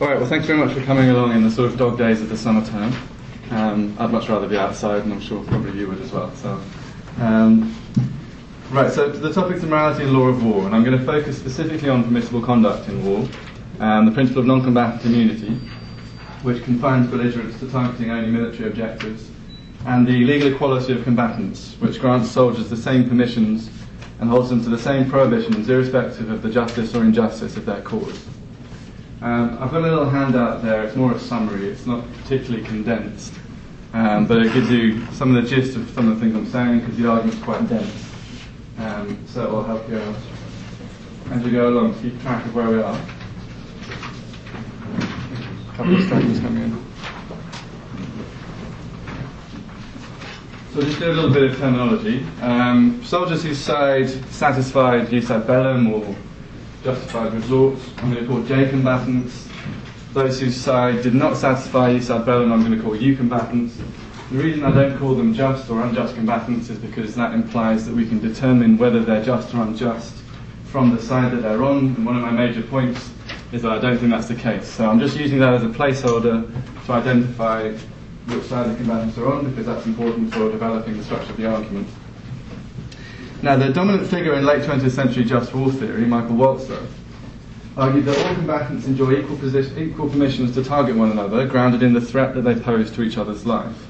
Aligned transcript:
All 0.00 0.08
right, 0.08 0.18
well, 0.18 0.30
thanks 0.30 0.46
very 0.46 0.58
much 0.58 0.72
for 0.72 0.82
coming 0.84 1.10
along 1.10 1.32
in 1.32 1.42
the 1.42 1.50
sort 1.50 1.70
of 1.70 1.76
dog 1.76 1.98
days 1.98 2.22
of 2.22 2.30
the 2.30 2.36
summer. 2.36 2.62
Um, 3.50 3.94
I'd 3.98 4.10
much 4.10 4.30
rather 4.30 4.48
be 4.48 4.56
outside, 4.56 5.02
and 5.02 5.12
I'm 5.12 5.20
sure 5.20 5.44
probably 5.44 5.78
you 5.78 5.88
would 5.88 6.00
as 6.00 6.10
well. 6.10 6.34
So, 6.36 6.58
um, 7.18 7.76
right, 8.70 8.90
so 8.90 9.10
the 9.10 9.30
topic's 9.30 9.62
of 9.62 9.68
morality 9.68 10.04
and 10.04 10.14
law 10.14 10.28
of 10.28 10.42
war, 10.42 10.64
and 10.64 10.74
I'm 10.74 10.84
going 10.84 10.98
to 10.98 11.04
focus 11.04 11.36
specifically 11.36 11.90
on 11.90 12.02
permissible 12.02 12.40
conduct 12.40 12.88
in 12.88 13.04
war, 13.04 13.28
and 13.78 14.08
the 14.08 14.12
principle 14.12 14.40
of 14.40 14.46
non-combatant 14.46 15.04
immunity, 15.04 15.60
which 16.44 16.62
confines 16.62 17.10
belligerents 17.10 17.60
to 17.60 17.70
targeting 17.70 18.10
only 18.10 18.30
military 18.30 18.70
objectives, 18.70 19.28
and 19.84 20.06
the 20.06 20.24
legal 20.24 20.50
equality 20.50 20.94
of 20.94 21.04
combatants, 21.04 21.74
which 21.78 22.00
grants 22.00 22.30
soldiers 22.30 22.70
the 22.70 22.76
same 22.76 23.06
permissions 23.06 23.68
and 24.20 24.30
holds 24.30 24.48
them 24.48 24.64
to 24.64 24.70
the 24.70 24.78
same 24.78 25.10
prohibitions, 25.10 25.68
irrespective 25.68 26.30
of 26.30 26.40
the 26.40 26.48
justice 26.48 26.94
or 26.94 27.02
injustice 27.02 27.58
of 27.58 27.66
their 27.66 27.82
cause. 27.82 28.26
Um, 29.22 29.58
I've 29.60 29.70
got 29.70 29.80
a 29.80 29.80
little 29.80 30.08
handout 30.08 30.62
there. 30.62 30.82
It's 30.82 30.96
more 30.96 31.12
a 31.12 31.18
summary. 31.20 31.68
It's 31.68 31.84
not 31.84 32.10
particularly 32.22 32.64
condensed, 32.64 33.34
um, 33.92 34.26
but 34.26 34.38
it 34.38 34.54
gives 34.54 34.70
you 34.70 35.04
some 35.12 35.36
of 35.36 35.42
the 35.42 35.48
gist 35.48 35.76
of 35.76 35.90
some 35.90 36.10
of 36.10 36.18
the 36.18 36.24
things 36.24 36.34
I'm 36.34 36.46
saying 36.46 36.80
because 36.80 36.96
the 36.96 37.06
argument's 37.06 37.42
quite 37.42 37.68
dense. 37.68 37.92
Um, 38.78 39.18
so 39.26 39.44
it 39.44 39.50
will 39.50 39.62
help 39.62 39.86
you 39.90 39.98
out 39.98 40.16
as 41.32 41.44
you 41.44 41.52
go 41.52 41.68
along 41.68 42.00
keep 42.00 42.18
track 42.22 42.46
of 42.46 42.54
where 42.54 42.70
we 42.70 42.80
are. 42.80 42.98
A 45.68 45.76
couple 45.76 45.96
of 45.96 46.02
stragglers 46.04 46.40
coming 46.40 46.62
in. 46.62 46.84
So 50.72 50.80
just 50.80 50.98
do 50.98 51.10
a 51.10 51.12
little 51.12 51.30
bit 51.30 51.50
of 51.50 51.58
terminology. 51.58 52.24
Um, 52.40 53.04
soldiers 53.04 53.42
who 53.42 53.54
side 53.54 54.08
satisfied 54.32 55.12
ad 55.12 55.46
bellum 55.46 55.92
or 55.92 56.16
justified 56.82 57.32
resorts. 57.34 57.82
I'm 57.98 58.12
going 58.12 58.24
to 58.24 58.30
call 58.30 58.42
J 58.42 58.68
combatants. 58.68 59.48
Those 60.12 60.40
whose 60.40 60.56
side 60.56 61.02
did 61.02 61.14
not 61.14 61.36
satisfy 61.36 61.92
jus 61.96 62.10
ad 62.10 62.26
bellum, 62.26 62.52
I'm 62.52 62.64
going 62.64 62.76
to 62.76 62.82
call 62.82 62.96
U 62.96 63.16
combatants. 63.16 63.78
The 64.30 64.38
reason 64.38 64.64
I 64.64 64.70
don't 64.72 64.98
call 64.98 65.14
them 65.14 65.34
just 65.34 65.68
or 65.70 65.82
unjust 65.82 66.14
combatants 66.14 66.70
is 66.70 66.78
because 66.78 67.14
that 67.16 67.34
implies 67.34 67.86
that 67.86 67.94
we 67.94 68.06
can 68.06 68.20
determine 68.20 68.78
whether 68.78 69.02
they're 69.02 69.24
just 69.24 69.54
or 69.54 69.62
unjust 69.62 70.14
from 70.64 70.94
the 70.94 71.02
side 71.02 71.32
that 71.32 71.42
they're 71.42 71.62
on. 71.62 71.94
And 71.96 72.06
one 72.06 72.16
of 72.16 72.22
my 72.22 72.30
major 72.30 72.62
points 72.62 73.10
is 73.52 73.62
that 73.62 73.72
I 73.72 73.78
don't 73.78 73.98
think 73.98 74.10
that's 74.10 74.28
the 74.28 74.36
case. 74.36 74.68
So 74.68 74.88
I'm 74.88 75.00
just 75.00 75.16
using 75.16 75.38
that 75.40 75.54
as 75.54 75.62
a 75.64 75.68
placeholder 75.68 76.48
to 76.86 76.92
identify 76.92 77.72
which 78.26 78.44
side 78.44 78.70
the 78.70 78.76
combatants 78.76 79.18
are 79.18 79.32
on 79.32 79.50
because 79.50 79.66
that's 79.66 79.86
important 79.86 80.32
for 80.32 80.50
developing 80.50 80.96
the 80.96 81.04
structure 81.04 81.30
of 81.30 81.36
the 81.36 81.46
argument. 81.46 81.88
Now, 83.42 83.56
the 83.56 83.72
dominant 83.72 84.06
figure 84.06 84.34
in 84.34 84.44
late 84.44 84.62
20th 84.64 84.90
century 84.90 85.24
just 85.24 85.54
war 85.54 85.72
theory, 85.72 86.04
Michael 86.04 86.36
Walzer, 86.36 86.86
argued 87.74 88.04
that 88.04 88.26
all 88.26 88.34
combatants 88.34 88.86
enjoy 88.86 89.14
equal, 89.14 89.38
position, 89.38 89.78
equal 89.78 90.10
permissions 90.10 90.52
to 90.56 90.62
target 90.62 90.94
one 90.94 91.10
another, 91.10 91.46
grounded 91.46 91.82
in 91.82 91.94
the 91.94 92.02
threat 92.02 92.34
that 92.34 92.42
they 92.42 92.54
pose 92.54 92.90
to 92.90 93.02
each 93.02 93.16
other's 93.16 93.46
life. 93.46 93.86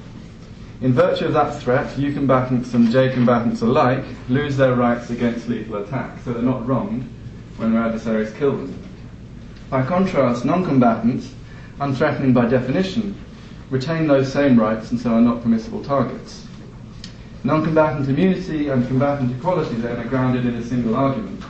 In 0.80 0.92
virtue 0.92 1.26
of 1.26 1.32
that 1.32 1.60
threat, 1.60 1.98
U 1.98 2.12
combatants 2.12 2.74
and 2.74 2.92
J 2.92 3.12
combatants 3.12 3.60
alike 3.60 4.04
lose 4.28 4.56
their 4.56 4.76
rights 4.76 5.10
against 5.10 5.48
lethal 5.48 5.82
attack, 5.82 6.20
so 6.24 6.32
they're 6.32 6.42
not 6.42 6.64
wronged 6.64 7.12
when 7.56 7.72
their 7.72 7.82
adversaries 7.82 8.32
kill 8.34 8.52
them. 8.52 8.80
By 9.68 9.82
contrast, 9.84 10.44
non 10.44 10.64
combatants, 10.64 11.34
unthreatening 11.80 12.32
by 12.32 12.46
definition, 12.46 13.16
retain 13.68 14.06
those 14.06 14.32
same 14.32 14.58
rights 14.58 14.92
and 14.92 15.00
so 15.00 15.10
are 15.10 15.20
not 15.20 15.42
permissible 15.42 15.82
targets. 15.82 16.46
Non-combatant 17.42 18.06
immunity 18.08 18.68
and 18.68 18.86
combatant 18.86 19.34
equality 19.34 19.76
then 19.76 19.98
are 19.98 20.08
grounded 20.08 20.44
in 20.44 20.56
a 20.56 20.62
single 20.62 20.94
argument. 20.94 21.42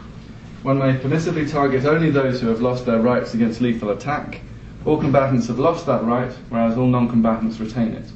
One 0.63 0.79
may 0.79 0.97
permissibly 0.97 1.51
target 1.51 1.85
only 1.85 2.11
those 2.11 2.41
who 2.41 2.47
have 2.49 2.61
lost 2.61 2.87
their 2.87 3.01
rights 3.01 3.35
against 3.35 3.61
lethal 3.61 3.91
attack. 3.91 4.41
All 4.85 5.01
combatants 5.01 5.49
have 5.49 5.59
lost 5.59 5.87
that 5.87 6.05
right, 6.05 6.31
whereas 6.49 6.79
all 6.79 6.87
non-combatants 6.87 7.59
retain 7.59 7.95
it. 7.95 8.13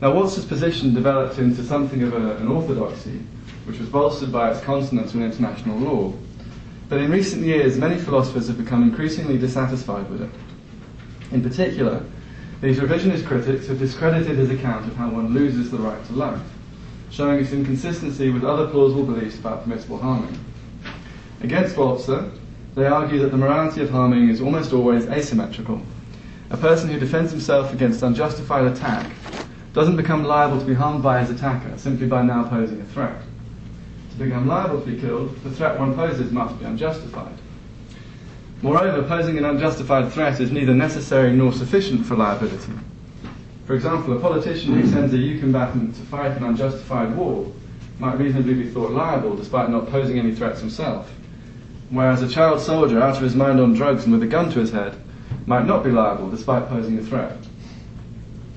Now, 0.00 0.12
Walzer's 0.12 0.46
position 0.46 0.94
developed 0.94 1.38
into 1.38 1.62
something 1.62 2.02
of 2.02 2.14
a, 2.14 2.36
an 2.36 2.48
orthodoxy, 2.48 3.20
which 3.66 3.78
was 3.78 3.88
bolstered 3.88 4.32
by 4.32 4.50
its 4.50 4.60
consonance 4.60 5.12
with 5.12 5.22
international 5.22 5.78
law. 5.78 6.14
But 6.88 7.00
in 7.00 7.10
recent 7.10 7.42
years, 7.42 7.76
many 7.76 7.98
philosophers 7.98 8.48
have 8.48 8.58
become 8.58 8.82
increasingly 8.82 9.36
dissatisfied 9.36 10.08
with 10.10 10.22
it. 10.22 10.30
In 11.30 11.42
particular, 11.42 12.04
these 12.64 12.78
revisionist 12.78 13.26
critics 13.26 13.66
have 13.66 13.78
discredited 13.78 14.38
his 14.38 14.48
account 14.48 14.86
of 14.86 14.96
how 14.96 15.10
one 15.10 15.34
loses 15.34 15.70
the 15.70 15.76
right 15.76 16.02
to 16.06 16.14
life 16.14 16.40
showing 17.10 17.38
its 17.38 17.52
inconsistency 17.52 18.30
with 18.30 18.42
other 18.42 18.66
plausible 18.68 19.04
beliefs 19.04 19.38
about 19.38 19.62
permissible 19.62 19.98
harming. 19.98 20.42
Against 21.42 21.76
Walzer, 21.76 22.32
they 22.74 22.86
argue 22.86 23.20
that 23.20 23.30
the 23.32 23.36
morality 23.36 23.82
of 23.82 23.90
harming 23.90 24.30
is 24.30 24.40
almost 24.40 24.72
always 24.72 25.04
asymmetrical. 25.06 25.82
A 26.48 26.56
person 26.56 26.88
who 26.88 26.98
defends 26.98 27.30
himself 27.30 27.70
against 27.72 28.02
unjustified 28.02 28.64
attack 28.64 29.12
doesn't 29.74 29.96
become 29.96 30.24
liable 30.24 30.58
to 30.58 30.64
be 30.64 30.74
harmed 30.74 31.02
by 31.02 31.20
his 31.20 31.30
attacker 31.30 31.76
simply 31.76 32.06
by 32.06 32.22
now 32.22 32.48
posing 32.48 32.80
a 32.80 32.84
threat. 32.86 33.20
To 34.12 34.16
become 34.16 34.48
liable 34.48 34.80
to 34.80 34.90
be 34.90 34.98
killed, 34.98 35.36
the 35.44 35.50
threat 35.50 35.78
one 35.78 35.94
poses 35.94 36.32
must 36.32 36.58
be 36.58 36.64
unjustified. 36.64 37.36
Moreover, 38.64 39.06
posing 39.06 39.36
an 39.36 39.44
unjustified 39.44 40.10
threat 40.10 40.40
is 40.40 40.50
neither 40.50 40.72
necessary 40.72 41.34
nor 41.34 41.52
sufficient 41.52 42.06
for 42.06 42.16
liability. 42.16 42.72
For 43.66 43.74
example, 43.74 44.16
a 44.16 44.20
politician 44.20 44.72
who 44.72 44.88
sends 44.88 45.12
a 45.12 45.18
U 45.18 45.38
combatant 45.38 45.94
to 45.96 46.00
fight 46.00 46.34
an 46.34 46.44
unjustified 46.44 47.14
war 47.14 47.52
might 47.98 48.18
reasonably 48.18 48.54
be 48.54 48.70
thought 48.70 48.92
liable 48.92 49.36
despite 49.36 49.68
not 49.68 49.90
posing 49.90 50.18
any 50.18 50.34
threats 50.34 50.60
himself. 50.60 51.12
Whereas 51.90 52.22
a 52.22 52.28
child 52.28 52.58
soldier 52.58 53.02
out 53.02 53.18
of 53.18 53.22
his 53.22 53.34
mind 53.34 53.60
on 53.60 53.74
drugs 53.74 54.04
and 54.04 54.14
with 54.14 54.22
a 54.22 54.26
gun 54.26 54.50
to 54.52 54.60
his 54.60 54.72
head 54.72 54.96
might 55.44 55.66
not 55.66 55.84
be 55.84 55.90
liable 55.90 56.30
despite 56.30 56.66
posing 56.70 56.98
a 56.98 57.02
threat. 57.02 57.36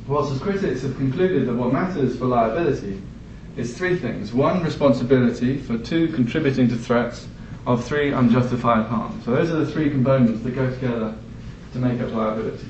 Walzer's 0.08 0.40
critics 0.40 0.84
have 0.84 0.96
concluded 0.96 1.50
that 1.50 1.56
what 1.56 1.74
matters 1.74 2.18
for 2.18 2.28
liability 2.28 3.02
is 3.58 3.78
three 3.78 3.98
things. 3.98 4.32
One, 4.32 4.64
responsibility 4.64 5.58
for 5.58 5.78
two, 5.78 6.08
contributing 6.14 6.70
to 6.70 6.78
threats 6.78 7.28
of 7.68 7.84
three, 7.84 8.14
unjustified 8.14 8.86
harm. 8.88 9.22
So 9.26 9.32
those 9.32 9.52
are 9.52 9.58
the 9.58 9.70
three 9.70 9.90
components 9.90 10.42
that 10.44 10.52
go 10.52 10.74
together 10.74 11.14
to 11.74 11.80
make 11.80 12.00
up 12.00 12.14
liability. 12.14 12.66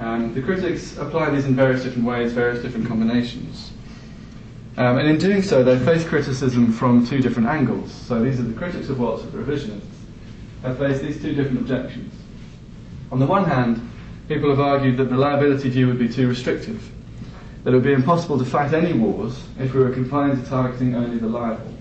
Um, 0.00 0.34
the 0.34 0.42
critics 0.42 0.98
apply 0.98 1.30
these 1.30 1.44
in 1.44 1.54
various 1.54 1.84
different 1.84 2.04
ways, 2.04 2.32
various 2.32 2.60
different 2.60 2.88
combinations. 2.88 3.70
Um, 4.76 4.98
and 4.98 5.08
in 5.08 5.18
doing 5.18 5.40
so, 5.40 5.62
they 5.62 5.78
face 5.78 6.04
criticism 6.06 6.72
from 6.72 7.06
two 7.06 7.20
different 7.20 7.48
angles. 7.48 7.92
So 7.92 8.20
these 8.20 8.40
are 8.40 8.42
the 8.42 8.58
critics 8.58 8.88
of 8.88 8.96
Walzer, 8.96 9.30
the 9.30 9.38
revisionists. 9.38 9.82
They 10.62 10.74
face 10.74 11.00
these 11.00 11.22
two 11.22 11.32
different 11.32 11.60
objections. 11.60 12.12
On 13.12 13.20
the 13.20 13.26
one 13.26 13.44
hand, 13.44 13.88
people 14.26 14.50
have 14.50 14.58
argued 14.58 14.96
that 14.96 15.10
the 15.10 15.16
liability 15.16 15.68
view 15.68 15.86
would 15.86 16.00
be 16.00 16.08
too 16.08 16.26
restrictive, 16.26 16.90
that 17.62 17.70
it 17.70 17.74
would 17.74 17.84
be 17.84 17.92
impossible 17.92 18.36
to 18.38 18.44
fight 18.44 18.74
any 18.74 18.94
wars 18.94 19.40
if 19.60 19.74
we 19.74 19.80
were 19.80 19.90
confined 19.90 20.42
to 20.42 20.50
targeting 20.50 20.96
only 20.96 21.18
the 21.18 21.28
liable, 21.28 21.72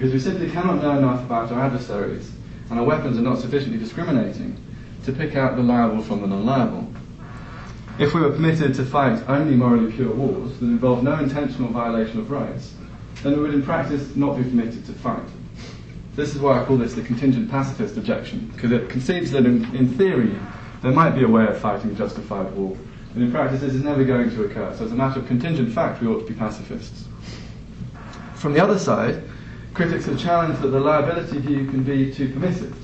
because 0.00 0.14
we 0.14 0.18
simply 0.18 0.50
cannot 0.50 0.80
know 0.80 0.96
enough 0.96 1.22
about 1.26 1.52
our 1.52 1.60
adversaries, 1.60 2.32
and 2.70 2.78
our 2.78 2.86
weapons 2.86 3.18
are 3.18 3.20
not 3.20 3.38
sufficiently 3.38 3.78
discriminating 3.78 4.56
to 5.04 5.12
pick 5.12 5.36
out 5.36 5.56
the 5.56 5.62
liable 5.62 6.02
from 6.02 6.22
the 6.22 6.26
non-liable. 6.26 6.90
If 7.98 8.14
we 8.14 8.22
were 8.22 8.30
permitted 8.30 8.74
to 8.76 8.84
fight 8.86 9.22
only 9.28 9.54
morally 9.54 9.92
pure 9.92 10.10
wars 10.14 10.58
that 10.58 10.64
involved 10.64 11.04
no 11.04 11.18
intentional 11.18 11.68
violation 11.68 12.18
of 12.18 12.30
rights, 12.30 12.72
then 13.22 13.36
we 13.36 13.42
would 13.42 13.52
in 13.52 13.62
practice 13.62 14.16
not 14.16 14.38
be 14.38 14.42
permitted 14.42 14.86
to 14.86 14.94
fight. 14.94 15.28
This 16.16 16.34
is 16.34 16.40
why 16.40 16.62
I 16.62 16.64
call 16.64 16.78
this 16.78 16.94
the 16.94 17.02
contingent 17.02 17.50
pacifist 17.50 17.98
objection, 17.98 18.50
because 18.54 18.72
it 18.72 18.88
conceives 18.88 19.30
that 19.32 19.44
in, 19.44 19.64
in 19.76 19.86
theory 19.98 20.34
there 20.80 20.92
might 20.92 21.10
be 21.10 21.24
a 21.24 21.28
way 21.28 21.46
of 21.46 21.58
fighting 21.58 21.90
a 21.90 21.94
justified 21.94 22.50
war, 22.54 22.74
but 23.12 23.20
in 23.20 23.30
practice 23.30 23.60
this 23.60 23.74
is 23.74 23.84
never 23.84 24.02
going 24.04 24.30
to 24.30 24.44
occur. 24.44 24.74
So 24.78 24.86
as 24.86 24.92
a 24.92 24.94
matter 24.94 25.20
of 25.20 25.26
contingent 25.26 25.74
fact, 25.74 26.00
we 26.00 26.08
ought 26.08 26.20
to 26.20 26.26
be 26.26 26.32
pacifists. 26.32 27.04
From 28.36 28.54
the 28.54 28.64
other 28.64 28.78
side, 28.78 29.24
critics 29.74 30.06
have 30.06 30.18
challenged 30.18 30.60
that 30.62 30.68
the 30.68 30.80
liability 30.80 31.38
view 31.38 31.66
can 31.70 31.82
be 31.82 32.12
too 32.12 32.30
permissive, 32.32 32.76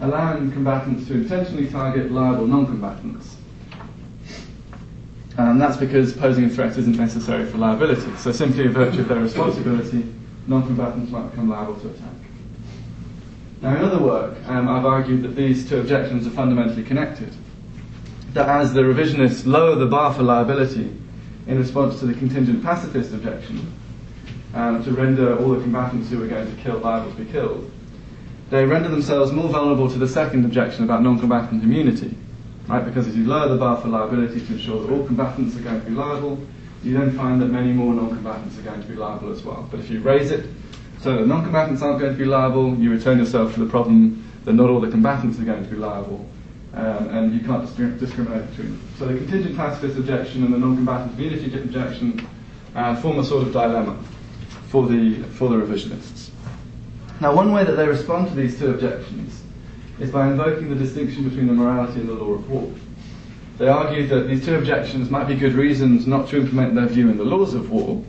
allowing 0.00 0.50
combatants 0.52 1.06
to 1.08 1.14
intentionally 1.14 1.68
target 1.68 2.10
liable 2.10 2.46
non-combatants 2.46 3.38
and 5.38 5.50
um, 5.50 5.58
that's 5.58 5.76
because 5.76 6.12
posing 6.14 6.44
a 6.46 6.48
threat 6.48 6.76
isn't 6.76 6.96
necessary 6.96 7.46
for 7.46 7.58
liability. 7.58 8.10
So 8.16 8.32
simply 8.32 8.66
a 8.66 8.70
virtue 8.70 9.02
of 9.02 9.08
their 9.08 9.20
responsibility, 9.20 10.04
non-combatants 10.48 11.12
might 11.12 11.30
become 11.30 11.48
liable 11.48 11.76
to 11.76 11.90
attack. 11.90 12.10
Now 13.62 13.76
in 13.76 13.84
other 13.84 14.00
work, 14.00 14.36
um, 14.48 14.68
I've 14.68 14.84
argued 14.84 15.22
that 15.22 15.36
these 15.36 15.68
two 15.68 15.78
objections 15.78 16.26
are 16.26 16.30
fundamentally 16.30 16.82
connected. 16.82 17.32
That 18.32 18.48
as 18.48 18.74
the 18.74 18.80
revisionists 18.80 19.46
lower 19.46 19.76
the 19.76 19.86
bar 19.86 20.12
for 20.12 20.24
liability 20.24 20.92
in 21.46 21.56
response 21.56 22.00
to 22.00 22.06
the 22.06 22.14
contingent 22.14 22.64
pacifist 22.64 23.14
objection, 23.14 23.72
um, 24.54 24.82
to 24.84 24.92
render 24.92 25.38
all 25.38 25.50
the 25.50 25.60
combatants 25.60 26.10
who 26.10 26.22
are 26.22 26.28
going 26.28 26.54
to 26.54 26.62
kill 26.62 26.78
liable 26.78 27.10
to 27.10 27.16
be 27.16 27.30
killed, 27.30 27.70
they 28.50 28.64
render 28.64 28.88
themselves 28.88 29.30
more 29.32 29.48
vulnerable 29.48 29.90
to 29.90 29.98
the 29.98 30.08
second 30.08 30.44
objection 30.44 30.84
about 30.84 31.02
non-combatant 31.02 31.62
immunity 31.62 32.16
right? 32.68 32.84
Because 32.84 33.08
as 33.08 33.16
you 33.16 33.26
lower 33.26 33.48
the 33.48 33.56
bar 33.56 33.80
for 33.80 33.88
liability 33.88 34.40
to 34.46 34.52
ensure 34.52 34.82
that 34.82 34.92
all 34.92 35.04
combatants 35.06 35.56
are 35.56 35.60
going 35.60 35.80
to 35.80 35.86
be 35.86 35.92
liable, 35.92 36.38
you 36.84 36.96
then 36.96 37.16
find 37.16 37.40
that 37.42 37.46
many 37.46 37.72
more 37.72 37.92
non-combatants 37.94 38.58
are 38.58 38.62
going 38.62 38.80
to 38.80 38.86
be 38.86 38.94
liable 38.94 39.32
as 39.32 39.42
well. 39.42 39.66
But 39.70 39.80
if 39.80 39.90
you 39.90 40.00
raise 40.00 40.30
it 40.30 40.46
so 41.00 41.16
that 41.16 41.26
non-combatants 41.26 41.82
aren't 41.82 42.00
going 42.00 42.12
to 42.12 42.18
be 42.18 42.26
liable, 42.26 42.76
you 42.76 42.90
return 42.90 43.18
yourself 43.18 43.54
to 43.54 43.60
the 43.60 43.70
problem 43.70 44.24
that 44.44 44.52
not 44.52 44.70
all 44.70 44.80
the 44.80 44.90
combatants 44.90 45.40
are 45.40 45.44
going 45.44 45.64
to 45.64 45.70
be 45.70 45.76
liable, 45.76 46.28
um, 46.74 47.08
and 47.08 47.34
you 47.34 47.40
can't 47.40 47.64
discrim- 47.66 47.98
discriminate 47.98 48.48
between 48.50 48.68
them. 48.68 48.88
So 48.98 49.06
the 49.06 49.14
contingent 49.14 49.56
pacifist 49.56 49.98
objection 49.98 50.44
and 50.44 50.52
the 50.52 50.58
non-combatant 50.58 51.18
immunity 51.18 51.58
objection 51.58 52.26
uh, 52.74 53.00
form 53.00 53.18
a 53.18 53.24
sort 53.24 53.46
of 53.46 53.52
dilemma 53.52 53.98
for 54.68 54.86
the, 54.86 55.22
for 55.24 55.48
the 55.48 55.56
revisionists. 55.56 56.30
Now, 57.20 57.34
one 57.34 57.52
way 57.52 57.64
that 57.64 57.72
they 57.72 57.86
respond 57.86 58.28
to 58.28 58.34
these 58.34 58.58
two 58.58 58.70
objections 58.70 59.42
is 59.98 60.10
by 60.10 60.28
invoking 60.28 60.68
the 60.68 60.76
distinction 60.76 61.28
between 61.28 61.48
the 61.48 61.52
morality 61.52 62.00
and 62.00 62.08
the 62.08 62.14
law 62.14 62.34
of 62.34 62.48
war. 62.48 62.72
They 63.58 63.66
argue 63.66 64.06
that 64.06 64.28
these 64.28 64.44
two 64.44 64.54
objections 64.54 65.10
might 65.10 65.26
be 65.26 65.34
good 65.34 65.54
reasons 65.54 66.06
not 66.06 66.28
to 66.28 66.36
implement 66.36 66.76
their 66.76 66.86
view 66.86 67.10
in 67.10 67.18
the 67.18 67.24
laws 67.24 67.54
of 67.54 67.70
war, 67.70 68.04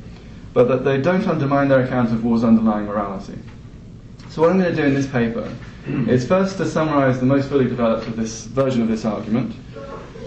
but 0.54 0.68
that 0.68 0.84
they 0.84 1.02
don't 1.02 1.28
undermine 1.28 1.70
their 1.70 1.84
account 1.84 2.12
of 2.12 2.24
war's 2.24 2.44
underlying 2.44 2.86
morality. 2.86 3.38
So 4.30 4.44
what 4.44 4.52
I'm 4.52 4.60
going 4.60 4.76
to 4.76 4.80
do 4.80 4.88
in 4.88 4.94
this 4.94 5.08
paper 5.08 5.52
is 6.08 6.28
first 6.28 6.58
to 6.58 6.66
summarise 6.66 7.20
the 7.20 7.26
most 7.26 7.50
fully 7.50 7.66
developed 7.66 8.06
of 8.08 8.16
this 8.16 8.46
version 8.46 8.84
of 8.84 8.88
this 8.88 9.06
argument, 9.06 9.56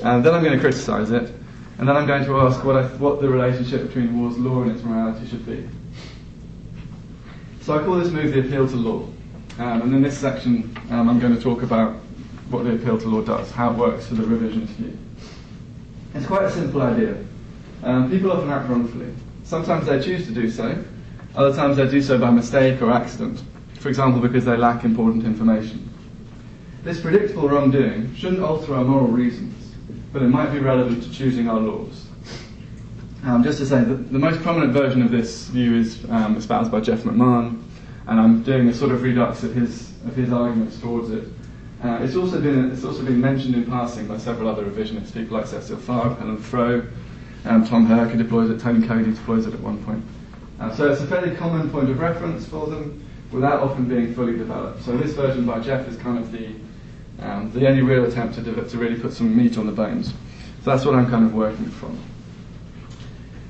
and 0.03 0.25
then 0.25 0.35
I'm 0.35 0.43
going 0.43 0.55
to 0.55 0.61
criticise 0.61 1.13
it, 1.13 1.33
and 1.79 1.89
then 1.89 1.97
I'm 1.97 2.07
going 2.07 2.25
to 2.25 2.41
ask 2.41 2.65
what, 2.65 2.77
I, 2.77 2.87
what 2.97 3.21
the 3.21 3.29
relationship 3.29 3.87
between 3.87 4.21
war's 4.21 4.37
law 4.39 4.63
and 4.63 4.73
its 4.73 4.83
morality 4.83 5.29
should 5.29 5.47
be. 5.47 5.69
So 7.63 7.79
I 7.79 7.85
call 7.85 7.95
this 7.95 8.11
move 8.11 8.33
the 8.33 8.41
appeal 8.41 8.67
to 8.69 8.77
law. 8.77 9.09
Um, 9.59 9.83
and 9.83 9.95
in 9.95 10.03
this 10.03 10.19
section, 10.19 10.77
um, 10.91 11.09
I'm 11.09 11.21
going 11.21 11.35
to 11.37 11.41
talk 11.41 11.63
about 11.63 11.95
what 12.51 12.65
the 12.65 12.75
appeal 12.75 12.99
to 12.99 13.09
law 13.09 13.23
does, 13.23 13.53
how 13.53 13.71
it 13.71 13.77
works 13.77 14.07
for 14.07 14.17
the 14.17 14.25
revisionist 14.25 14.71
view. 14.71 14.99
It's 16.15 16.27
quite 16.27 16.43
a 16.43 16.51
simple 16.51 16.83
idea. 16.83 17.17
Um, 17.85 18.11
people 18.11 18.33
often 18.33 18.51
act 18.51 18.69
wrongfully. 18.69 19.15
Sometimes 19.45 19.87
they 19.87 20.03
choose 20.03 20.27
to 20.27 20.33
do 20.33 20.51
so, 20.51 20.83
other 21.37 21.55
times 21.55 21.77
they 21.77 21.89
do 21.89 22.03
so 22.03 22.19
by 22.19 22.31
mistake 22.31 22.83
or 22.83 22.91
accident, 22.91 23.41
for 23.79 23.89
example, 23.89 24.21
because 24.21 24.45
they 24.45 24.57
lack 24.57 24.85
important 24.85 25.25
information. 25.25 25.89
This 26.83 27.01
predictable 27.01 27.49
wrongdoing 27.49 28.15
shouldn't 28.17 28.43
alter 28.43 28.75
our 28.75 28.85
moral 28.85 29.07
reasons, 29.07 29.73
but 30.13 30.21
it 30.21 30.29
might 30.29 30.53
be 30.53 30.59
relevant 30.59 31.05
to 31.05 31.13
choosing 31.13 31.49
our 31.49 31.61
laws. 31.61 32.07
Um, 33.25 33.45
just 33.45 33.59
to 33.59 33.67
say 33.67 33.85
that 33.85 34.13
the 34.13 34.19
most 34.19 34.43
prominent 34.43 34.73
version 34.73 35.01
of 35.01 35.13
this 35.13 35.47
view 35.47 35.77
is 35.77 36.05
um, 36.11 36.37
espoused 36.37 36.73
by 36.73 36.81
Jeff 36.81 37.03
McMahan, 37.03 37.63
and 38.09 38.21
I'm 38.21 38.43
doing 38.43 38.69
a 38.69 38.75
sort 38.75 38.91
of 38.91 39.03
redux 39.03 39.45
of 39.45 39.55
his 39.55 39.93
of 40.05 40.17
his 40.17 40.33
arguments 40.33 40.81
towards 40.81 41.11
it. 41.11 41.29
Uh, 41.85 41.99
it's 42.03 42.17
also 42.17 42.41
been 42.41 42.73
it's 42.73 42.85
also 42.85 43.05
been 43.05 43.21
mentioned 43.21 43.55
in 43.55 43.65
passing 43.65 44.09
by 44.09 44.19
several 44.19 44.49
other 44.49 44.65
revisionists, 44.65 45.15
people 45.15 45.37
like 45.37 45.47
Cécile 45.47 45.81
Fabre, 45.81 46.17
Helen 46.17 46.37
Frowe, 46.37 46.91
um, 47.45 47.65
Tom 47.65 47.87
Hurka 47.87 48.19
deploys 48.19 48.51
it, 48.51 48.59
Tony 48.59 48.85
Coady 48.85 49.13
deploys 49.13 49.47
it 49.47 49.55
at 49.55 49.61
one 49.61 49.85
point. 49.85 50.05
Uh, 50.59 50.75
so 50.75 50.91
it's 50.91 51.01
a 51.01 51.07
fairly 51.07 51.37
common 51.37 51.71
point 51.71 51.91
of 51.91 52.01
reference 52.01 52.45
for 52.47 52.67
them, 52.67 53.07
without 53.31 53.63
often 53.63 53.85
being 53.85 54.13
fully 54.15 54.37
developed. 54.37 54.83
So 54.83 54.97
this 54.97 55.13
version 55.13 55.47
by 55.47 55.61
Jeff 55.61 55.87
is 55.87 55.97
kind 55.97 56.19
of 56.19 56.33
the 56.33 56.55
um, 57.21 57.53
the 57.53 57.69
only 57.69 57.83
real 57.83 58.05
attempt 58.05 58.35
to, 58.35 58.43
to 58.43 58.79
really 58.79 58.99
put 58.99 59.13
some 59.13 59.37
meat 59.37 59.59
on 59.59 59.67
the 59.67 59.73
bones. 59.73 60.09
So 60.09 60.71
that's 60.71 60.85
what 60.85 60.97
I'm 60.97 61.09
kind 61.09 61.25
of 61.25 61.35
working 61.35 61.71
from. 61.71 62.01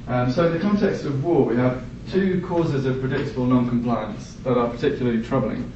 Um, 0.09 0.33
so 0.33 0.47
in 0.47 0.53
the 0.53 0.59
context 0.59 1.05
of 1.05 1.25
war, 1.25 1.45
we 1.45 1.57
have 1.57 1.85
two 2.11 2.45
causes 2.47 2.87
of 2.87 3.01
predictable 3.01 3.47
non-compliance 3.47 4.35
that 4.43 4.57
are 4.59 4.69
particularly 4.69 5.23
troubling. 5.23 5.73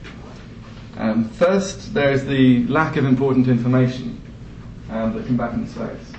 Um, 0.96 1.28
first, 1.30 1.94
there 1.94 2.10
is 2.10 2.26
the 2.26 2.66
lack 2.66 2.96
of 2.96 3.04
important 3.04 3.46
information 3.46 4.20
um, 4.90 5.12
that 5.14 5.26
combatants 5.26 5.74
face. 5.74 6.12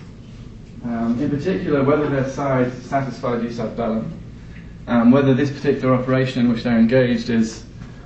Um, 0.83 1.19
in 1.21 1.30
particular, 1.30 1.83
whether 1.83 2.07
their 2.07 2.30
side 2.30 2.71
satisfied 2.83 3.42
jus 3.42 3.59
ad 3.59 3.75
bellum, 3.75 4.18
um, 4.88 5.12
whether 5.12 5.33
this 5.33 5.51
particular 5.51 5.94
operation 5.94 6.45
in 6.45 6.51
which 6.51 6.63
they're 6.63 6.80
engaged 6.80 7.30
is, 7.30 7.65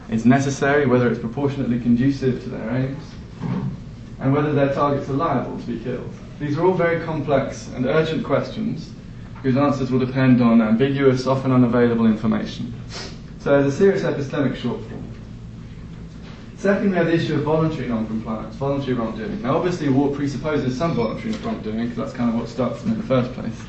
is 0.10 0.26
necessary, 0.26 0.88
whether 0.88 1.12
it's 1.12 1.20
proportionately 1.20 1.80
conducive 1.80 2.42
to 2.44 2.50
their 2.50 2.70
aims, 2.72 3.04
and 4.20 4.34
whether 4.34 4.52
their 4.52 4.74
targets 4.74 5.10
are 5.10 5.14
liable 5.14 5.60
to 5.60 5.66
be 5.68 5.80
killed. 5.80 6.10
These 6.40 6.58
are 6.58 6.66
all 6.66 6.74
very 6.74 7.06
complex 7.06 7.68
and 7.76 7.86
urgent 7.86 8.24
questions 8.24 8.92
whose 9.44 9.58
answers 9.58 9.92
will 9.92 10.00
depend 10.00 10.42
on 10.42 10.62
ambiguous, 10.62 11.28
often 11.28 11.52
unavailable 11.52 12.06
information. 12.06 12.74
So 13.40 13.52
there's 13.52 13.74
a 13.74 13.78
serious 13.78 14.04
epistemic 14.04 14.56
shortfall. 14.56 15.02
Second, 16.58 16.92
we 16.92 16.98
have 16.98 17.08
the 17.08 17.16
issue 17.16 17.34
of 17.34 17.42
voluntary 17.42 17.90
non-compliance, 17.90 18.56
voluntary 18.56 18.94
wrongdoing. 18.94 19.42
Now, 19.42 19.58
obviously, 19.58 19.90
war 19.90 20.16
presupposes 20.16 20.78
some 20.78 20.94
voluntary 20.94 21.34
wrongdoing 21.38 21.90
because 21.90 21.98
that's 21.98 22.14
kind 22.14 22.30
of 22.30 22.40
what 22.40 22.48
starts 22.48 22.84
them 22.84 22.92
in 22.92 23.00
the 23.00 23.08
first 23.08 23.34
place. 23.34 23.60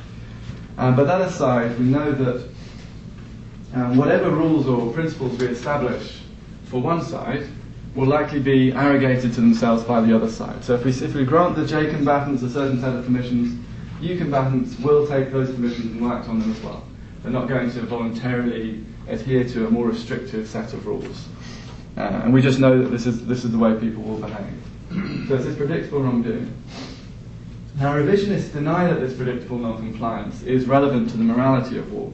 Um, 0.76 0.94
but 0.94 1.04
that 1.04 1.22
aside, 1.22 1.78
we 1.78 1.86
know 1.86 2.12
that 2.12 2.48
um, 3.74 3.96
whatever 3.96 4.28
rules 4.28 4.68
or 4.68 4.92
principles 4.92 5.38
we 5.38 5.46
establish 5.46 6.20
for 6.64 6.82
one 6.82 7.02
side 7.02 7.46
will 7.94 8.08
likely 8.08 8.40
be 8.40 8.72
arrogated 8.72 9.32
to 9.34 9.40
themselves 9.40 9.84
by 9.84 10.02
the 10.02 10.14
other 10.14 10.28
side. 10.30 10.62
So 10.62 10.74
if 10.74 10.84
we, 10.84 10.90
if 10.90 11.14
we 11.14 11.24
grant 11.24 11.56
the 11.56 11.66
J 11.66 11.88
combatants 11.90 12.42
a 12.42 12.50
certain 12.50 12.80
set 12.80 12.94
of 12.94 13.04
permissions, 13.06 13.61
U 14.02 14.18
combatants 14.18 14.78
will 14.80 15.06
take 15.06 15.30
those 15.30 15.50
permissions 15.54 15.92
and 15.92 16.12
act 16.12 16.28
on 16.28 16.40
them 16.40 16.50
as 16.50 16.60
well. 16.60 16.84
They're 17.22 17.32
not 17.32 17.48
going 17.48 17.70
to 17.70 17.80
voluntarily 17.82 18.84
adhere 19.08 19.44
to 19.50 19.66
a 19.66 19.70
more 19.70 19.86
restrictive 19.86 20.48
set 20.48 20.72
of 20.72 20.86
rules. 20.86 21.28
Uh, 21.96 22.00
and 22.00 22.32
we 22.32 22.42
just 22.42 22.58
know 22.58 22.82
that 22.82 22.88
this 22.88 23.06
is, 23.06 23.24
this 23.26 23.44
is 23.44 23.52
the 23.52 23.58
way 23.58 23.78
people 23.78 24.02
will 24.02 24.18
behave. 24.18 24.54
so 25.28 25.34
it's 25.36 25.44
this 25.44 25.56
predictable 25.56 26.02
wrongdoing. 26.02 26.52
Now, 27.78 27.94
revisionists 27.94 28.52
deny 28.52 28.88
that 28.88 29.00
this 29.00 29.14
predictable 29.14 29.58
non-compliance 29.58 30.42
is 30.42 30.66
relevant 30.66 31.10
to 31.10 31.16
the 31.16 31.24
morality 31.24 31.78
of 31.78 31.92
war. 31.92 32.12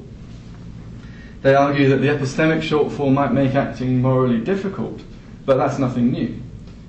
They 1.41 1.55
argue 1.55 1.89
that 1.89 1.99
the 1.99 2.09
epistemic 2.09 2.61
shortfall 2.61 3.13
might 3.13 3.33
make 3.33 3.55
acting 3.55 4.03
morally 4.03 4.39
difficult, 4.41 5.01
but 5.47 5.57
that's 5.57 5.79
nothing 5.79 6.11
new. 6.11 6.41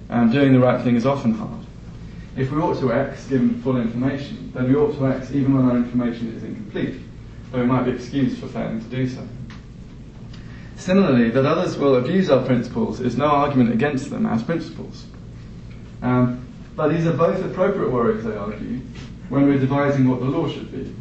And 0.09 0.31
doing 0.31 0.53
the 0.53 0.59
right 0.59 0.81
thing 0.83 0.95
is 0.95 1.05
often 1.05 1.35
hard. 1.35 1.58
If 2.39 2.51
we 2.51 2.61
ought 2.61 2.79
to 2.79 2.93
X 2.93 3.25
given 3.27 3.61
full 3.61 3.75
information, 3.75 4.53
then 4.55 4.69
we 4.69 4.75
ought 4.75 4.97
to 4.97 5.07
X 5.07 5.29
even 5.31 5.57
when 5.57 5.65
our 5.65 5.75
information 5.75 6.33
is 6.33 6.41
incomplete, 6.41 6.95
though 7.51 7.59
we 7.59 7.65
might 7.65 7.83
be 7.83 7.91
excused 7.91 8.39
for 8.39 8.47
failing 8.47 8.79
to 8.79 8.85
do 8.85 9.09
so. 9.09 9.27
Similarly, 10.77 11.31
that 11.31 11.45
others 11.45 11.77
will 11.77 11.97
abuse 11.97 12.29
our 12.29 12.45
principles 12.45 13.01
is 13.01 13.17
no 13.17 13.25
argument 13.25 13.73
against 13.73 14.09
them 14.09 14.25
as 14.25 14.41
principles. 14.41 15.05
Um, 16.01 16.47
but 16.77 16.87
these 16.87 17.05
are 17.07 17.11
both 17.11 17.43
appropriate 17.43 17.91
worries, 17.91 18.23
they 18.23 18.37
argue, 18.37 18.79
when 19.27 19.45
we're 19.45 19.59
devising 19.59 20.07
what 20.07 20.21
the 20.21 20.27
law 20.27 20.47
should 20.47 20.71
be. 20.71 20.95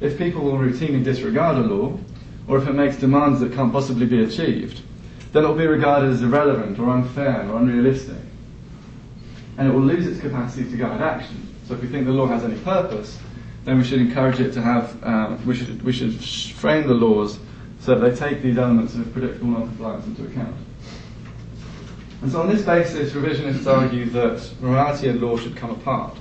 If 0.00 0.16
people 0.16 0.42
will 0.44 0.58
routinely 0.58 1.02
disregard 1.02 1.56
a 1.56 1.62
law, 1.62 1.98
or 2.46 2.58
if 2.58 2.68
it 2.68 2.74
makes 2.74 2.98
demands 2.98 3.40
that 3.40 3.52
can't 3.52 3.72
possibly 3.72 4.06
be 4.06 4.22
achieved, 4.22 4.82
then 5.32 5.42
it 5.42 5.48
will 5.48 5.56
be 5.56 5.66
regarded 5.66 6.10
as 6.10 6.22
irrelevant 6.22 6.78
or 6.78 6.88
unfair 6.90 7.50
or 7.50 7.58
unrealistic. 7.58 8.18
And 9.58 9.68
it 9.68 9.72
will 9.72 9.82
lose 9.82 10.06
its 10.06 10.20
capacity 10.20 10.70
to 10.70 10.76
guide 10.76 11.02
action. 11.02 11.54
So 11.66 11.74
if 11.74 11.82
we 11.82 11.88
think 11.88 12.06
the 12.06 12.12
law 12.12 12.26
has 12.26 12.44
any 12.44 12.58
purpose, 12.60 13.18
then 13.64 13.76
we 13.76 13.84
should 13.84 14.00
encourage 14.00 14.40
it 14.40 14.52
to 14.52 14.62
have, 14.62 15.04
um, 15.04 15.44
we, 15.44 15.54
should, 15.54 15.82
we 15.82 15.92
should 15.92 16.14
frame 16.14 16.86
the 16.86 16.94
laws 16.94 17.38
so 17.80 17.94
that 17.94 18.08
they 18.08 18.16
take 18.16 18.40
these 18.40 18.56
elements 18.56 18.94
of 18.94 19.12
predictable 19.12 19.48
non-compliance 19.48 20.06
into 20.06 20.24
account. 20.24 20.56
And 22.22 22.32
so 22.32 22.40
on 22.40 22.48
this 22.48 22.62
basis, 22.62 23.12
revisionists 23.12 23.66
argue 23.66 24.06
that 24.06 24.50
morality 24.60 25.08
and 25.08 25.20
law 25.20 25.36
should 25.36 25.56
come 25.56 25.70
apart. 25.70 26.16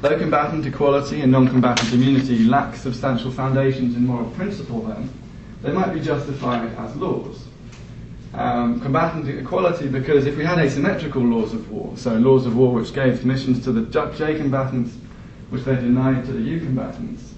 Though 0.00 0.18
combatant 0.18 0.66
equality 0.66 1.20
and 1.20 1.30
non-combatant 1.30 1.92
immunity 1.92 2.44
lack 2.44 2.74
substantial 2.76 3.30
foundations 3.30 3.96
in 3.96 4.04
moral 4.06 4.28
principle 4.30 4.82
then, 4.82 5.08
they 5.62 5.72
might 5.72 5.94
be 5.94 6.00
justified 6.00 6.72
as 6.76 6.96
laws. 6.96 7.46
Um, 8.34 8.80
combatant 8.80 9.28
equality 9.28 9.88
because 9.88 10.24
if 10.24 10.38
we 10.38 10.44
had 10.44 10.58
asymmetrical 10.58 11.20
laws 11.20 11.52
of 11.52 11.70
war, 11.70 11.92
so 11.96 12.14
laws 12.14 12.46
of 12.46 12.56
war 12.56 12.72
which 12.72 12.94
gave 12.94 13.20
commissions 13.20 13.62
to 13.64 13.72
the 13.72 13.82
J 14.16 14.38
combatants, 14.38 14.96
which 15.50 15.64
they 15.64 15.74
denied 15.74 16.24
to 16.24 16.32
the 16.32 16.40
U 16.40 16.60
combatants, 16.60 17.34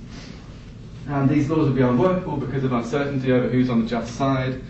and 1.09 1.29
these 1.29 1.51
laws 1.51 1.67
would 1.67 1.75
be 1.75 1.83
unworkable 1.83 2.37
because 2.37 2.63
of 2.63 2.73
uncertainty 2.73 3.33
over 3.33 3.49
who's 3.49 3.71
on 3.71 3.83
the 3.83 3.89
just 3.89 4.15
side, 4.15 4.63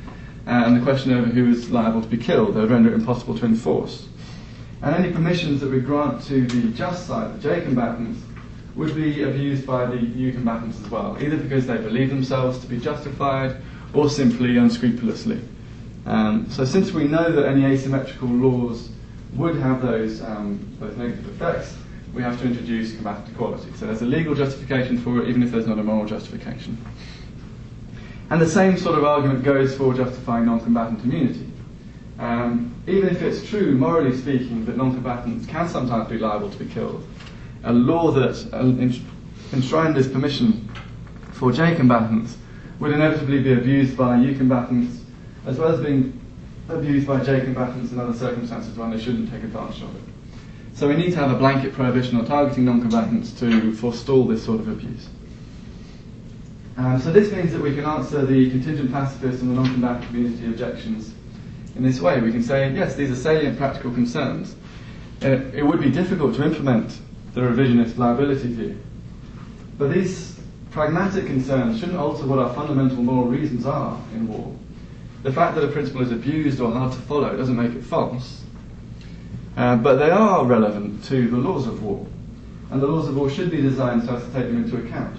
and 0.47 0.79
the 0.79 0.83
question 0.83 1.13
over 1.13 1.27
who 1.27 1.51
is 1.51 1.71
liable 1.71 2.01
to 2.01 2.09
be 2.09 2.17
killed. 2.17 2.55
They 2.55 2.61
would 2.61 2.71
render 2.71 2.91
it 2.91 2.95
impossible 2.95 3.39
to 3.39 3.45
enforce. 3.45 4.09
And 4.81 4.95
any 4.95 5.13
permissions 5.13 5.61
that 5.61 5.71
we 5.71 5.81
grant 5.81 6.23
to 6.25 6.47
the 6.47 6.73
just 6.73 7.07
side, 7.07 7.39
the 7.39 7.43
J 7.43 7.61
combatants, 7.61 8.23
would 8.77 8.95
be 8.95 9.25
abused 9.25 9.67
by 9.67 9.85
the 9.85 9.99
U 9.99 10.33
combatants 10.33 10.81
as 10.81 10.89
well, 10.89 11.19
either 11.21 11.37
because 11.37 11.67
they 11.67 11.77
believe 11.77 12.09
themselves 12.09 12.59
to 12.61 12.67
be 12.67 12.79
justified 12.79 13.57
or 13.93 14.09
simply 14.09 14.57
unscrupulously. 14.57 15.41
Um, 16.07 16.51
so 16.51 16.65
since 16.65 16.93
we 16.93 17.05
know 17.05 17.31
that 17.33 17.47
any 17.47 17.65
asymmetrical 17.65 18.29
laws 18.29 18.91
would 19.35 19.57
have 19.57 19.83
those, 19.83 20.23
um, 20.23 20.61
negative 20.97 21.29
effects, 21.29 21.77
we 22.13 22.23
have 22.23 22.41
to 22.41 22.47
introduce 22.47 22.95
combatant 22.95 23.29
equality. 23.31 23.71
So 23.77 23.87
there's 23.87 24.03
a 24.03 24.07
legal 24.07 24.35
justification 24.35 24.99
for 24.99 25.23
it, 25.23 25.29
even 25.29 25.43
if 25.43 25.51
there's 25.51 25.67
not 25.67 25.79
a 25.79 25.83
moral 25.83 26.07
justification. 26.07 26.79
And 28.31 28.41
the 28.41 28.49
same 28.49 28.77
sort 28.77 28.97
of 28.97 29.05
argument 29.05 29.43
goes 29.43 29.75
for 29.77 29.93
justifying 29.95 30.47
non-combatant 30.47 31.03
immunity. 31.05 31.51
Um, 32.19 32.75
even 32.87 33.09
if 33.09 33.23
it's 33.23 33.49
true, 33.49 33.73
morally 33.75 34.17
speaking, 34.17 34.65
that 34.67 34.77
non-combatants 34.77 35.47
can 35.47 35.69
sometimes 35.69 36.09
be 36.09 36.19
liable 36.19 36.51
to 36.51 36.59
be 36.59 36.67
killed, 36.67 37.07
a 37.65 37.73
law 37.73 38.13
that 38.13 38.49
uh, 38.53 39.57
enshrined 39.57 39.97
this 39.97 40.07
permission 40.09 40.69
for 41.33 41.51
J 41.51 41.75
combatants 41.75 42.37
would 42.79 42.93
inevitably 42.93 43.43
be 43.43 43.53
abused 43.53 43.97
by 43.97 44.17
U 44.17 44.37
combatants, 44.37 45.04
as 45.47 45.59
well 45.59 45.73
as 45.75 45.81
being 45.81 46.21
abused 46.69 47.07
by 47.07 47.23
J 47.23 47.41
combatants 47.41 47.93
in 47.93 48.01
other 48.01 48.15
circumstances 48.15 48.77
when 48.77 48.91
they 48.91 49.01
shouldn't 49.01 49.31
take 49.31 49.43
advantage 49.43 49.83
of 49.83 49.95
it. 49.97 50.03
So 50.75 50.89
we 50.89 50.97
need 50.97 51.11
to 51.11 51.17
have 51.17 51.31
a 51.31 51.37
blanket 51.37 51.73
prohibition 51.73 52.19
on 52.19 52.25
targeting 52.25 52.65
non-combatants 52.65 53.33
to 53.41 53.73
forestall 53.75 54.27
this 54.27 54.45
sort 54.45 54.61
of 54.61 54.69
abuse. 54.69 55.09
Um, 56.77 57.01
so 57.01 57.13
this 57.13 57.31
means 57.31 57.53
that 57.53 57.63
we 57.63 57.75
can 57.75 57.85
answer 57.85 58.27
the 58.27 58.51
contingent 58.51 58.91
pacifist 58.91 59.43
and 59.43 59.51
the 59.51 59.55
non-combatant 59.55 60.11
immunity 60.11 60.47
objections 60.47 61.15
in 61.77 61.85
this 61.85 62.01
way. 62.01 62.21
We 62.21 62.33
can 62.33 62.43
say, 62.43 62.73
yes, 62.73 62.97
these 62.97 63.11
are 63.11 63.17
salient 63.17 63.57
practical 63.57 63.93
concerns. 63.93 64.57
Uh, 65.23 65.43
it 65.53 65.65
would 65.65 65.81
be 65.81 65.91
difficult 65.91 66.35
to 66.37 66.45
implement 66.45 66.99
the 67.35 67.41
revisionist 67.43 67.97
liability 67.97 68.49
view. 68.49 68.79
But 69.79 69.93
these 69.93 70.41
pragmatic 70.73 71.27
concerns 71.27 71.79
shouldn't 71.79 71.99
alter 71.99 72.27
what 72.27 72.41
our 72.41 72.53
fundamental 72.53 72.97
moral 72.97 73.29
reasons 73.29 73.67
are 73.67 74.01
in 74.13 74.27
war. 74.27 74.53
The 75.25 75.33
fact 75.33 75.55
that 75.55 75.65
a 75.65 75.69
principle 75.69 76.03
is 76.03 76.13
abused 76.13 76.61
or 76.61 76.71
hard 76.71 76.93
to 76.93 76.99
follow 76.99 77.35
doesn't 77.35 77.57
make 77.57 77.75
it 77.75 77.83
false. 77.83 78.43
Uh, 79.57 79.75
but 79.75 79.97
they 79.97 80.11
are 80.11 80.45
relevant 80.45 81.03
to 81.05 81.29
the 81.29 81.39
laws 81.39 81.67
of 81.67 81.83
war. 81.83 82.07
And 82.71 82.83
the 82.83 82.87
laws 82.87 83.09
of 83.09 83.17
war 83.17 83.31
should 83.31 83.51
be 83.51 83.63
designed 83.63 84.05
so 84.05 84.17
as 84.17 84.23
to 84.23 84.33
take 84.33 84.49
them 84.49 84.63
into 84.63 84.77
account. 84.77 85.17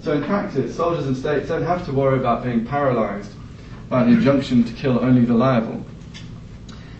So 0.00 0.12
in 0.12 0.22
practice, 0.22 0.76
soldiers 0.76 1.06
and 1.06 1.16
states 1.16 1.48
don't 1.48 1.64
have 1.64 1.84
to 1.86 1.92
worry 1.92 2.20
about 2.20 2.44
being 2.44 2.64
paralysed 2.64 3.32
by 3.88 4.04
the 4.04 4.10
injunction 4.10 4.62
to 4.62 4.72
kill 4.74 5.00
only 5.00 5.24
the 5.24 5.34
liable. 5.34 5.84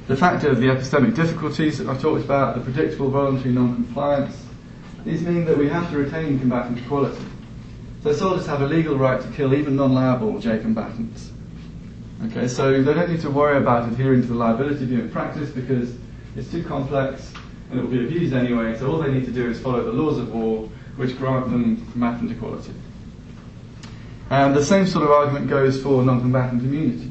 The 0.09 0.17
fact 0.17 0.43
of 0.43 0.59
the 0.59 0.67
epistemic 0.67 1.15
difficulties 1.15 1.79
that 1.79 1.89
I 1.89 1.97
talked 1.97 2.25
about, 2.25 2.57
the 2.57 2.61
predictable 2.61 3.09
voluntary 3.09 3.55
non-compliance, 3.55 4.47
these 5.05 5.23
mean 5.23 5.45
that 5.45 5.57
we 5.57 5.69
have 5.69 5.89
to 5.93 5.97
retain 5.97 6.41
combatant 6.41 6.79
equality. 6.79 7.25
So 8.03 8.13
soldiers 8.13 8.47
have 8.47 8.63
a 8.63 8.67
legal 8.67 8.99
right 8.99 9.21
to 9.21 9.29
kill 9.29 9.55
even 9.55 9.77
non-liable 9.77 10.41
J 10.41 10.59
combatants. 10.59 11.32
Okay, 12.27 12.47
so 12.47 12.81
they 12.83 12.95
don't 12.95 13.11
need 13.11 13.21
to 13.23 13.31
worry 13.31 13.57
about 13.59 13.91
adhering 13.91 14.23
to 14.23 14.29
the 14.29 14.35
liability 14.35 14.85
view 14.85 15.01
in 15.01 15.11
practice 15.11 15.51
because 15.51 15.93
it's 16.37 16.49
too 16.51 16.63
complex 16.63 17.33
and 17.71 17.81
it 17.81 17.83
will 17.83 17.91
be 17.91 18.05
abused 18.05 18.33
anyway, 18.33 18.79
so 18.79 18.93
all 18.93 18.99
they 18.99 19.11
need 19.11 19.25
to 19.25 19.33
do 19.33 19.51
is 19.51 19.59
follow 19.59 19.83
the 19.83 19.91
laws 19.91 20.19
of 20.19 20.33
war 20.33 20.69
which 20.97 21.19
grant 21.19 21.51
them 21.51 21.85
combatant 21.91 22.31
equality. 22.31 22.73
And 24.31 24.55
the 24.55 24.65
same 24.65 24.87
sort 24.87 25.05
of 25.05 25.11
argument 25.11 25.49
goes 25.51 25.83
for 25.83 26.03
non-combatant 26.05 26.63
immunity. 26.63 27.11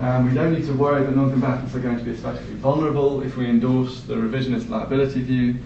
Um, 0.00 0.28
we 0.28 0.34
don't 0.34 0.54
need 0.54 0.64
to 0.64 0.72
worry 0.72 1.04
that 1.04 1.14
non-combatants 1.14 1.74
are 1.74 1.80
going 1.80 1.98
to 1.98 2.04
be 2.04 2.12
especially 2.12 2.54
vulnerable 2.54 3.22
if 3.22 3.36
we 3.36 3.46
endorse 3.46 4.00
the 4.02 4.14
revisionist 4.14 4.68
liability 4.70 5.22
view, 5.22 5.56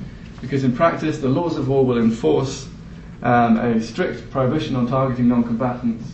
because 0.40 0.64
in 0.64 0.74
practice 0.74 1.18
the 1.18 1.28
laws 1.28 1.56
of 1.56 1.68
war 1.68 1.86
will 1.86 1.98
enforce 1.98 2.68
um, 3.22 3.58
a 3.58 3.80
strict 3.80 4.28
prohibition 4.30 4.74
on 4.74 4.88
targeting 4.88 5.28
non-combatants, 5.28 6.04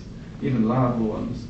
even 0.42 0.68
liable 0.68 1.06
ones, 1.06 1.46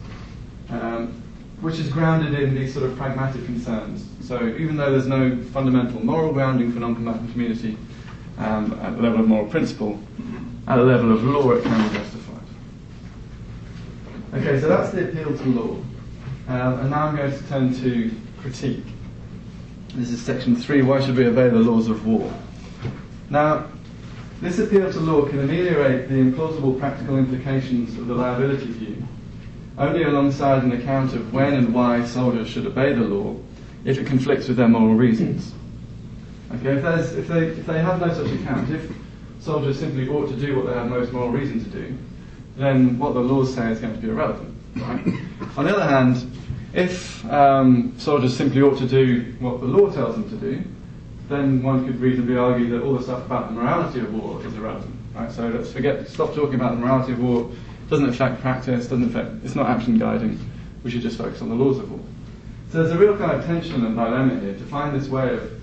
um, 0.70 1.22
which 1.60 1.78
is 1.78 1.88
grounded 1.88 2.34
in 2.34 2.54
these 2.54 2.74
sort 2.74 2.84
of 2.84 2.96
pragmatic 2.96 3.44
concerns. 3.44 4.04
So 4.20 4.48
even 4.48 4.76
though 4.76 4.90
there's 4.90 5.06
no 5.06 5.36
fundamental 5.52 6.04
moral 6.04 6.32
grounding 6.32 6.72
for 6.72 6.80
non-combatant 6.80 7.34
immunity, 7.34 7.78
um, 8.38 8.78
at 8.82 8.96
the 8.96 9.02
level 9.02 9.20
of 9.20 9.28
moral 9.28 9.46
principle, 9.46 9.98
at 10.66 10.76
the 10.76 10.82
level 10.82 11.12
of 11.12 11.22
law 11.22 11.52
it 11.52 11.62
can 11.62 11.88
be 11.88 11.96
justified. 11.96 12.40
Okay, 14.34 14.60
so 14.60 14.68
that's 14.68 14.90
the 14.90 15.08
appeal 15.08 15.36
to 15.36 15.44
law. 15.50 15.76
Um, 16.48 16.80
and 16.80 16.90
now 16.90 17.06
I'm 17.06 17.16
going 17.16 17.30
to 17.30 17.48
turn 17.48 17.74
to 17.76 18.10
critique. 18.40 18.84
This 19.94 20.10
is 20.10 20.20
section 20.20 20.56
three. 20.56 20.82
Why 20.82 21.00
should 21.04 21.16
we 21.16 21.26
obey 21.26 21.48
the 21.48 21.58
laws 21.58 21.88
of 21.88 22.06
war? 22.06 22.32
Now, 23.30 23.66
this 24.40 24.58
appeal 24.58 24.90
to 24.90 25.00
law 25.00 25.28
can 25.28 25.38
ameliorate 25.38 26.08
the 26.08 26.14
implausible 26.14 26.78
practical 26.78 27.18
implications 27.18 27.96
of 27.98 28.08
the 28.08 28.14
liability 28.14 28.66
view 28.66 29.06
only 29.78 30.02
alongside 30.04 30.62
an 30.62 30.72
account 30.72 31.14
of 31.14 31.32
when 31.32 31.54
and 31.54 31.74
why 31.74 32.04
soldiers 32.04 32.48
should 32.48 32.66
obey 32.66 32.92
the 32.92 33.02
law 33.02 33.36
if 33.84 33.98
it 33.98 34.06
conflicts 34.06 34.48
with 34.48 34.56
their 34.56 34.68
moral 34.68 34.94
reasons. 34.94 35.52
Okay, 36.56 36.76
if, 36.76 36.84
if, 37.16 37.28
they, 37.28 37.46
if 37.46 37.66
they 37.66 37.78
have 37.80 38.00
no 38.00 38.12
such 38.12 38.30
account, 38.32 38.70
if 38.70 38.92
soldiers 39.40 39.78
simply 39.78 40.08
ought 40.08 40.28
to 40.28 40.36
do 40.36 40.56
what 40.56 40.66
they 40.66 40.74
have 40.74 40.88
most 40.88 41.12
moral 41.12 41.30
reason 41.30 41.64
to 41.64 41.70
do, 41.70 41.96
then 42.56 42.98
what 42.98 43.14
the 43.14 43.20
laws 43.20 43.54
say 43.54 43.70
is 43.70 43.80
going 43.80 43.94
to 43.94 44.00
be 44.00 44.08
irrelevant. 44.08 44.54
Right? 44.76 45.06
On 45.56 45.64
the 45.64 45.74
other 45.74 45.88
hand, 45.88 46.30
if 46.74 47.24
um, 47.30 47.94
soldiers 47.98 48.36
simply 48.36 48.62
ought 48.62 48.78
to 48.78 48.86
do 48.86 49.34
what 49.40 49.60
the 49.60 49.66
law 49.66 49.90
tells 49.90 50.14
them 50.14 50.28
to 50.30 50.36
do, 50.36 50.62
then 51.28 51.62
one 51.62 51.86
could 51.86 51.98
reasonably 52.00 52.36
argue 52.36 52.68
that 52.70 52.82
all 52.82 52.94
the 52.94 53.02
stuff 53.02 53.24
about 53.24 53.48
the 53.48 53.54
morality 53.54 54.00
of 54.00 54.12
war 54.14 54.44
is 54.44 54.54
irrelevant. 54.54 54.94
Right? 55.14 55.30
So 55.32 55.48
let's 55.48 55.72
forget, 55.72 56.08
stop 56.08 56.34
talking 56.34 56.54
about 56.54 56.72
the 56.72 56.80
morality 56.80 57.12
of 57.12 57.20
war. 57.20 57.50
Doesn't 57.92 58.08
affect 58.08 58.40
practice. 58.40 58.86
Doesn't 58.86 59.14
affect. 59.14 59.44
It's 59.44 59.54
not 59.54 59.66
action 59.66 59.98
guiding. 59.98 60.38
We 60.82 60.90
should 60.90 61.02
just 61.02 61.18
focus 61.18 61.42
on 61.42 61.50
the 61.50 61.54
laws 61.54 61.76
of 61.76 61.90
war. 61.90 62.00
So 62.70 62.82
there's 62.82 62.90
a 62.90 62.96
real 62.96 63.18
kind 63.18 63.32
of 63.32 63.44
tension 63.44 63.84
and 63.84 63.94
dilemma 63.94 64.40
here 64.40 64.54
to 64.54 64.64
find 64.64 64.98
this 64.98 65.10
way 65.10 65.34
of 65.34 65.60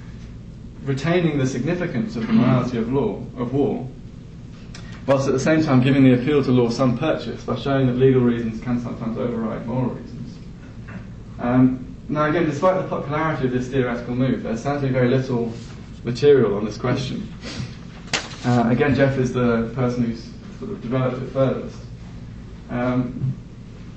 retaining 0.88 1.40
the 1.40 1.48
significance 1.48 2.16
of 2.16 2.28
the 2.28 2.34
morality 2.34 2.78
of 2.78 2.94
law 2.94 3.16
of 3.36 3.52
war 3.52 3.90
whilst 5.08 5.28
at 5.28 5.34
the 5.34 5.40
same 5.40 5.64
time 5.64 5.82
giving 5.82 6.04
the 6.04 6.14
appeal 6.14 6.44
to 6.44 6.52
law 6.52 6.70
some 6.70 7.00
purchase 7.00 7.44
by 7.46 7.56
showing 7.56 7.88
that 7.88 7.94
legal 7.94 8.22
reasons 8.22 8.62
can 8.62 8.80
sometimes 8.80 9.18
override 9.18 9.66
moral 9.66 9.90
reasons. 9.90 10.38
Um, 11.40 11.96
now, 12.10 12.26
again, 12.26 12.46
despite 12.46 12.80
the 12.80 12.88
popularity 12.88 13.48
of 13.48 13.52
this 13.52 13.70
theoretical 13.70 14.14
move, 14.14 14.44
there's 14.44 14.62
sadly 14.62 14.90
very 14.90 15.10
little 15.10 15.52
material 16.04 16.56
on 16.58 16.64
this 16.64 16.78
question. 16.78 17.28
Uh, 18.46 18.66
again, 18.70 18.94
Jeff 18.94 19.18
is 19.18 19.34
the 19.34 19.72
person 19.74 20.04
who's 20.04 20.30
sort 20.60 20.70
of 20.70 20.82
developed 20.84 21.24
it 21.24 21.32
furthest. 21.32 21.89
Um, 22.70 23.34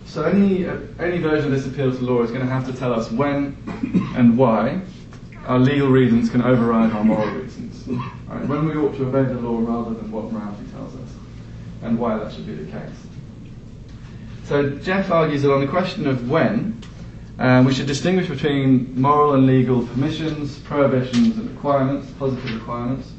so 0.06 0.24
any, 0.24 0.66
uh, 0.66 0.76
any 0.98 1.18
version 1.18 1.46
of 1.46 1.52
this 1.52 1.66
appeal 1.66 1.90
to 1.90 2.02
law 2.02 2.22
is 2.22 2.30
going 2.30 2.42
to 2.42 2.52
have 2.52 2.66
to 2.66 2.72
tell 2.72 2.92
us 2.92 3.10
when 3.10 3.56
and 4.16 4.36
why 4.36 4.80
our 5.46 5.58
legal 5.58 5.88
reasons 5.88 6.30
can 6.30 6.42
override 6.42 6.92
our 6.92 7.04
moral 7.04 7.30
reasons. 7.30 7.86
Right, 7.88 8.46
when 8.46 8.66
we 8.66 8.76
ought 8.76 8.94
to 8.96 9.08
obey 9.08 9.24
the 9.24 9.40
law 9.40 9.58
rather 9.58 9.94
than 9.94 10.10
what 10.10 10.30
morality 10.32 10.64
tells 10.72 10.94
us, 10.94 11.08
and 11.82 11.98
why 11.98 12.18
that 12.18 12.32
should 12.32 12.46
be 12.46 12.54
the 12.54 12.70
case. 12.70 12.90
So 14.44 14.70
Jeff 14.70 15.10
argues 15.10 15.42
that 15.42 15.52
on 15.52 15.60
the 15.60 15.66
question 15.66 16.06
of 16.06 16.28
when, 16.28 16.80
um, 17.38 17.64
we 17.64 17.74
should 17.74 17.86
distinguish 17.86 18.28
between 18.28 19.00
moral 19.00 19.34
and 19.34 19.46
legal 19.46 19.86
permissions, 19.86 20.58
prohibitions, 20.60 21.36
and 21.38 21.50
requirements, 21.50 22.10
positive 22.18 22.54
requirements. 22.54 23.11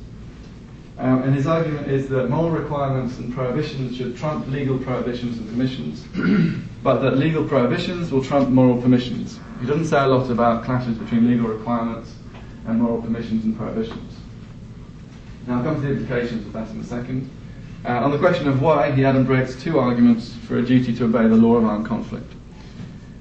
Um, 0.98 1.24
and 1.24 1.36
his 1.36 1.48
argument 1.48 1.88
is 1.88 2.08
that 2.10 2.30
moral 2.30 2.52
requirements 2.52 3.18
and 3.18 3.34
prohibitions 3.34 3.98
should 3.98 4.16
trump 4.16 4.48
legal 4.48 4.78
prohibitions 4.78 5.40
and 5.40 5.50
permissions, 5.50 6.06
but 6.84 7.00
that 7.00 7.18
legal 7.18 7.48
prohibitions 7.48 8.12
will 8.12 8.24
trump 8.24 8.50
moral 8.50 8.80
permissions. 8.80 9.40
He 9.60 9.66
doesn't 9.66 9.86
say 9.86 10.04
a 10.04 10.08
lot 10.08 10.30
about 10.30 10.66
clashes 10.66 10.98
between 10.98 11.28
legal 11.28 11.48
requirements 11.48 12.14
and 12.68 12.80
moral 12.80 13.02
permissions 13.02 13.44
and 13.44 13.58
prohibitions. 13.58 14.14
Now 15.48 15.58
I'll 15.58 15.64
come 15.64 15.76
to 15.76 15.82
the 15.82 15.94
implications 15.94 16.46
of 16.46 16.54
that 16.54 16.70
in 16.70 16.80
a 16.80 16.84
second. 16.84 17.30
Uh, 17.86 17.90
on 18.04 18.12
the 18.12 18.20
question 18.20 18.48
of 18.48 18.62
why, 18.62 18.92
he 18.92 19.02
adumbrates 19.02 19.60
two 19.60 19.80
arguments 19.80 20.36
for 20.48 20.58
a 20.58 20.62
duty 20.62 20.96
to 20.96 21.06
obey 21.06 21.28
the 21.28 21.36
law 21.36 21.56
of 21.56 21.66
armed 21.66 21.86
conflict. 21.86 22.32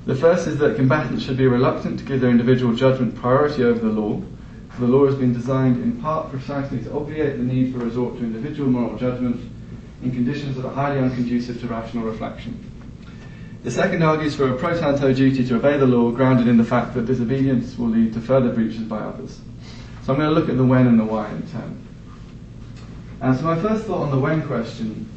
The 0.06 0.14
first 0.14 0.46
is 0.46 0.58
that 0.58 0.76
combatants 0.76 1.24
should 1.24 1.36
be 1.36 1.46
reluctant 1.46 1.98
to 2.00 2.04
give 2.04 2.20
their 2.20 2.30
individual 2.30 2.74
judgment 2.74 3.14
priority 3.16 3.64
over 3.64 3.80
the 3.80 3.92
law, 3.92 4.20
the 4.78 4.86
law 4.86 5.06
has 5.06 5.14
been 5.14 5.32
designed 5.32 5.82
in 5.82 6.00
part 6.00 6.30
precisely 6.30 6.82
to 6.82 6.92
obviate 6.94 7.36
the 7.36 7.44
need 7.44 7.72
for 7.72 7.80
resort 7.80 8.16
to 8.18 8.24
individual 8.24 8.70
moral 8.70 8.96
judgment 8.96 9.40
in 10.02 10.10
conditions 10.10 10.56
that 10.56 10.64
are 10.64 10.72
highly 10.72 10.98
unconducive 10.98 11.60
to 11.60 11.66
rational 11.66 12.04
reflection. 12.04 12.68
The 13.62 13.70
second 13.70 14.02
argues 14.02 14.34
for 14.34 14.52
a 14.52 14.56
pro 14.56 14.78
tanto 14.78 15.12
duty 15.12 15.46
to 15.46 15.56
obey 15.56 15.76
the 15.76 15.86
law 15.86 16.10
grounded 16.10 16.48
in 16.48 16.56
the 16.56 16.64
fact 16.64 16.94
that 16.94 17.06
disobedience 17.06 17.78
will 17.78 17.88
lead 17.88 18.12
to 18.14 18.20
further 18.20 18.52
breaches 18.52 18.80
by 18.80 18.98
others. 18.98 19.40
So 20.04 20.12
I'm 20.12 20.18
going 20.18 20.34
to 20.34 20.34
look 20.34 20.48
at 20.48 20.56
the 20.56 20.64
when 20.64 20.88
and 20.88 20.98
the 20.98 21.04
why 21.04 21.30
in 21.30 21.46
turn. 21.48 21.86
And 23.20 23.36
so 23.36 23.44
my 23.44 23.56
first 23.56 23.84
thought 23.84 24.02
on 24.02 24.10
the 24.10 24.18
when 24.18 24.42
question 24.42 25.08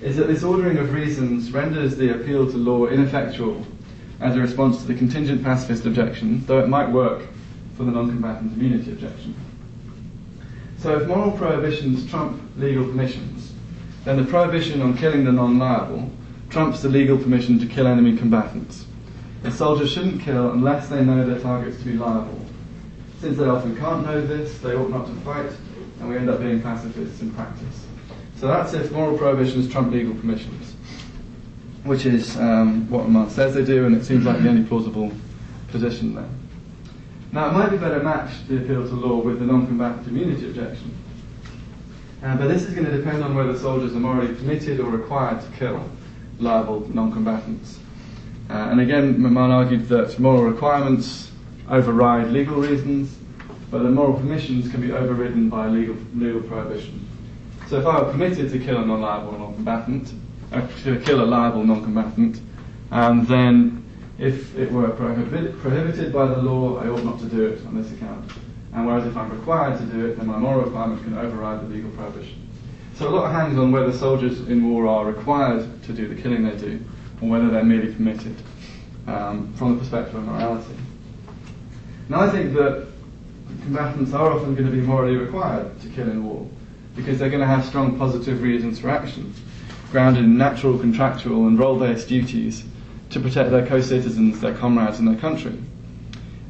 is 0.00 0.16
that 0.16 0.26
this 0.26 0.42
ordering 0.42 0.78
of 0.78 0.92
reasons 0.92 1.52
renders 1.52 1.96
the 1.96 2.14
appeal 2.20 2.50
to 2.50 2.56
law 2.56 2.86
ineffectual 2.86 3.64
as 4.20 4.34
a 4.34 4.40
response 4.40 4.78
to 4.78 4.88
the 4.88 4.94
contingent 4.94 5.44
pacifist 5.44 5.86
objection, 5.86 6.44
though 6.46 6.58
it 6.58 6.68
might 6.68 6.90
work 6.90 7.22
for 7.76 7.84
the 7.84 7.90
non-combatant 7.90 8.52
immunity 8.52 8.92
objection. 8.92 9.34
So 10.78 10.98
if 10.98 11.08
moral 11.08 11.32
prohibitions 11.32 12.08
trump 12.08 12.40
legal 12.56 12.84
permissions, 12.84 13.52
then 14.04 14.16
the 14.16 14.24
prohibition 14.24 14.82
on 14.82 14.96
killing 14.96 15.24
the 15.24 15.32
non-liable 15.32 16.10
trumps 16.50 16.82
the 16.82 16.88
legal 16.88 17.16
permission 17.16 17.58
to 17.58 17.66
kill 17.66 17.86
enemy 17.86 18.16
combatants. 18.16 18.86
The 19.42 19.50
soldiers 19.50 19.92
shouldn't 19.92 20.22
kill 20.22 20.52
unless 20.52 20.88
they 20.88 21.04
know 21.04 21.26
their 21.26 21.40
targets 21.40 21.78
to 21.78 21.84
be 21.84 21.92
liable. 21.94 22.44
Since 23.20 23.38
they 23.38 23.46
often 23.46 23.76
can't 23.76 24.04
know 24.04 24.20
this, 24.24 24.58
they 24.58 24.74
ought 24.74 24.90
not 24.90 25.06
to 25.06 25.12
fight, 25.22 25.50
and 26.00 26.08
we 26.08 26.16
end 26.16 26.28
up 26.28 26.40
being 26.40 26.60
pacifists 26.60 27.20
in 27.22 27.30
practice. 27.32 27.86
So 28.36 28.48
that's 28.48 28.74
if 28.74 28.92
moral 28.92 29.16
prohibitions 29.16 29.70
trump 29.70 29.92
legal 29.92 30.14
permissions, 30.14 30.74
which 31.84 32.04
is 32.04 32.36
um, 32.36 32.88
what 32.90 33.04
Oman 33.04 33.30
says 33.30 33.54
they 33.54 33.64
do, 33.64 33.86
and 33.86 33.96
it 33.96 34.04
seems 34.04 34.24
like 34.24 34.42
the 34.42 34.48
only 34.48 34.64
plausible 34.64 35.10
position 35.68 36.14
there. 36.14 36.28
Now, 37.34 37.48
it 37.48 37.52
might 37.52 37.70
be 37.70 37.78
better 37.78 38.00
matched, 38.00 38.46
the 38.46 38.58
appeal 38.58 38.86
to 38.86 38.94
law, 38.94 39.16
with 39.16 39.40
the 39.40 39.44
non-combatant 39.44 40.06
immunity 40.06 40.46
objection. 40.46 40.96
Uh, 42.22 42.36
but 42.36 42.46
this 42.46 42.62
is 42.62 42.72
going 42.74 42.86
to 42.86 42.96
depend 42.96 43.24
on 43.24 43.34
whether 43.34 43.58
soldiers 43.58 43.92
are 43.92 43.98
morally 43.98 44.32
permitted 44.32 44.78
or 44.78 44.88
required 44.88 45.40
to 45.40 45.58
kill 45.58 45.90
liable 46.38 46.88
non-combatants. 46.94 47.80
Uh, 48.48 48.68
and 48.70 48.80
again, 48.80 49.16
McMahan 49.16 49.50
argued 49.50 49.88
that 49.88 50.16
moral 50.20 50.44
requirements 50.44 51.32
override 51.68 52.28
legal 52.28 52.54
reasons, 52.54 53.16
but 53.68 53.82
the 53.82 53.90
moral 53.90 54.14
permissions 54.14 54.70
can 54.70 54.80
be 54.80 54.92
overridden 54.92 55.48
by 55.48 55.66
legal, 55.66 55.96
legal 56.14 56.40
prohibition. 56.42 57.04
So 57.66 57.80
if 57.80 57.86
I 57.86 58.00
were 58.00 58.12
permitted 58.12 58.52
to 58.52 58.60
kill 58.60 58.80
a 58.80 58.86
non-liable 58.86 59.36
non-combatant, 59.36 60.12
uh, 60.52 60.64
to 60.84 61.00
kill 61.00 61.20
a 61.20 61.26
liable 61.26 61.64
non-combatant, 61.64 62.40
and 62.92 63.26
then 63.26 63.83
if 64.18 64.56
it 64.56 64.70
were 64.70 64.88
prohibited, 64.90 65.58
prohibited 65.60 66.12
by 66.12 66.26
the 66.26 66.40
law, 66.40 66.78
I 66.78 66.88
ought 66.88 67.04
not 67.04 67.18
to 67.20 67.26
do 67.26 67.46
it 67.46 67.66
on 67.66 67.74
this 67.80 67.92
account. 67.92 68.30
And 68.72 68.86
whereas 68.86 69.06
if 69.06 69.16
I'm 69.16 69.30
required 69.30 69.78
to 69.78 69.86
do 69.86 70.06
it, 70.06 70.16
then 70.16 70.26
my 70.26 70.36
moral 70.36 70.62
requirement 70.62 71.02
can 71.02 71.16
override 71.16 71.62
the 71.62 71.74
legal 71.74 71.90
prohibition. 71.90 72.48
So 72.96 73.08
a 73.08 73.10
lot 73.10 73.32
hangs 73.32 73.58
on 73.58 73.72
whether 73.72 73.92
soldiers 73.92 74.40
in 74.48 74.68
war 74.70 74.86
are 74.86 75.04
required 75.04 75.82
to 75.84 75.92
do 75.92 76.08
the 76.08 76.20
killing 76.20 76.44
they 76.44 76.56
do, 76.56 76.80
or 77.20 77.28
whether 77.28 77.50
they're 77.50 77.64
merely 77.64 77.92
permitted 77.92 78.36
um, 79.06 79.52
from 79.54 79.74
the 79.74 79.80
perspective 79.80 80.14
of 80.14 80.24
morality. 80.24 80.74
Now 82.08 82.20
I 82.20 82.30
think 82.30 82.54
that 82.54 82.86
combatants 83.62 84.12
are 84.12 84.30
often 84.30 84.54
going 84.54 84.66
to 84.66 84.72
be 84.72 84.80
morally 84.80 85.16
required 85.16 85.80
to 85.80 85.88
kill 85.88 86.08
in 86.08 86.24
war, 86.24 86.48
because 86.94 87.18
they're 87.18 87.30
going 87.30 87.40
to 87.40 87.46
have 87.46 87.64
strong 87.64 87.98
positive 87.98 88.42
reasons 88.42 88.78
for 88.78 88.90
action, 88.90 89.34
grounded 89.90 90.24
in 90.24 90.36
natural, 90.36 90.78
contractual, 90.78 91.48
and 91.48 91.58
role-based 91.58 92.08
duties 92.08 92.64
to 93.14 93.20
protect 93.20 93.50
their 93.50 93.66
co-citizens, 93.66 94.40
their 94.40 94.54
comrades, 94.54 94.98
and 94.98 95.08
their 95.08 95.16
country. 95.16 95.58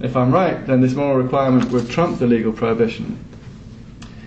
If 0.00 0.16
I'm 0.16 0.32
right, 0.32 0.66
then 0.66 0.80
this 0.80 0.94
moral 0.94 1.22
requirement 1.22 1.70
would 1.70 1.88
trump 1.88 2.18
the 2.18 2.26
legal 2.26 2.52
prohibition 2.52 3.24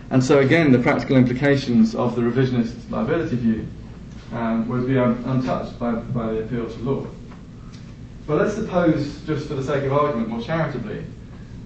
and 0.10 0.24
so 0.24 0.40
again, 0.40 0.72
the 0.72 0.80
practical 0.80 1.18
implications 1.18 1.94
of 1.94 2.16
the 2.16 2.22
revisionist 2.22 2.90
liability 2.90 3.36
view 3.36 3.68
um, 4.32 4.68
would 4.70 4.88
be 4.88 4.98
un- 4.98 5.22
untouched 5.26 5.78
by, 5.78 5.92
by 5.92 6.32
the 6.32 6.44
appeal 6.44 6.70
to 6.70 6.80
law. 6.80 7.08
But 8.26 8.38
let's 8.38 8.56
suppose, 8.56 9.22
just 9.26 9.48
for 9.48 9.56
the 9.56 9.64
sake 9.64 9.84
of 9.84 9.94
argument, 9.94 10.30
more 10.30 10.42
charitably, 10.42 11.06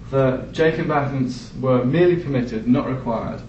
that 0.09 0.51
J 0.53 0.71
combatants 0.71 1.51
were 1.59 1.85
merely 1.85 2.17
permitted, 2.17 2.67
not 2.67 2.87
required, 2.87 3.41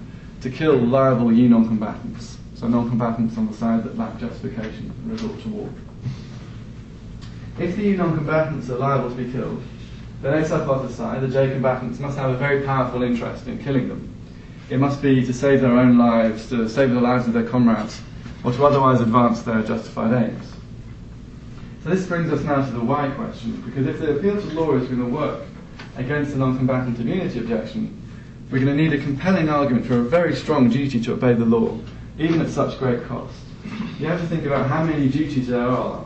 to 0.43 0.51
kill 0.51 0.77
liable 0.77 1.33
U 1.33 1.49
non-combatants, 1.49 2.37
so 2.55 2.69
non-combatants 2.69 3.37
on 3.39 3.47
the 3.47 3.55
side 3.55 3.85
that 3.85 3.97
lack 3.97 4.19
justification 4.19 4.93
and 5.03 5.11
resort 5.11 5.41
to 5.43 5.49
war. 5.49 5.71
If 7.59 7.77
the 7.77 7.97
non-combatants 7.97 8.71
are 8.71 8.79
liable 8.79 9.11
to 9.11 9.17
be 9.17 9.31
killed, 9.31 9.63
then 10.23 10.35
ex 10.35 10.51
hypothesi, 10.51 11.21
the 11.21 11.29
J 11.29 11.51
combatants 11.51 11.99
must 11.99 12.17
have 12.19 12.31
a 12.31 12.37
very 12.37 12.65
powerful 12.65 13.03
interest 13.03 13.47
in 13.47 13.59
killing 13.63 13.89
them 13.89 14.13
it 14.73 14.79
must 14.79 15.03
be 15.03 15.25
to 15.25 15.35
save 15.35 15.61
their 15.61 15.77
own 15.77 15.99
lives, 15.99 16.49
to 16.49 16.67
save 16.67 16.93
the 16.93 17.01
lives 17.01 17.27
of 17.27 17.35
their 17.35 17.47
comrades, 17.47 18.01
or 18.43 18.53
to 18.53 18.65
otherwise 18.65 19.03
advance 19.03 19.43
their 19.43 19.63
justified 19.63 20.25
aims. 20.25 20.53
So 21.85 21.91
this 21.91 22.07
brings 22.07 22.33
us 22.33 22.43
now 22.43 22.65
to 22.65 22.71
the 22.71 22.81
why 22.81 23.11
question, 23.11 23.61
because 23.67 23.87
if 23.87 23.99
the 23.99 24.17
appeal 24.17 24.41
to 24.41 24.47
law 24.59 24.75
is 24.77 24.89
going 24.89 25.05
to 25.05 25.15
work 25.15 25.43
against 25.97 26.33
the 26.33 26.39
non-combatant 26.39 26.99
immunity 27.01 27.41
objection, 27.41 27.99
we're 28.51 28.65
going 28.65 28.75
to 28.75 28.83
need 28.83 28.95
a 28.95 29.03
compelling 29.03 29.51
argument 29.51 29.85
for 29.85 29.99
a 29.99 30.03
very 30.03 30.35
strong 30.35 30.71
duty 30.71 30.99
to 31.03 31.13
obey 31.13 31.35
the 31.35 31.45
law, 31.45 31.77
even 32.19 32.41
at 32.41 32.49
such 32.49 32.79
great 32.79 33.05
cost. 33.05 33.35
You 33.99 34.07
have 34.07 34.21
to 34.21 34.27
think 34.27 34.47
about 34.47 34.69
how 34.69 34.85
many 34.85 35.09
duties 35.09 35.49
there 35.49 35.67
are 35.67 36.05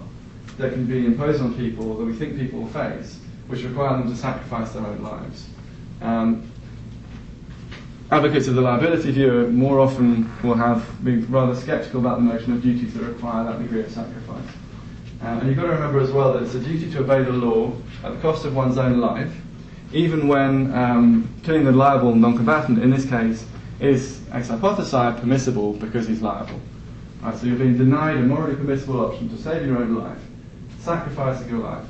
that 0.58 0.72
can 0.72 0.86
be 0.86 1.06
imposed 1.06 1.42
on 1.42 1.54
people 1.54 1.96
that 1.96 2.04
we 2.04 2.12
think 2.12 2.38
people 2.38 2.60
will 2.60 2.68
face, 2.68 3.18
which 3.48 3.62
require 3.62 3.98
them 3.98 4.10
to 4.10 4.16
sacrifice 4.16 4.72
their 4.72 4.86
own 4.86 5.02
lives. 5.02 5.46
Um, 6.00 6.50
advocates 8.10 8.46
of 8.46 8.54
the 8.54 8.60
liability 8.60 9.10
view 9.10 9.48
more 9.48 9.80
often 9.80 10.30
will 10.42 10.54
have 10.54 11.04
been 11.04 11.26
rather 11.30 11.54
sceptical 11.54 12.00
about 12.00 12.18
the 12.18 12.24
notion 12.24 12.52
of 12.52 12.62
duties 12.62 12.94
that 12.94 13.02
require 13.02 13.44
that 13.44 13.60
degree 13.60 13.80
of 13.80 13.90
sacrifice. 13.90 14.48
Um, 15.22 15.38
and 15.38 15.48
you've 15.48 15.56
got 15.56 15.64
to 15.64 15.70
remember 15.70 16.00
as 16.00 16.10
well 16.10 16.34
that 16.34 16.42
it's 16.42 16.54
a 16.54 16.60
duty 16.60 16.90
to 16.92 17.00
obey 17.00 17.22
the 17.22 17.32
law 17.32 17.72
at 18.04 18.14
the 18.14 18.20
cost 18.20 18.44
of 18.44 18.54
one's 18.54 18.78
own 18.78 19.00
life, 19.00 19.34
even 19.92 20.28
when 20.28 20.72
um, 20.74 21.28
killing 21.42 21.64
the 21.64 21.72
liable 21.72 22.14
non-combatant, 22.14 22.82
in 22.82 22.90
this 22.90 23.08
case, 23.08 23.46
is 23.80 24.20
ex 24.32 24.48
hypothesi 24.48 25.20
permissible 25.20 25.72
because 25.74 26.06
he's 26.06 26.22
liable. 26.22 26.60
Right, 27.22 27.36
so 27.36 27.46
you're 27.46 27.58
being 27.58 27.78
denied 27.78 28.16
a 28.16 28.20
morally 28.20 28.56
permissible 28.56 29.00
option 29.00 29.28
to 29.30 29.38
save 29.38 29.66
your 29.66 29.78
own 29.78 29.96
life, 29.96 30.18
sacrificing 30.86 31.50
your 31.50 31.58
life, 31.58 31.84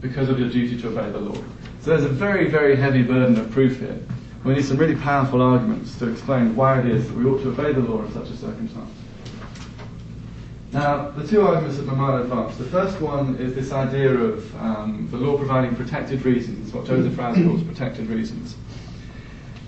because 0.00 0.28
of 0.28 0.38
your 0.38 0.50
duty 0.50 0.78
to 0.82 0.88
obey 0.88 1.10
the 1.10 1.18
law. 1.18 1.42
So 1.80 1.90
there's 1.90 2.04
a 2.04 2.08
very, 2.08 2.48
very 2.48 2.76
heavy 2.76 3.02
burden 3.02 3.38
of 3.38 3.50
proof 3.50 3.78
here 3.78 3.98
we 4.44 4.54
need 4.54 4.64
some 4.64 4.76
really 4.76 4.96
powerful 4.96 5.40
arguments 5.40 5.96
to 5.98 6.10
explain 6.10 6.56
why 6.56 6.80
it 6.80 6.86
is 6.86 7.06
that 7.06 7.16
we 7.16 7.24
ought 7.24 7.38
to 7.42 7.50
obey 7.50 7.72
the 7.72 7.80
law 7.80 8.02
in 8.02 8.12
such 8.12 8.28
a 8.28 8.36
circumstance. 8.36 8.90
Now, 10.72 11.10
the 11.10 11.26
two 11.26 11.42
arguments 11.42 11.76
that 11.76 11.86
McMahan 11.86 12.22
advanced. 12.22 12.58
The 12.58 12.64
first 12.64 13.00
one 13.00 13.36
is 13.36 13.54
this 13.54 13.72
idea 13.72 14.10
of 14.10 14.56
um, 14.56 15.06
the 15.10 15.18
law 15.18 15.36
providing 15.36 15.76
protected 15.76 16.24
reasons, 16.24 16.72
what 16.72 16.86
Joseph 16.86 17.16
Raz 17.16 17.36
calls 17.36 17.62
protected 17.62 18.08
reasons. 18.08 18.56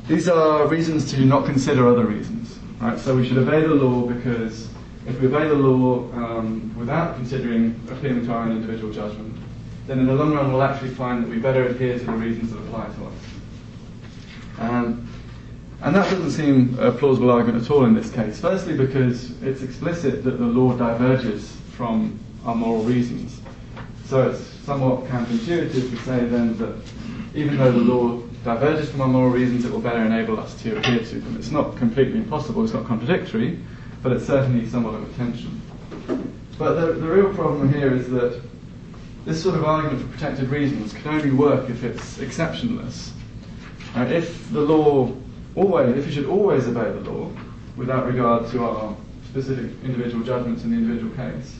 These 0.08 0.28
are 0.28 0.66
reasons 0.66 1.10
to 1.12 1.20
not 1.20 1.44
consider 1.44 1.86
other 1.88 2.06
reasons. 2.06 2.58
Right? 2.80 2.98
So 2.98 3.14
we 3.14 3.28
should 3.28 3.38
obey 3.38 3.60
the 3.60 3.74
law 3.74 4.06
because 4.06 4.68
if 5.06 5.20
we 5.20 5.26
obey 5.26 5.48
the 5.48 5.54
law 5.54 6.10
um, 6.14 6.74
without 6.78 7.16
considering 7.16 7.80
appealing 7.90 8.24
to 8.26 8.32
our 8.32 8.44
own 8.44 8.52
individual 8.52 8.92
judgment, 8.92 9.36
then 9.86 9.98
in 9.98 10.06
the 10.06 10.14
long 10.14 10.32
run 10.32 10.52
we'll 10.52 10.62
actually 10.62 10.90
find 10.90 11.22
that 11.22 11.28
we 11.28 11.38
better 11.38 11.66
adhere 11.66 11.98
to 11.98 12.04
the 12.04 12.12
reasons 12.12 12.52
that 12.52 12.58
apply 12.58 12.86
to 12.86 13.04
us. 13.04 13.12
Um, 14.58 15.08
and 15.82 15.94
that 15.94 16.10
doesn't 16.10 16.30
seem 16.30 16.78
a 16.78 16.90
plausible 16.90 17.30
argument 17.30 17.62
at 17.62 17.70
all 17.70 17.84
in 17.84 17.94
this 17.94 18.10
case. 18.10 18.40
Firstly, 18.40 18.74
because 18.74 19.40
it's 19.42 19.62
explicit 19.62 20.24
that 20.24 20.38
the 20.38 20.46
law 20.46 20.74
diverges 20.74 21.54
from 21.72 22.18
our 22.46 22.54
moral 22.54 22.82
reasons. 22.84 23.40
So 24.06 24.30
it's 24.30 24.40
somewhat 24.40 25.04
counterintuitive 25.04 25.90
to 25.90 25.96
say 25.98 26.24
then 26.24 26.56
that 26.56 26.76
even 27.34 27.58
though 27.58 27.72
the 27.72 27.78
law 27.78 28.22
diverges 28.44 28.90
from 28.90 29.02
our 29.02 29.08
moral 29.08 29.30
reasons, 29.30 29.66
it 29.66 29.72
will 29.72 29.80
better 29.80 30.02
enable 30.02 30.40
us 30.40 30.54
to 30.62 30.78
adhere 30.78 31.00
to 31.00 31.20
them. 31.20 31.36
It's 31.36 31.50
not 31.50 31.76
completely 31.76 32.16
impossible, 32.16 32.64
it's 32.64 32.72
not 32.72 32.86
contradictory, 32.86 33.58
but 34.04 34.12
it's 34.12 34.26
certainly 34.26 34.68
somewhat 34.68 34.94
of 34.94 35.10
a 35.10 35.12
tension. 35.14 35.62
But 36.58 36.74
the, 36.74 36.92
the 36.92 37.08
real 37.08 37.32
problem 37.32 37.72
here 37.72 37.92
is 37.92 38.10
that 38.10 38.38
this 39.24 39.42
sort 39.42 39.54
of 39.54 39.64
argument 39.64 40.02
for 40.02 40.08
protected 40.12 40.50
reasons 40.50 40.92
can 40.92 41.14
only 41.14 41.30
work 41.30 41.70
if 41.70 41.82
it's 41.82 42.18
exceptionless. 42.18 43.12
If 43.96 44.52
the 44.52 44.60
law 44.60 45.10
always, 45.56 45.96
if 45.96 46.04
we 46.04 46.12
should 46.12 46.26
always 46.26 46.68
obey 46.68 46.92
the 46.92 47.10
law 47.10 47.30
without 47.76 48.06
regard 48.06 48.50
to 48.50 48.64
our 48.64 48.94
specific 49.30 49.70
individual 49.82 50.22
judgments 50.22 50.64
in 50.64 50.70
the 50.72 50.76
individual 50.76 51.14
case, 51.16 51.56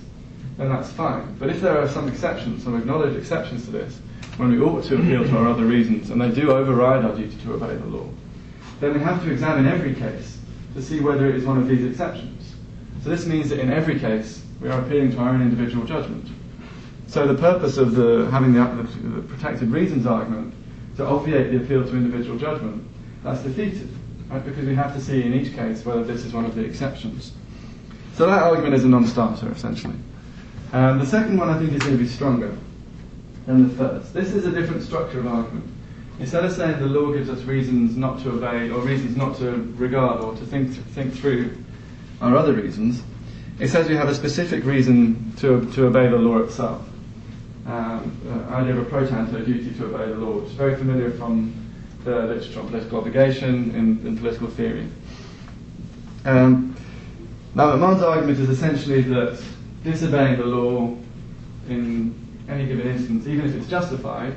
then 0.59 0.69
that's 0.69 0.91
fine. 0.91 1.35
But 1.39 1.49
if 1.49 1.63
there 1.63 1.81
are 1.81 1.89
some 1.89 2.09
exceptions, 2.09 2.63
some 2.63 2.77
acknowledged 2.77 3.17
exceptions 3.17 3.65
to 3.65 3.71
this, 3.71 3.99
when 4.37 4.53
we 4.53 4.61
ought 4.61 4.85
to 4.85 4.97
appeal 4.97 5.25
to 5.25 5.39
our 5.39 5.49
other 5.49 5.65
reasons, 5.65 6.11
and 6.11 6.21
they 6.21 6.31
do 6.31 6.51
override 6.51 7.07
our 7.07 7.17
duty 7.17 7.37
to 7.45 7.55
obey 7.55 7.75
the 7.75 7.87
law, 7.87 8.07
then 8.81 8.93
we 8.93 9.01
have 9.01 9.25
to 9.25 9.33
examine 9.33 9.67
every 9.67 9.95
case 9.95 10.34
to 10.75 10.83
see 10.83 11.01
whether 11.01 11.29
it 11.29 11.37
is 11.37 11.45
one 11.45 11.59
of 11.59 11.69
these 11.69 11.85
exceptions. 11.85 12.55
So 13.03 13.11
this 13.11 13.27
means 13.27 13.49
that 13.51 13.61
in 13.61 13.73
every 13.73 13.99
case, 13.99 14.43
we 14.61 14.69
are 14.69 14.81
appealing 14.81 15.13
to 15.13 15.19
our 15.19 15.31
own 15.31 15.43
individual 15.43 15.87
judgment. 15.87 16.27
So 17.07 17.27
the 17.27 17.41
purpose 17.41 17.77
of 17.77 17.95
the, 17.95 18.29
having 18.31 18.55
the, 18.55 18.65
the 19.03 19.23
protected 19.23 19.71
reasons 19.71 20.07
argument 20.07 20.55
to 20.97 21.07
obviate 21.07 21.51
the 21.51 21.59
appeal 21.59 21.85
to 21.85 21.91
individual 21.91 22.39
judgment, 22.39 22.85
that's 23.23 23.43
defeated, 23.43 23.89
right? 24.29 24.45
Because 24.45 24.65
we 24.67 24.75
have 24.75 24.95
to 24.95 25.01
see 25.01 25.23
in 25.23 25.35
each 25.35 25.55
case 25.55 25.85
whether 25.85 26.03
this 26.03 26.25
is 26.25 26.33
one 26.33 26.45
of 26.45 26.55
the 26.55 26.65
exceptions. 26.65 27.33
So 28.15 28.27
that 28.27 28.43
argument 28.43 28.75
is 28.75 28.85
a 28.85 28.89
non-starter, 28.89 29.51
essentially. 29.51 29.97
Um, 30.73 30.99
the 30.99 31.07
second 31.07 31.39
one 31.39 31.51
I 31.51 31.59
think 31.59 31.73
is 31.73 31.81
going 31.81 31.97
to 31.97 32.03
be 32.03 32.09
stronger 32.09 32.57
than 33.47 33.69
the 33.69 33.75
first. 33.75 34.15
This 34.15 34.33
is 34.33 34.47
a 34.47 34.51
different 34.51 34.83
structure 34.83 35.21
of 35.21 35.27
argument. 35.27 35.71
Instead 36.21 36.45
of 36.45 36.53
saying 36.53 36.79
the 36.79 36.87
law 36.87 37.13
gives 37.13 37.29
us 37.29 37.43
reasons 37.43 37.97
not 37.97 38.23
to 38.23 38.31
obey 38.31 38.71
or 38.71 38.81
reasons 38.81 39.17
not 39.17 39.37
to 39.37 39.51
regard 39.77 40.23
or 40.23 40.35
to 40.35 40.45
think, 40.47 40.71
think 40.71 41.13
through 41.13 41.57
our 42.21 42.37
other 42.37 42.53
reasons, 42.53 43.03
it 43.59 43.69
says 43.69 43.89
we 43.89 43.97
have 43.97 44.09
a 44.09 44.15
specific 44.15 44.65
reason 44.65 45.33
to, 45.39 45.71
to 45.73 45.87
obey 45.87 46.09
the 46.09 46.17
law 46.17 46.39
itself 46.39 46.83
um, 47.67 48.21
uh, 48.29 48.55
idea 48.55 48.73
of 48.73 48.79
a 48.79 48.85
pro 48.85 49.07
tanto 49.07 49.45
duty 49.45 49.73
to 49.75 49.87
obey 49.87 50.07
the 50.13 50.19
law, 50.19 50.33
which 50.39 50.51
is 50.51 50.53
very 50.53 50.77
familiar 50.77 51.11
from 51.13 51.53
the 52.05 52.27
literature 52.27 52.61
on 52.61 52.69
political 52.69 52.99
obligation 52.99 53.75
in, 53.75 54.07
in 54.07 54.19
political 54.19 54.49
theory. 54.49 54.87
Um, 56.25 56.77
now, 57.55 57.73
McMahan's 57.73 58.03
argument 58.03 58.39
is 58.39 58.51
essentially 58.51 59.03
that 59.03 59.43
disobeying 59.83 60.39
the 60.39 60.45
law 60.45 60.97
in 61.69 62.15
any 62.49 62.67
given 62.67 62.87
instance, 62.87 63.27
even 63.27 63.47
if 63.47 63.55
it's 63.55 63.69
justified, 63.69 64.35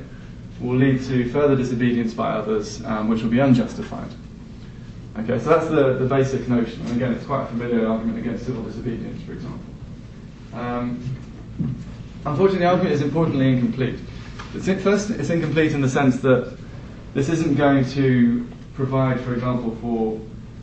will 0.60 0.76
lead 0.76 1.02
to 1.04 1.30
further 1.30 1.56
disobedience 1.56 2.14
by 2.14 2.30
others, 2.30 2.84
um, 2.84 3.08
which 3.08 3.22
will 3.22 3.30
be 3.30 3.38
unjustified. 3.38 4.10
Okay, 5.18 5.38
so 5.38 5.50
that's 5.50 5.68
the, 5.68 5.94
the 5.98 6.06
basic 6.06 6.48
notion. 6.48 6.80
And 6.86 6.96
again, 6.96 7.12
it's 7.12 7.26
quite 7.26 7.42
a 7.44 7.46
familiar 7.46 7.86
argument 7.88 8.18
against 8.18 8.46
civil 8.46 8.62
disobedience, 8.62 9.22
for 9.22 9.32
example. 9.32 9.60
Um, 10.54 11.16
Unfortunately, 12.26 12.60
the 12.60 12.66
argument 12.66 12.94
is 12.94 13.02
importantly 13.02 13.48
incomplete. 13.48 13.98
It's 14.54 14.66
first, 14.82 15.10
it's 15.10 15.30
incomplete 15.30 15.72
in 15.72 15.80
the 15.80 15.88
sense 15.88 16.20
that 16.20 16.56
this 17.14 17.28
isn't 17.28 17.56
going 17.56 17.84
to 17.90 18.46
provide, 18.74 19.20
for 19.20 19.34
example, 19.34 19.76
for 19.80 20.20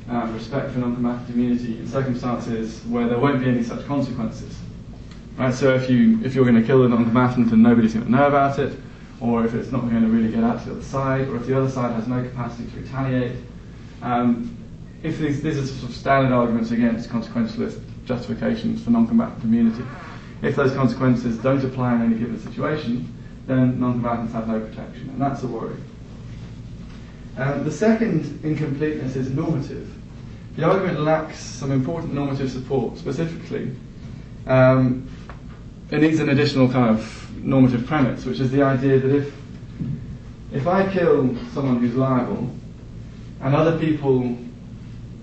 um, 0.09 0.33
respect 0.33 0.71
for 0.71 0.79
non-combatant 0.79 1.29
immunity 1.29 1.79
in 1.79 1.87
circumstances 1.87 2.81
where 2.85 3.07
there 3.07 3.17
won't 3.17 3.39
be 3.39 3.49
any 3.49 3.63
such 3.63 3.85
consequences. 3.87 4.55
Right? 5.37 5.53
So 5.53 5.73
if 5.73 5.89
you 5.89 6.23
if 6.23 6.35
you're 6.35 6.45
going 6.45 6.59
to 6.59 6.65
kill 6.65 6.83
a 6.83 6.89
non-combatant 6.89 7.51
and 7.51 7.63
nobody's 7.63 7.93
going 7.93 8.05
to 8.05 8.11
know 8.11 8.27
about 8.27 8.59
it, 8.59 8.77
or 9.21 9.45
if 9.45 9.53
it's 9.53 9.71
not 9.71 9.81
going 9.81 10.01
to 10.01 10.07
really 10.07 10.29
get 10.29 10.43
out 10.43 10.59
to 10.59 10.65
the 10.65 10.71
other 10.73 10.83
side, 10.83 11.27
or 11.27 11.37
if 11.37 11.45
the 11.47 11.57
other 11.57 11.69
side 11.69 11.93
has 11.93 12.07
no 12.07 12.21
capacity 12.21 12.69
to 12.71 12.79
retaliate. 12.79 13.35
Um, 14.01 14.57
if 15.03 15.19
these, 15.19 15.41
these 15.41 15.57
are 15.57 15.65
sort 15.65 15.89
of 15.89 15.95
standard 15.95 16.33
arguments 16.33 16.71
against 16.71 17.09
consequentialist 17.09 17.81
justifications 18.05 18.83
for 18.83 18.89
non-combatant 18.89 19.43
immunity, 19.43 19.83
if 20.41 20.55
those 20.55 20.73
consequences 20.73 21.37
don't 21.37 21.63
apply 21.63 21.95
in 21.95 22.01
any 22.01 22.15
given 22.15 22.39
situation, 22.39 23.11
then 23.47 23.79
non-combatants 23.79 24.33
have 24.33 24.47
no 24.47 24.59
protection, 24.59 25.09
and 25.09 25.21
that's 25.21 25.43
a 25.43 25.47
worry. 25.47 25.75
Um, 27.37 27.63
the 27.63 27.71
second 27.71 28.39
incompleteness 28.43 29.15
is 29.15 29.29
normative. 29.29 29.91
The 30.55 30.63
argument 30.63 31.01
lacks 31.01 31.39
some 31.39 31.71
important 31.71 32.13
normative 32.13 32.49
support, 32.49 32.97
specifically. 32.97 33.75
Um, 34.47 35.09
it 35.91 35.99
needs 35.99 36.19
an 36.19 36.29
additional 36.29 36.69
kind 36.69 36.97
of 36.97 37.24
normative 37.45 37.85
premise, 37.85 38.25
which 38.25 38.39
is 38.39 38.51
the 38.51 38.63
idea 38.63 38.99
that 38.99 39.15
if 39.15 39.33
if 40.51 40.67
I 40.67 40.91
kill 40.91 41.35
someone 41.53 41.79
who's 41.79 41.95
liable, 41.95 42.49
and 43.41 43.55
other 43.55 43.77
people, 43.77 44.37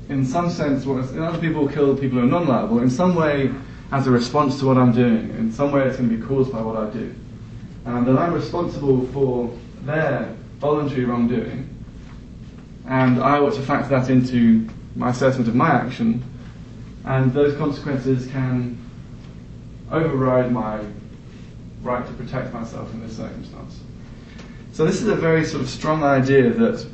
in 0.09 0.25
some 0.25 0.51
sense, 0.51 0.87
other 0.87 1.39
people 1.39 1.67
kill 1.69 1.97
people 1.97 2.19
who 2.19 2.25
are 2.25 2.29
non-liable, 2.29 2.81
in 2.81 2.91
some 2.91 3.15
way, 3.15 3.51
as 3.93 4.07
a 4.07 4.11
response 4.11 4.59
to 4.61 4.67
what 4.67 4.77
I'm 4.77 4.93
doing, 4.93 5.31
in 5.31 5.51
some 5.51 5.73
way, 5.73 5.87
it's 5.87 5.97
going 5.97 6.11
to 6.11 6.17
be 6.17 6.23
caused 6.23 6.53
by 6.53 6.61
what 6.61 6.77
I 6.77 6.91
do, 6.91 7.15
and 7.87 8.07
that 8.07 8.19
I'm 8.19 8.35
responsible 8.35 9.07
for 9.09 9.51
their 9.85 10.35
voluntary 10.59 11.07
wrongdoing, 11.07 11.69
and 12.87 13.23
I 13.23 13.39
ought 13.39 13.55
to 13.55 13.63
factor 13.63 13.89
that 13.99 14.11
into 14.11 14.69
my 14.97 15.11
assessment 15.11 15.49
of 15.49 15.55
my 15.55 15.71
action, 15.71 16.23
and 17.05 17.33
those 17.33 17.57
consequences 17.57 18.27
can 18.27 18.79
override 19.91 20.53
my 20.53 20.81
right 21.83 22.07
to 22.07 22.12
protect 22.14 22.53
myself 22.53 22.92
in 22.92 23.03
this 23.07 23.16
circumstance. 23.16 23.81
So 24.73 24.87
this 24.87 25.03
is 25.03 25.09
a 25.09 25.14
very 25.14 25.45
sort 25.45 25.62
of 25.62 25.68
strong 25.68 26.03
idea 26.03 26.51
that 26.51 26.87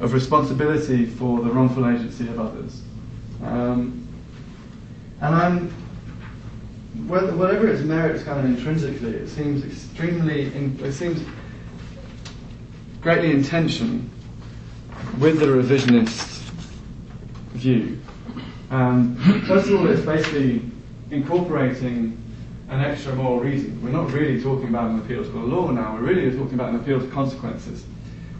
of 0.00 0.12
responsibility 0.12 1.06
for 1.06 1.40
the 1.40 1.50
wrongful 1.50 1.88
agency 1.88 2.28
of 2.28 2.38
others. 2.38 2.82
Um, 3.42 4.06
and 5.20 5.34
I'm, 5.34 5.70
whatever 7.08 7.68
its 7.68 7.82
merits 7.82 8.22
kind 8.22 8.38
of 8.38 8.44
intrinsically, 8.44 9.14
it 9.14 9.28
seems 9.28 9.64
extremely, 9.64 10.54
in, 10.54 10.78
it 10.82 10.92
seems 10.92 11.26
greatly 13.00 13.32
in 13.32 13.42
tension 13.42 14.10
with 15.18 15.40
the 15.40 15.46
revisionist 15.46 16.50
view. 17.54 17.98
Um, 18.70 19.16
first 19.46 19.68
of 19.68 19.80
all, 19.80 19.86
it's 19.88 20.02
basically 20.02 20.60
incorporating 21.10 22.22
an 22.68 22.80
extra 22.80 23.14
moral 23.14 23.40
reason. 23.40 23.80
We're 23.82 23.90
not 23.90 24.12
really 24.12 24.42
talking 24.42 24.68
about 24.68 24.90
an 24.90 24.98
appeal 24.98 25.22
to 25.22 25.30
the 25.30 25.38
law 25.38 25.70
now, 25.70 25.94
we're 25.94 26.14
really 26.14 26.36
talking 26.36 26.54
about 26.54 26.70
an 26.70 26.76
appeal 26.76 27.00
to 27.00 27.06
consequences. 27.08 27.84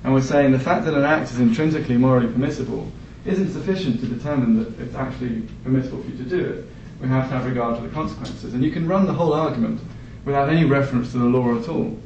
And 0.04 0.12
we're 0.12 0.22
saying 0.22 0.52
the 0.52 0.58
fact 0.58 0.84
that 0.84 0.94
an 0.94 1.04
act 1.04 1.30
is 1.30 1.40
intrinsically 1.40 1.96
morally 1.96 2.32
permissible 2.32 2.90
isn't 3.24 3.52
sufficient 3.52 4.00
to 4.00 4.06
determine 4.06 4.58
that 4.58 4.80
it's 4.80 4.94
actually 4.94 5.42
permissible 5.64 6.02
for 6.02 6.10
you 6.10 6.18
to 6.18 6.24
do 6.24 6.44
it. 6.44 6.66
We 7.00 7.08
have 7.08 7.28
to 7.28 7.34
have 7.34 7.46
regard 7.46 7.76
to 7.76 7.82
the 7.82 7.92
consequences. 7.92 8.54
And 8.54 8.62
you 8.62 8.70
can 8.70 8.88
run 8.88 9.06
the 9.06 9.12
whole 9.12 9.32
argument 9.32 9.80
without 10.24 10.48
any 10.48 10.64
reference 10.64 11.12
to 11.12 11.18
the 11.18 11.24
law 11.24 11.58
at 11.58 11.68
all. 11.68 11.98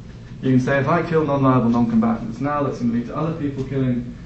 You 0.42 0.52
can 0.52 0.60
say, 0.60 0.78
if 0.78 0.88
I 0.88 1.02
kill 1.08 1.26
non-liable 1.26 1.68
non-combatants 1.68 2.40
now, 2.40 2.62
that's 2.62 2.78
going 2.78 2.92
to 2.92 2.96
lead 2.96 3.06
to 3.06 3.16
other 3.16 3.38
people 3.38 3.64
killing 3.64 4.16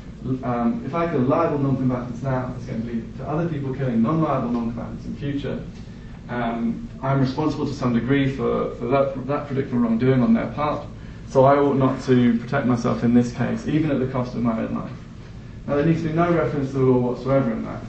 um, 0.43 0.83
if 0.87 0.95
I 0.95 1.11
kill 1.11 1.21
liable 1.21 1.59
non-combatants 1.59 2.23
now, 2.23 2.55
it's 2.57 2.65
going 2.65 2.81
to 2.81 2.89
lead 2.89 3.19
to 3.19 3.29
other 3.29 3.47
people 3.47 3.75
killing 3.75 4.03
non-liable 4.03 4.51
non-combatants 4.51 5.05
in 5.05 5.17
future. 5.17 5.63
Um, 6.31 6.89
I'm 7.05 7.21
responsible 7.21 7.67
to 7.67 7.75
some 7.75 7.93
degree 7.93 8.35
for, 8.35 8.75
for 8.77 8.87
that, 8.87 9.27
that 9.27 9.47
predictable 9.47 9.81
wrongdoing 9.81 10.23
on 10.23 10.33
their 10.33 10.47
part, 10.49 10.87
so 11.29 11.45
I 11.45 11.57
ought 11.57 11.77
not 11.77 12.03
to 12.05 12.39
protect 12.39 12.67
myself 12.67 13.05
in 13.05 13.13
this 13.13 13.33
case, 13.33 13.69
even 13.69 13.91
at 13.91 14.01
the 14.01 14.07
cost 14.07 14.35
of 14.35 14.43
my 14.43 14.59
own 14.59 14.75
life. 14.75 14.91
Now, 15.67 15.77
there 15.77 15.85
needs 15.85 16.03
to 16.03 16.09
be 16.09 16.15
no 16.15 16.33
reference 16.33 16.71
to 16.71 16.79
the 16.79 16.85
law 16.85 17.11
whatsoever 17.11 17.53
in 17.53 17.63
that. 17.67 17.83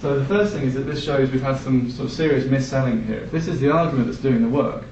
So 0.00 0.18
the 0.18 0.24
first 0.24 0.52
thing 0.52 0.64
is 0.64 0.74
that 0.74 0.80
this 0.80 1.04
shows 1.04 1.30
we've 1.30 1.42
had 1.42 1.58
some 1.58 1.90
sort 1.90 2.08
of 2.08 2.12
serious 2.12 2.46
mis-selling 2.46 3.04
here. 3.06 3.20
If 3.20 3.30
this 3.30 3.46
is 3.46 3.60
the 3.60 3.70
argument 3.70 4.08
that's 4.08 4.18
doing 4.18 4.42
the 4.42 4.48
work, 4.48 4.82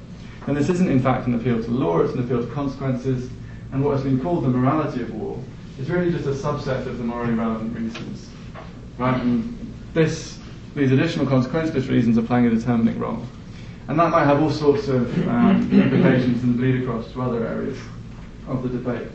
then 0.46 0.54
this 0.54 0.68
isn't 0.68 0.88
in 0.88 1.00
fact 1.00 1.26
an 1.26 1.34
appeal 1.34 1.60
to 1.60 1.70
law, 1.70 2.00
it's 2.00 2.14
an 2.14 2.22
appeal 2.22 2.46
to 2.46 2.52
consequences, 2.52 3.28
and 3.72 3.84
what 3.84 3.94
has 3.94 4.04
been 4.04 4.20
called 4.20 4.44
the 4.44 4.48
morality 4.48 5.02
of 5.02 5.12
war 5.12 5.38
is 5.80 5.90
really 5.90 6.12
just 6.12 6.26
a 6.26 6.30
subset 6.30 6.86
of 6.86 6.98
the 6.98 7.04
morally 7.04 7.34
relevant 7.34 7.76
reasons. 7.76 8.30
Right? 8.98 9.20
And 9.20 9.74
this 9.94 10.38
these 10.76 10.92
additional 10.92 11.26
consequenceless 11.26 11.88
reasons 11.88 12.18
are 12.18 12.22
playing 12.22 12.46
a 12.46 12.50
determining 12.50 12.98
role. 12.98 13.24
And 13.88 13.98
that 13.98 14.10
might 14.10 14.24
have 14.24 14.42
all 14.42 14.50
sorts 14.50 14.88
of 14.88 15.28
um, 15.28 15.70
implications 15.72 16.42
and 16.42 16.56
bleed 16.56 16.82
across 16.82 17.10
to 17.12 17.22
other 17.22 17.46
areas 17.46 17.78
of 18.48 18.62
the 18.62 18.68
debate. 18.68 19.08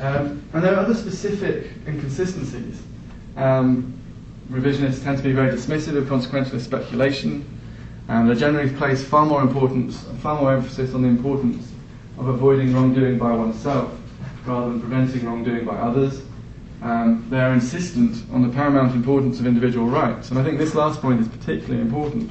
Um, 0.00 0.42
and 0.52 0.64
there 0.64 0.74
are 0.74 0.78
other 0.80 0.94
specific 0.94 1.70
inconsistencies. 1.86 2.82
Um, 3.36 3.94
revisionists 4.50 5.02
tend 5.04 5.18
to 5.18 5.22
be 5.22 5.32
very 5.32 5.50
dismissive 5.50 5.96
of 5.96 6.04
consequentialist 6.04 6.62
speculation, 6.62 7.46
and 8.08 8.28
they 8.28 8.34
generally 8.34 8.70
place 8.74 9.04
far 9.04 9.24
more 9.24 9.42
importance, 9.42 10.04
far 10.20 10.40
more 10.40 10.54
emphasis 10.54 10.94
on 10.94 11.02
the 11.02 11.08
importance 11.08 11.70
of 12.18 12.28
avoiding 12.28 12.74
wrongdoing 12.74 13.18
by 13.18 13.30
oneself 13.30 13.96
rather 14.44 14.70
than 14.70 14.80
preventing 14.80 15.24
wrongdoing 15.24 15.64
by 15.64 15.76
others 15.76 16.22
um, 16.82 17.24
they're 17.30 17.52
insistent 17.52 18.24
on 18.32 18.42
the 18.42 18.48
paramount 18.48 18.94
importance 18.94 19.38
of 19.38 19.46
individual 19.46 19.86
rights. 19.86 20.30
And 20.30 20.38
I 20.38 20.42
think 20.42 20.58
this 20.58 20.74
last 20.74 21.00
point 21.00 21.20
is 21.20 21.28
particularly 21.28 21.80
important. 21.80 22.30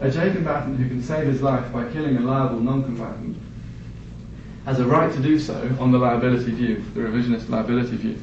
A 0.00 0.08
J 0.08 0.30
combatant 0.30 0.78
who 0.78 0.88
can 0.88 1.02
save 1.02 1.26
his 1.26 1.42
life 1.42 1.72
by 1.72 1.84
killing 1.90 2.16
a 2.16 2.20
liable 2.20 2.60
non 2.60 2.84
combatant 2.84 3.36
has 4.64 4.78
a 4.78 4.86
right 4.86 5.12
to 5.12 5.18
do 5.18 5.40
so 5.40 5.76
on 5.80 5.90
the 5.90 5.98
liability 5.98 6.52
view, 6.52 6.84
the 6.94 7.00
revisionist 7.00 7.48
liability 7.48 7.96
view. 7.96 8.16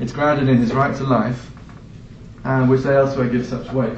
It's 0.00 0.10
grounded 0.10 0.48
in 0.48 0.56
his 0.56 0.72
right 0.72 0.96
to 0.96 1.04
life, 1.04 1.52
and 2.42 2.68
which 2.68 2.82
they 2.82 2.96
elsewhere 2.96 3.28
give 3.28 3.46
such 3.46 3.70
weight. 3.72 3.96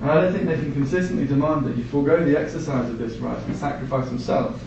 And 0.00 0.10
I 0.10 0.20
don't 0.20 0.32
think 0.32 0.46
they 0.46 0.54
can 0.54 0.72
consistently 0.72 1.26
demand 1.26 1.66
that 1.66 1.74
he 1.74 1.82
forego 1.82 2.24
the 2.24 2.38
exercise 2.38 2.88
of 2.88 2.98
this 2.98 3.16
right 3.16 3.38
and 3.46 3.56
sacrifice 3.56 4.08
himself 4.08 4.62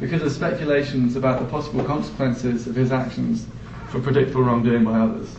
because 0.00 0.22
of 0.22 0.32
speculations 0.32 1.16
about 1.16 1.38
the 1.38 1.46
possible 1.46 1.84
consequences 1.84 2.66
of 2.66 2.76
his 2.76 2.92
actions 2.92 3.46
for 3.90 4.00
predictable 4.00 4.42
wrongdoing 4.42 4.84
by 4.84 4.98
others. 4.98 5.36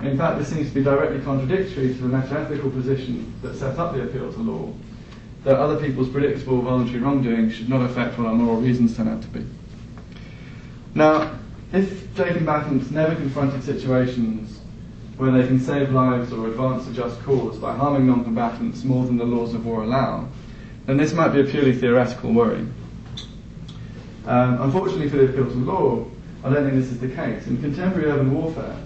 in 0.00 0.16
fact, 0.16 0.38
this 0.38 0.48
seems 0.48 0.68
to 0.68 0.74
be 0.74 0.84
directly 0.84 1.20
contradictory 1.20 1.88
to 1.94 2.02
the 2.02 2.08
metaethical 2.08 2.72
position 2.72 3.34
that 3.42 3.56
set 3.56 3.78
up 3.78 3.94
the 3.94 4.02
appeal 4.02 4.32
to 4.32 4.38
law, 4.38 4.72
that 5.44 5.56
other 5.56 5.80
people's 5.80 6.08
predictable 6.08 6.62
voluntary 6.62 7.00
wrongdoing 7.00 7.50
should 7.50 7.68
not 7.68 7.82
affect 7.82 8.18
what 8.18 8.28
our 8.28 8.34
moral 8.34 8.60
reasons 8.60 8.96
turn 8.96 9.08
out 9.08 9.22
to 9.22 9.28
be. 9.28 9.44
Now, 10.94 11.38
if 11.72 12.14
J 12.14 12.34
combatants 12.34 12.90
never 12.90 13.14
confronted 13.14 13.64
situations 13.64 14.60
where 15.16 15.30
they 15.30 15.46
can 15.46 15.58
save 15.58 15.90
lives 15.90 16.32
or 16.32 16.48
advance 16.48 16.86
a 16.88 16.92
just 16.92 17.20
cause 17.22 17.58
by 17.58 17.74
harming 17.74 18.06
non-combatants 18.06 18.84
more 18.84 19.04
than 19.06 19.16
the 19.16 19.24
laws 19.24 19.54
of 19.54 19.64
war 19.64 19.82
allow, 19.82 20.28
then 20.86 20.96
this 20.96 21.12
might 21.12 21.28
be 21.28 21.40
a 21.40 21.44
purely 21.44 21.74
theoretical 21.74 22.32
worry. 22.32 22.66
Um, 24.26 24.62
unfortunately 24.62 25.08
for 25.08 25.16
the 25.16 25.24
appeal 25.24 25.46
to 25.46 25.56
law, 25.56 26.06
I 26.44 26.52
don't 26.52 26.64
think 26.64 26.76
this 26.76 26.90
is 26.90 26.98
the 26.98 27.08
case. 27.08 27.46
In 27.46 27.60
contemporary 27.60 28.10
urban 28.10 28.32
warfare, 28.32 28.76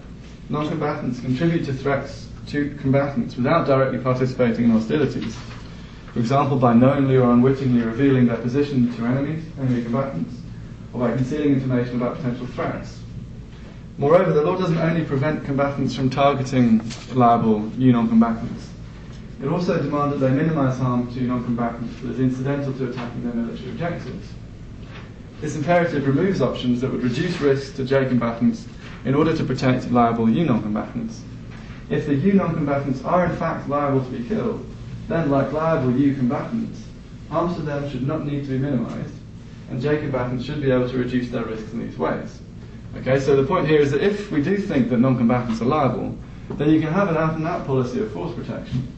non-combatants 0.49 1.21
contribute 1.21 1.64
to 1.66 1.73
threats 1.73 2.29
to 2.49 2.77
combatants 2.81 3.37
without 3.37 3.66
directly 3.66 3.99
participating 3.99 4.66
in 4.66 4.71
hostilities. 4.71 5.37
For 6.16 6.20
example, 6.20 6.57
by 6.57 6.72
knowingly 6.72 7.18
or 7.18 7.31
unwittingly 7.31 7.83
revealing 7.83 8.24
their 8.24 8.38
position 8.38 8.90
to 8.96 9.05
enemies, 9.05 9.44
enemy 9.61 9.83
combatants, 9.83 10.35
or 10.94 11.00
by 11.00 11.14
concealing 11.14 11.52
information 11.52 11.96
about 11.96 12.16
potential 12.16 12.46
threats. 12.46 13.00
Moreover, 13.98 14.33
the 14.33 14.40
law 14.40 14.57
doesn't 14.57 14.79
only 14.79 15.05
prevent 15.05 15.44
combatants 15.44 15.94
from 15.94 16.09
targeting 16.09 16.81
liable 17.12 17.61
new 17.76 17.92
non-combatants. 17.92 18.70
It 19.42 19.48
also 19.48 19.76
demands 19.76 20.18
that 20.18 20.26
they 20.26 20.35
minimize 20.35 20.79
harm 20.79 21.12
to 21.12 21.20
non-combatants 21.20 22.00
that 22.00 22.12
is 22.12 22.20
incidental 22.20 22.72
to 22.72 22.88
attacking 22.88 23.24
their 23.24 23.35
military 23.35 23.68
objectives. 23.72 24.31
This 25.42 25.55
imperative 25.55 26.07
removes 26.07 26.40
options 26.40 26.81
that 26.81 26.90
would 26.90 27.02
reduce 27.02 27.38
risks 27.42 27.76
to 27.76 27.85
J 27.85 28.07
combatants 28.07 28.66
in 29.05 29.14
order 29.14 29.37
to 29.37 29.44
protect 29.44 29.90
liable 29.90 30.31
U 30.31 30.46
non-combatants. 30.46 31.20
If 31.90 32.07
the 32.07 32.14
U 32.14 32.33
non-combatants 32.33 33.05
are 33.05 33.26
in 33.26 33.37
fact 33.37 33.68
liable 33.68 34.02
to 34.02 34.11
be 34.11 34.26
killed, 34.26 34.64
then 35.09 35.31
like 35.31 35.53
liable 35.53 35.92
U 35.92 36.14
combatants, 36.14 36.83
harms 37.31 37.57
to 37.57 37.62
them 37.62 37.88
should 37.90 38.07
not 38.07 38.25
need 38.25 38.45
to 38.45 38.51
be 38.51 38.59
minimized, 38.59 39.14
and 39.71 39.81
J 39.81 39.99
combatants 39.99 40.45
should 40.45 40.61
be 40.61 40.71
able 40.71 40.88
to 40.88 40.99
reduce 40.99 41.31
their 41.31 41.45
risks 41.45 41.73
in 41.73 41.87
these 41.87 41.99
ways. 41.99 42.40
Okay, 42.99 43.21
so 43.21 43.37
the 43.37 43.47
point 43.47 43.69
here 43.69 43.81
is 43.81 43.90
that 43.90 44.03
if 44.03 44.31
we 44.31 44.42
do 44.42 44.57
think 44.57 44.88
that 44.88 44.99
non-combatants 44.99 45.61
are 45.61 45.66
liable, 45.66 46.16
then 46.51 46.71
you 46.71 46.81
can 46.81 46.92
have 46.92 47.09
an 47.09 47.16
out-and-out 47.16 47.66
policy 47.66 48.01
of 48.01 48.11
force 48.12 48.35
protection. 48.35 48.92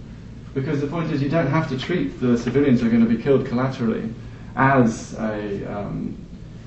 Because 0.55 0.81
the 0.81 0.87
point 0.87 1.11
is 1.11 1.23
you 1.23 1.29
don't 1.29 1.49
have 1.49 1.68
to 1.71 1.79
treat 1.79 2.21
the 2.21 2.37
civilians 2.37 2.81
who 2.81 2.87
are 2.87 2.90
going 2.90 3.05
to 3.05 3.09
be 3.09 3.21
killed 3.21 3.47
collaterally 3.47 4.12
as 4.57 5.14
a, 5.14 5.64
um, 5.66 6.16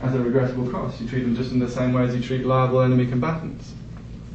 as 0.02 0.14
a 0.14 0.20
regrettable 0.20 0.70
cost. 0.70 1.00
You 1.02 1.08
treat 1.08 1.22
them 1.22 1.36
just 1.36 1.52
in 1.52 1.60
the 1.60 1.70
same 1.70 1.94
way 1.94 2.04
as 2.04 2.16
you 2.16 2.22
treat 2.22 2.46
liable 2.46 2.82
enemy 2.82 3.08
combatants. 3.08 3.74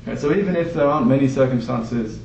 Okay, 0.07 0.19
so 0.19 0.35
even 0.35 0.57
if 0.57 0.73
there 0.75 0.87
aren't 0.87 1.07
many 1.07 1.29
circumstances 1.29 2.19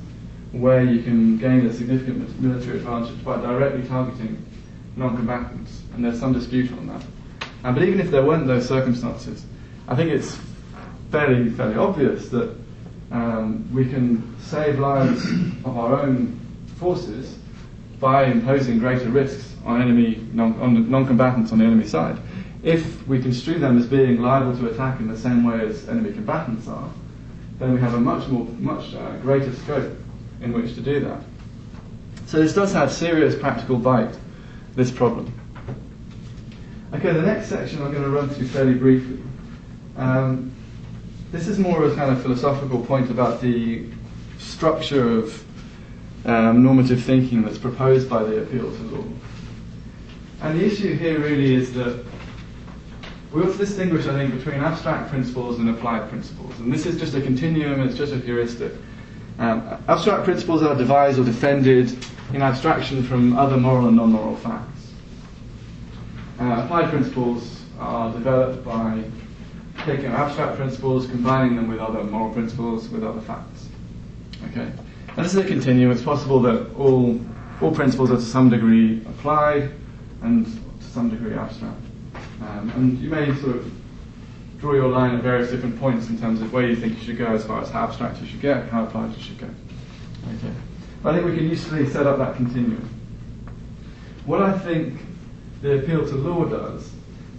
where 0.51 0.83
you 0.83 1.01
can 1.01 1.37
gain 1.37 1.65
a 1.65 1.73
significant 1.73 2.39
military 2.41 2.77
advantage 2.77 3.23
by 3.23 3.39
directly 3.39 3.87
targeting 3.87 4.45
non-combatants, 4.95 5.83
and 5.93 6.03
there's 6.03 6.19
some 6.19 6.33
dispute 6.33 6.71
on 6.73 6.87
that, 6.87 7.03
but 7.63 7.83
even 7.83 7.99
if 7.99 8.11
there 8.11 8.23
weren't 8.23 8.47
those 8.47 8.67
circumstances, 8.67 9.45
I 9.87 9.95
think 9.95 10.11
it's 10.11 10.37
fairly 11.11 11.49
fairly 11.49 11.75
obvious 11.75 12.29
that 12.29 12.55
um, 13.11 13.67
we 13.73 13.85
can 13.85 14.35
save 14.39 14.79
lives 14.79 15.25
of 15.65 15.77
our 15.77 16.01
own 16.01 16.39
forces 16.77 17.37
by 17.99 18.25
imposing 18.25 18.79
greater 18.79 19.09
risks 19.09 19.55
on 19.65 19.81
enemy 19.81 20.27
non, 20.33 20.59
on 20.59 20.89
non-combatants 20.89 21.51
on 21.51 21.59
the 21.59 21.65
enemy 21.65 21.85
side. 21.85 22.17
If 22.63 23.07
we 23.07 23.21
construe 23.21 23.59
them 23.59 23.77
as 23.77 23.85
being 23.85 24.21
liable 24.21 24.57
to 24.57 24.69
attack 24.69 24.99
in 24.99 25.07
the 25.07 25.17
same 25.17 25.43
way 25.43 25.61
as 25.61 25.87
enemy 25.87 26.11
combatants 26.11 26.67
are, 26.67 26.89
then 27.59 27.73
we 27.73 27.79
have 27.79 27.93
a 27.93 27.99
much 27.99 28.27
more 28.27 28.45
much 28.59 28.93
uh, 28.95 29.17
greater 29.17 29.53
scope 29.55 29.91
in 30.41 30.53
which 30.53 30.75
to 30.75 30.81
do 30.81 30.99
that. 31.01 31.21
So 32.25 32.39
this 32.39 32.53
does 32.53 32.73
have 32.73 32.91
serious 32.91 33.35
practical 33.35 33.77
bite, 33.77 34.15
this 34.75 34.91
problem. 34.91 35.33
Okay, 36.93 37.13
the 37.13 37.21
next 37.21 37.47
section 37.47 37.81
I'm 37.81 37.91
going 37.91 38.03
to 38.03 38.09
run 38.09 38.29
through 38.29 38.47
fairly 38.47 38.73
briefly. 38.73 39.19
Um, 39.97 40.53
this 41.31 41.47
is 41.47 41.59
more 41.59 41.83
of 41.83 41.93
a 41.93 41.95
kind 41.95 42.11
of 42.11 42.21
philosophical 42.21 42.83
point 42.85 43.09
about 43.09 43.41
the 43.41 43.85
structure 44.39 45.19
of 45.19 45.45
um, 46.25 46.63
normative 46.63 47.03
thinking 47.03 47.43
that's 47.43 47.57
proposed 47.57 48.09
by 48.09 48.23
the 48.23 48.41
appeal 48.43 48.71
to 48.71 48.83
law. 48.83 49.03
And 50.41 50.59
the 50.59 50.65
issue 50.65 50.95
here 50.95 51.19
really 51.19 51.53
is 51.53 51.73
that 51.73 52.03
we 53.31 53.41
ought 53.41 53.51
to 53.53 53.57
distinguish, 53.57 54.07
I 54.07 54.13
think, 54.13 54.35
between 54.35 54.61
abstract 54.61 55.09
principles 55.09 55.59
and 55.59 55.69
applied 55.69 56.09
principles. 56.09 56.57
And 56.59 56.73
this 56.73 56.85
is 56.85 56.99
just 56.99 57.15
a 57.15 57.21
continuum, 57.21 57.81
it's 57.81 57.97
just 57.97 58.11
a 58.11 58.17
heuristic. 58.17 58.73
Um, 59.39 59.83
abstract 59.87 60.23
principles 60.23 60.61
are 60.63 60.75
devised 60.75 61.19
or 61.19 61.23
defended 61.23 61.97
in 62.33 62.41
abstraction 62.41 63.03
from 63.03 63.37
other 63.37 63.57
moral 63.57 63.87
and 63.87 63.97
non 63.97 64.11
moral 64.11 64.35
facts. 64.37 64.91
Uh, 66.39 66.61
applied 66.63 66.89
principles 66.89 67.61
are 67.79 68.11
developed 68.11 68.63
by 68.63 69.03
taking 69.85 70.07
abstract 70.07 70.57
principles, 70.57 71.07
combining 71.07 71.55
them 71.55 71.67
with 71.67 71.79
other 71.79 72.03
moral 72.03 72.33
principles, 72.33 72.89
with 72.89 73.03
other 73.03 73.21
facts. 73.21 73.67
Okay? 74.49 74.71
And 75.15 75.25
this 75.25 75.33
is 75.33 75.37
a 75.37 75.43
continuum. 75.43 75.91
It's 75.91 76.03
possible 76.03 76.39
that 76.41 76.73
all, 76.75 77.19
all 77.61 77.73
principles 77.73 78.11
are 78.11 78.15
to 78.17 78.21
some 78.21 78.49
degree 78.49 79.01
applied 79.01 79.71
and 80.21 80.45
to 80.45 80.85
some 80.87 81.09
degree 81.09 81.33
abstract. 81.33 81.81
Um, 82.41 82.71
and 82.75 82.97
you 82.99 83.09
may 83.09 83.25
sort 83.41 83.57
of 83.57 83.80
draw 84.61 84.73
your 84.73 84.89
line 84.89 85.15
at 85.15 85.23
various 85.23 85.49
different 85.49 85.77
points 85.79 86.07
in 86.09 86.19
terms 86.19 86.39
of 86.39 86.53
where 86.53 86.67
you 86.67 86.75
think 86.75 86.97
you 86.99 87.03
should 87.03 87.17
go 87.17 87.33
as 87.33 87.43
far 87.43 87.61
as 87.63 87.71
how 87.71 87.83
abstract 87.83 88.21
you 88.21 88.27
should 88.27 88.41
get, 88.41 88.69
how 88.69 88.83
applied 88.83 89.13
you 89.17 89.21
should 89.21 89.39
go. 89.39 89.47
Okay. 89.47 90.53
But 91.01 91.15
I 91.15 91.17
think 91.17 91.31
we 91.31 91.35
can 91.35 91.49
usefully 91.49 91.89
set 91.89 92.05
up 92.05 92.19
that 92.19 92.35
continuum. 92.35 92.87
What 94.25 94.43
I 94.43 94.55
think 94.59 94.99
the 95.63 95.79
appeal 95.79 96.07
to 96.07 96.15
law 96.15 96.45
does 96.45 96.91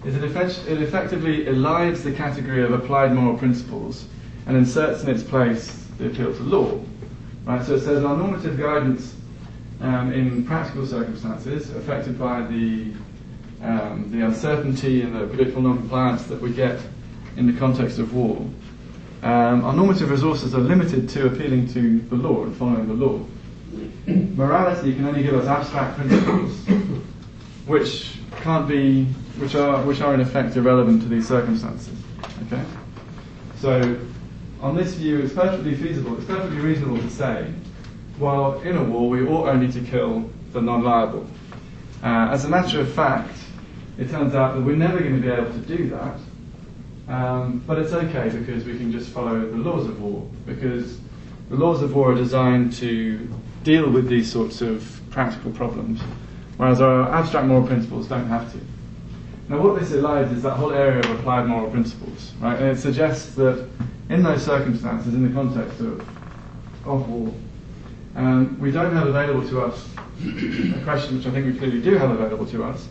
is 0.05 0.17
it, 0.17 0.25
effect- 0.25 0.67
it 0.67 0.83
effectively 0.83 1.45
elides 1.45 2.03
the 2.03 2.11
category 2.13 2.65
of 2.65 2.73
applied 2.73 3.15
moral 3.15 3.39
principles 3.39 4.07
and 4.47 4.57
inserts 4.57 5.05
in 5.05 5.09
its 5.09 5.23
place 5.23 5.87
the 5.99 6.07
appeal 6.07 6.35
to 6.35 6.43
law. 6.43 6.81
Right? 7.45 7.65
So 7.65 7.77
it 7.77 7.83
says 7.83 8.05
our 8.05 8.17
normative 8.17 8.59
guidance 8.59 9.15
um, 9.81 10.13
in 10.13 10.45
practical 10.45 10.87
circumstances, 10.87 11.71
affected 11.71 12.19
by 12.19 12.43
the 12.43 12.93
um, 13.63 14.11
the 14.11 14.27
uncertainty 14.27 15.03
and 15.03 15.15
the 15.15 15.27
political 15.29 15.63
non-compliance 15.63 16.25
that 16.25 16.41
we 16.41 16.53
get 16.53 16.81
in 17.37 17.47
the 17.47 17.59
context 17.59 17.99
of 17.99 18.15
war, 18.15 18.47
um, 19.23 19.65
our 19.65 19.73
normative 19.73 20.11
resources 20.11 20.55
are 20.55 20.61
limited 20.61 21.09
to 21.11 21.27
appealing 21.27 21.69
to 21.69 22.01
the 22.01 22.17
law 22.17 22.43
and 22.43 22.57
following 22.57 22.89
the 22.89 22.95
law. 22.95 23.25
Morality 24.07 24.95
can 24.95 25.07
only 25.07 25.23
give 25.23 25.35
us 25.35 25.47
abstract 25.47 25.97
principles, 25.97 26.57
which 27.67 28.19
can't 28.41 28.67
be, 28.67 29.05
which 29.39 29.55
are, 29.55 29.83
which 29.85 30.01
are 30.01 30.13
in 30.15 30.21
effect 30.21 30.57
irrelevant 30.57 31.03
to 31.03 31.09
these 31.09 31.27
circumstances. 31.27 31.97
Okay, 32.47 32.65
so 33.59 33.99
on 34.61 34.77
this 34.77 34.95
view, 34.95 35.21
it's 35.21 35.33
perfectly 35.33 35.75
feasible, 35.75 36.17
it's 36.17 36.27
perfectly 36.27 36.59
reasonable 36.59 36.99
to 36.99 37.11
say, 37.11 37.53
well, 38.19 38.61
in 38.61 38.77
a 38.77 38.83
war, 38.83 39.09
we 39.09 39.27
ought 39.27 39.49
only 39.49 39.71
to 39.73 39.81
kill 39.81 40.31
the 40.53 40.61
non-liable. 40.61 41.27
Uh, 42.03 42.29
as 42.31 42.45
a 42.45 42.49
matter 42.49 42.81
of 42.81 42.93
fact, 42.93 43.37
it 43.99 44.11
turns 44.11 44.35
out 44.35 44.55
that 44.55 44.61
we're 44.61 44.77
never 44.77 44.99
going 44.99 45.17
to 45.17 45.23
be 45.23 45.29
able 45.29 45.53
to 45.53 45.77
do 45.77 45.89
that. 45.91 46.19
Um, 47.09 47.63
but 47.67 47.79
it's 47.79 47.93
okay 47.93 48.29
because 48.29 48.65
we 48.65 48.79
can 48.79 48.93
just 48.93 49.11
follow 49.11 49.41
the 49.41 49.57
laws 49.57 49.87
of 49.87 50.01
war 50.01 50.29
because 50.47 50.99
the 51.49 51.57
laws 51.57 51.83
of 51.83 51.95
war 51.95 52.13
are 52.13 52.15
designed 52.15 52.73
to 52.75 53.29
deal 53.65 53.91
with 53.91 54.09
these 54.09 54.31
sorts 54.31 54.61
of 54.61 55.01
practical 55.11 55.51
problems, 55.51 56.01
whereas 56.57 56.81
our 56.81 57.11
abstract 57.13 57.47
moral 57.47 57.67
principles 57.67 58.09
don't 58.09 58.27
have 58.29 58.51
to. 58.53 58.59
Now, 59.49 59.61
what 59.61 59.79
this 59.79 59.91
elides 59.91 60.33
is 60.33 60.43
that 60.45 60.55
whole 60.55 60.73
area 60.73 61.01
of 61.01 61.11
applied 61.11 61.47
moral 61.47 61.71
principles, 61.71 62.33
right? 62.41 62.59
And 62.59 62.69
it 62.69 62.79
suggests 62.81 63.35
that 63.35 63.69
in 64.09 64.23
those 64.23 64.45
circumstances, 64.45 65.15
in 65.15 65.27
the 65.27 65.35
context 65.35 65.81
of, 65.81 66.01
of 66.87 67.09
war, 67.09 67.35
um, 68.15 68.59
we 68.61 68.71
don't 68.71 68.95
have 68.95 69.09
available 69.09 69.47
to 69.49 69.63
us 69.63 69.89
a 70.25 70.81
question 70.85 71.17
which 71.17 71.27
I 71.27 71.31
think 71.31 71.47
we 71.47 71.59
clearly 71.59 71.81
do 71.81 71.97
have 71.97 72.11
available 72.11 72.47
to 72.47 72.65
us, 72.65 72.89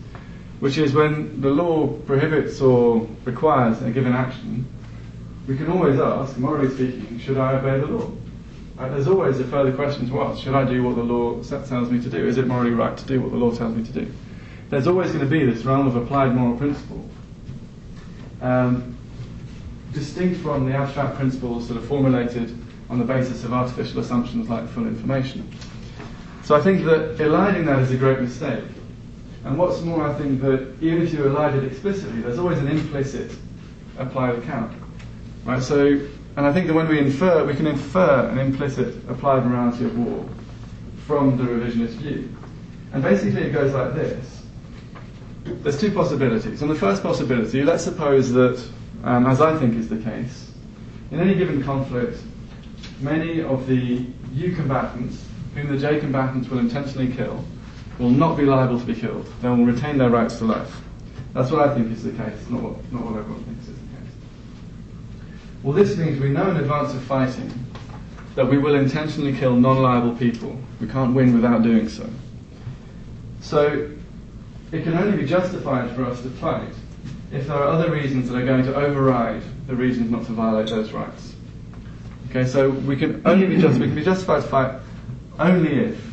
which 0.62 0.78
is 0.78 0.93
when 0.93 1.41
the 1.41 1.50
law 1.50 1.88
prohibits 2.06 2.62
or 2.62 3.08
requires 3.26 3.82
a 3.82 3.89
given 3.89 4.13
action, 4.13 4.63
we 5.47 5.58
can 5.58 5.71
always 5.71 6.00
ask, 6.00 6.38
morally 6.38 6.69
speaking, 6.69 7.19
should 7.19 7.39
I 7.39 7.56
obey 7.56 7.80
the 7.80 7.88
law? 7.88 8.12
Uh, 8.78 8.88
there's 8.89 9.08
always 9.08 9.39
a 9.39 9.43
further 9.43 9.74
question 9.74 10.08
to 10.08 10.21
ask, 10.21 10.43
should 10.43 10.54
I 10.54 10.63
do 10.63 10.84
what 10.84 10.95
the 10.95 11.04
law 11.04 11.41
tells 11.41 11.89
me 11.89 12.00
to 12.04 12.10
do? 12.10 12.28
Is 12.28 12.38
it 12.38 12.45
morally 12.45 12.69
right 12.69 12.95
to 12.95 13.06
do 13.06 13.19
what 13.19 13.32
the 13.32 13.38
law 13.38 13.52
tells 13.52 13.76
me 13.76 13.84
to 13.84 13.91
do? 13.91 14.13
There's 14.69 14.86
always 14.86 15.12
going 15.12 15.28
to 15.28 15.30
be 15.30 15.43
this 15.43 15.65
realm 15.65 15.88
of 15.88 15.95
applied 15.95 16.36
moral 16.36 16.56
principle, 16.56 17.10
um, 18.41 18.95
distinct 19.93 20.41
from 20.41 20.69
the 20.69 20.76
abstract 20.76 21.15
principles 21.15 21.69
that 21.69 21.78
are 21.78 21.88
formulated 21.88 22.56
on 22.88 23.00
the 23.00 23.06
basis 23.06 23.43
of 23.43 23.52
artificial 23.52 24.00
assumptions 24.00 24.47
like 24.47 24.69
full 24.69 24.86
information. 24.86 25.52
So 26.43 26.56
I 26.56 26.62
think 26.62 26.86
that 26.86 27.19
eliding 27.19 27.65
that 27.65 27.80
is 27.80 27.89
a 27.89 27.97
great 27.97 28.19
mistake. 28.19 28.63
And 29.43 29.58
what's 29.58 29.82
more, 29.82 30.08
I 30.08 30.13
think 30.13 30.41
that 30.41 30.75
even 30.82 31.01
if 31.01 31.13
you 31.13 31.19
elide 31.19 31.56
it 31.56 31.63
explicitly, 31.63 32.21
there's 32.21 32.38
always 32.38 32.60
an 32.60 32.67
implicit 32.67 33.32
applied 33.97 34.38
account. 34.38 34.71
Right? 35.45 35.62
So, 35.62 35.86
and 36.36 36.45
I 36.45 36.54
think 36.54 36.67
that 36.67 36.73
when 36.73 36.88
we 36.88 36.99
infer, 36.99 37.43
we 37.45 37.56
can 37.56 37.67
infer 37.67 38.30
an 38.30 38.38
implicit 38.38 38.95
applied 39.10 39.45
morality 39.45 39.86
of 39.86 39.97
war 39.97 40.27
from 41.08 41.38
the 41.38 41.43
revisionist 41.43 41.93
view. 41.95 42.30
And 42.93 43.01
basically 43.01 43.41
it 43.41 43.51
goes 43.51 43.73
like 43.73 43.95
this. 43.95 44.43
There's 45.43 45.80
two 45.80 45.91
possibilities. 45.91 46.62
And 46.62 46.69
the 46.69 46.75
first 46.75 47.01
possibility, 47.01 47.63
let's 47.63 47.84
suppose 47.84 48.32
that, 48.34 48.63
um, 49.04 49.25
as 49.25 49.41
I 49.41 49.58
think 49.58 49.75
is 49.75 49.89
the 49.89 49.97
case, 49.97 50.51
in 51.10 51.19
any 51.19 51.34
given 51.34 51.63
conflict, 51.63 52.19
many 52.99 53.41
of 53.41 53.67
the 53.67 54.06
U 54.34 54.56
combatants, 54.56 55.25
whom 55.56 55.67
the 55.67 55.77
J 55.77 55.99
combatants 55.99 56.47
will 56.47 56.60
intentionally 56.60 57.12
kill, 57.12 57.43
will 58.02 58.10
not 58.10 58.36
be 58.36 58.44
liable 58.44 58.80
to 58.80 58.86
be 58.86 58.96
killed. 58.96 59.32
They 59.42 59.48
will 59.48 59.64
retain 59.64 59.98
their 59.98 60.10
rights 60.10 60.38
to 60.40 60.46
life. 60.46 60.82
That's 61.34 61.52
what 61.52 61.68
I 61.68 61.74
think 61.74 61.92
is 61.92 62.04
the 62.04 62.12
case, 62.12 62.50
not 62.50 62.62
what, 62.62 62.92
not 62.92 63.06
what 63.06 63.20
everyone 63.20 63.44
thinks 63.44 63.68
is 63.68 63.76
the 63.76 63.88
case. 63.98 64.14
Well, 65.64 65.74
this 65.74 65.96
means 65.96 66.20
we 66.20 66.30
know 66.30 66.50
in 66.50 66.58
advance 66.58 66.94
of 66.94 67.02
fighting 67.04 67.54
that 68.36 68.48
we 68.48 68.58
will 68.58 68.76
intentionally 68.76 69.34
kill 69.34 69.56
non-liable 69.56 70.16
people. 70.16 70.58
We 70.80 70.88
can't 70.88 71.14
win 71.14 71.34
without 71.34 71.62
doing 71.62 71.88
so. 71.88 72.10
So 73.42 73.92
it 74.72 74.84
can 74.84 74.98
only 74.98 75.18
be 75.18 75.26
justified 75.26 75.92
for 75.96 76.06
us 76.06 76.22
to 76.24 76.30
fight 76.30 76.74
if 77.32 77.48
there 77.48 77.56
are 77.56 77.68
other 77.68 77.92
reasons 77.92 78.30
that 78.30 78.38
are 78.38 78.46
going 78.46 78.64
to 78.66 78.76
override 78.76 79.44
the 79.68 79.76
reasons 79.76 80.10
not 80.10 80.26
to 80.26 80.32
violate 80.32 80.70
those 80.70 80.92
rights. 80.92 81.34
Okay, 82.30 82.46
so 82.46 82.72
we 82.72 82.96
can 82.96 83.22
only 83.26 83.46
be 83.46 83.58
just 83.58 83.80
we 83.80 83.86
can 83.88 83.96
be 83.96 84.04
justified 84.04 84.42
to 84.42 84.48
fight 84.48 84.80
only 85.40 85.86
if 85.86 86.11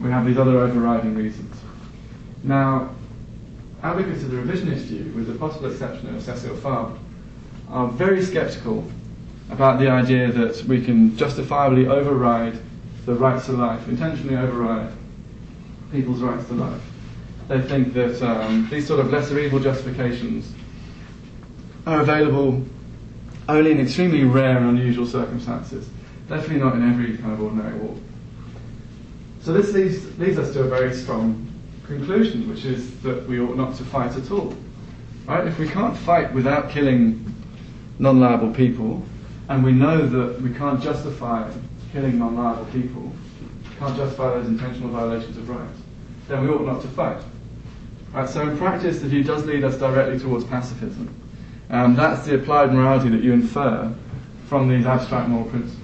we 0.00 0.10
have 0.10 0.24
these 0.24 0.38
other 0.38 0.58
overriding 0.58 1.14
reasons. 1.14 1.54
Now, 2.42 2.90
advocates 3.82 4.22
of 4.22 4.30
the 4.30 4.36
revisionist 4.38 4.84
view, 4.84 5.12
with 5.14 5.26
the 5.26 5.34
possible 5.34 5.70
exception 5.70 6.14
of 6.14 6.22
Cécile 6.22 6.58
Fabre, 6.58 6.98
are 7.68 7.88
very 7.88 8.22
sceptical 8.22 8.84
about 9.50 9.78
the 9.78 9.88
idea 9.88 10.30
that 10.32 10.64
we 10.64 10.82
can 10.82 11.16
justifiably 11.16 11.86
override 11.86 12.58
the 13.04 13.14
rights 13.14 13.46
to 13.46 13.52
life, 13.52 13.86
intentionally 13.88 14.36
override 14.36 14.92
people's 15.92 16.20
rights 16.20 16.46
to 16.48 16.54
life. 16.54 16.82
They 17.48 17.60
think 17.60 17.94
that 17.94 18.22
um, 18.22 18.68
these 18.70 18.86
sort 18.86 19.00
of 19.00 19.10
lesser 19.10 19.38
evil 19.38 19.58
justifications 19.58 20.52
are 21.86 22.00
available 22.00 22.64
only 23.48 23.72
in 23.72 23.80
extremely 23.80 24.24
rare 24.24 24.58
and 24.58 24.78
unusual 24.78 25.06
circumstances, 25.06 25.88
definitely 26.28 26.58
not 26.58 26.74
in 26.74 26.88
every 26.88 27.16
kind 27.18 27.32
of 27.32 27.42
ordinary 27.42 27.76
war. 27.78 27.96
So 29.42 29.52
this 29.52 29.72
leads, 29.72 30.18
leads 30.18 30.38
us 30.38 30.52
to 30.52 30.62
a 30.62 30.68
very 30.68 30.94
strong 30.94 31.50
conclusion, 31.86 32.48
which 32.48 32.64
is 32.64 33.00
that 33.00 33.26
we 33.26 33.40
ought 33.40 33.56
not 33.56 33.74
to 33.76 33.84
fight 33.84 34.14
at 34.16 34.30
all. 34.30 34.54
Right? 35.26 35.46
If 35.46 35.58
we 35.58 35.68
can't 35.68 35.96
fight 35.96 36.32
without 36.34 36.70
killing 36.70 37.34
non-liable 37.98 38.52
people, 38.52 39.02
and 39.48 39.64
we 39.64 39.72
know 39.72 40.06
that 40.06 40.40
we 40.40 40.52
can't 40.54 40.80
justify 40.80 41.50
killing 41.92 42.18
non-liable 42.18 42.66
people, 42.66 43.10
can't 43.78 43.96
justify 43.96 44.34
those 44.34 44.46
intentional 44.46 44.90
violations 44.90 45.36
of 45.38 45.48
rights, 45.48 45.78
then 46.28 46.42
we 46.42 46.50
ought 46.50 46.66
not 46.66 46.82
to 46.82 46.88
fight. 46.88 47.22
Right, 48.12 48.28
so 48.28 48.42
in 48.42 48.58
practice, 48.58 49.00
the 49.00 49.08
view 49.08 49.24
does 49.24 49.46
lead 49.46 49.64
us 49.64 49.78
directly 49.78 50.18
towards 50.18 50.44
pacifism. 50.44 51.08
Um, 51.70 51.94
that's 51.94 52.26
the 52.26 52.34
applied 52.34 52.74
morality 52.74 53.08
that 53.08 53.22
you 53.22 53.32
infer 53.32 53.92
from 54.48 54.68
these 54.68 54.84
abstract 54.84 55.28
moral 55.28 55.48
principles. 55.48 55.79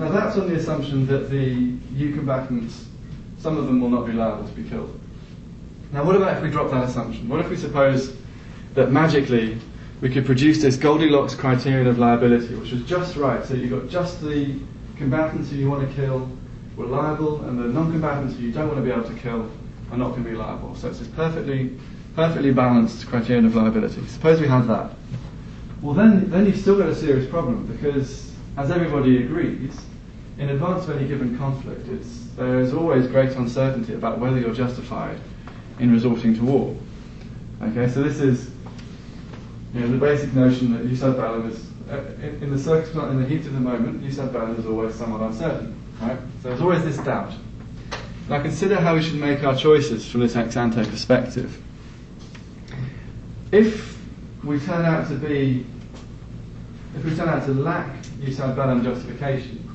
Now, 0.00 0.08
that's 0.08 0.38
on 0.38 0.48
the 0.48 0.56
assumption 0.56 1.06
that 1.08 1.28
the 1.28 1.76
U 1.92 2.14
combatants, 2.14 2.86
some 3.38 3.58
of 3.58 3.66
them 3.66 3.82
will 3.82 3.90
not 3.90 4.06
be 4.06 4.14
liable 4.14 4.48
to 4.48 4.52
be 4.54 4.66
killed. 4.66 4.98
Now, 5.92 6.04
what 6.04 6.16
about 6.16 6.38
if 6.38 6.42
we 6.42 6.48
drop 6.48 6.70
that 6.70 6.84
assumption? 6.84 7.28
What 7.28 7.40
if 7.40 7.50
we 7.50 7.56
suppose 7.58 8.16
that 8.72 8.90
magically 8.90 9.58
we 10.00 10.08
could 10.08 10.24
produce 10.24 10.62
this 10.62 10.78
Goldilocks 10.78 11.34
criterion 11.34 11.86
of 11.86 11.98
liability, 11.98 12.54
which 12.54 12.72
was 12.72 12.82
just 12.84 13.16
right, 13.16 13.44
so 13.44 13.52
you've 13.52 13.68
got 13.72 13.90
just 13.90 14.22
the 14.22 14.54
combatants 14.96 15.50
who 15.50 15.56
you 15.56 15.68
want 15.68 15.86
to 15.86 15.94
kill 15.94 16.30
were 16.78 16.86
liable, 16.86 17.42
and 17.44 17.58
the 17.58 17.64
non-combatants 17.64 18.36
who 18.36 18.44
you 18.44 18.52
don't 18.52 18.68
want 18.68 18.78
to 18.78 18.82
be 18.82 18.90
able 18.90 19.04
to 19.04 19.20
kill 19.20 19.50
are 19.90 19.98
not 19.98 20.12
going 20.12 20.24
to 20.24 20.30
be 20.30 20.34
liable. 20.34 20.74
So 20.76 20.88
it's 20.88 21.00
this 21.00 21.08
perfectly, 21.08 21.78
perfectly 22.16 22.52
balanced 22.52 23.06
criterion 23.06 23.44
of 23.44 23.54
liability. 23.54 24.06
Suppose 24.06 24.40
we 24.40 24.48
have 24.48 24.66
that. 24.68 24.92
Well, 25.82 25.92
then, 25.92 26.30
then 26.30 26.46
you've 26.46 26.58
still 26.58 26.78
got 26.78 26.88
a 26.88 26.94
serious 26.94 27.28
problem 27.28 27.66
because, 27.66 28.32
as 28.56 28.70
everybody 28.70 29.24
agrees, 29.24 29.78
in 30.40 30.48
advance 30.48 30.88
of 30.88 30.96
any 30.96 31.06
given 31.06 31.36
conflict, 31.36 31.86
there 32.36 32.60
is 32.60 32.72
always 32.72 33.06
great 33.06 33.32
uncertainty 33.32 33.92
about 33.92 34.18
whether 34.18 34.40
you're 34.40 34.54
justified 34.54 35.18
in 35.78 35.92
resorting 35.92 36.34
to 36.34 36.42
war. 36.42 36.76
Okay, 37.60 37.86
so 37.92 38.02
this 38.02 38.20
is 38.20 38.50
you 39.74 39.80
know, 39.80 39.88
the 39.88 39.98
basic 39.98 40.32
notion 40.32 40.72
that 40.72 40.88
jus 40.88 41.02
ad 41.02 41.18
bellum 41.18 41.50
is, 41.50 41.66
uh, 41.90 41.98
in, 42.22 42.44
in, 42.44 42.50
the 42.50 42.58
circumstance, 42.58 43.12
in 43.12 43.20
the 43.20 43.28
heat 43.28 43.44
of 43.46 43.52
the 43.52 43.60
moment, 43.60 44.02
jus 44.02 44.18
ad 44.18 44.32
bellum 44.32 44.58
is 44.58 44.64
always 44.64 44.94
somewhat 44.94 45.20
uncertain. 45.20 45.78
Right? 46.00 46.18
So 46.42 46.48
there's 46.48 46.62
always 46.62 46.84
this 46.84 46.96
doubt. 47.04 47.34
Now 48.30 48.40
consider 48.40 48.76
how 48.76 48.94
we 48.94 49.02
should 49.02 49.20
make 49.20 49.44
our 49.44 49.54
choices 49.54 50.10
from 50.10 50.22
this 50.22 50.36
ex 50.36 50.56
ante 50.56 50.86
perspective. 50.86 51.62
If 53.52 53.98
we 54.42 54.58
turn 54.58 54.86
out 54.86 55.06
to 55.08 55.16
be, 55.16 55.66
if 56.96 57.04
we 57.04 57.14
turn 57.14 57.28
out 57.28 57.44
to 57.44 57.52
lack 57.52 58.02
jus 58.24 58.40
ad 58.40 58.56
bellum 58.56 58.82
justification, 58.82 59.66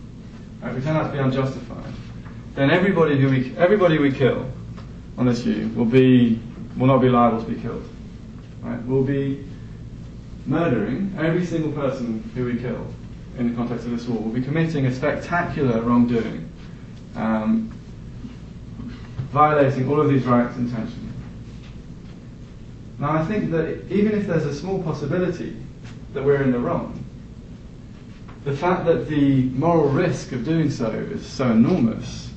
we 0.73 0.81
turn 0.81 0.95
out 0.95 1.07
to 1.07 1.11
be 1.11 1.19
unjustified, 1.19 1.93
then 2.55 2.71
everybody 2.71 3.19
who 3.19 3.29
we, 3.29 3.55
everybody 3.57 3.97
we 3.97 4.11
kill 4.11 4.49
on 5.17 5.25
this 5.25 5.41
view 5.41 5.69
will 5.75 5.85
be, 5.85 6.39
will 6.77 6.87
not 6.87 6.99
be 6.99 7.09
liable 7.09 7.43
to 7.43 7.49
be 7.49 7.59
killed. 7.61 7.87
Right? 8.61 8.81
We'll 8.83 9.03
be 9.03 9.45
murdering 10.45 11.13
every 11.19 11.45
single 11.45 11.71
person 11.71 12.29
who 12.33 12.45
we 12.45 12.57
kill 12.57 12.87
in 13.37 13.49
the 13.49 13.55
context 13.55 13.85
of 13.85 13.91
this 13.91 14.07
war. 14.07 14.19
We'll 14.19 14.33
be 14.33 14.41
committing 14.41 14.85
a 14.85 14.93
spectacular 14.93 15.81
wrongdoing. 15.81 16.49
Um, 17.15 17.71
violating 19.35 19.89
all 19.89 19.99
of 19.99 20.07
these 20.07 20.23
rights 20.23 20.55
intentionally. 20.55 21.09
Now, 22.99 23.11
I 23.11 23.25
think 23.25 23.51
that 23.51 23.83
even 23.91 24.13
if 24.13 24.27
there's 24.27 24.45
a 24.45 24.55
small 24.55 24.81
possibility 24.81 25.57
that 26.13 26.23
we're 26.23 26.41
in 26.41 26.53
the 26.53 26.59
wrong, 26.59 27.04
the 28.45 28.55
fact 28.55 28.85
that 28.85 29.09
the 29.09 29.43
moral 29.49 29.89
risk 29.89 30.31
of 30.31 30.45
doing 30.45 30.69
so 30.69 30.89
is 30.89 31.25
so 31.25 31.49
enormous, 31.49 32.31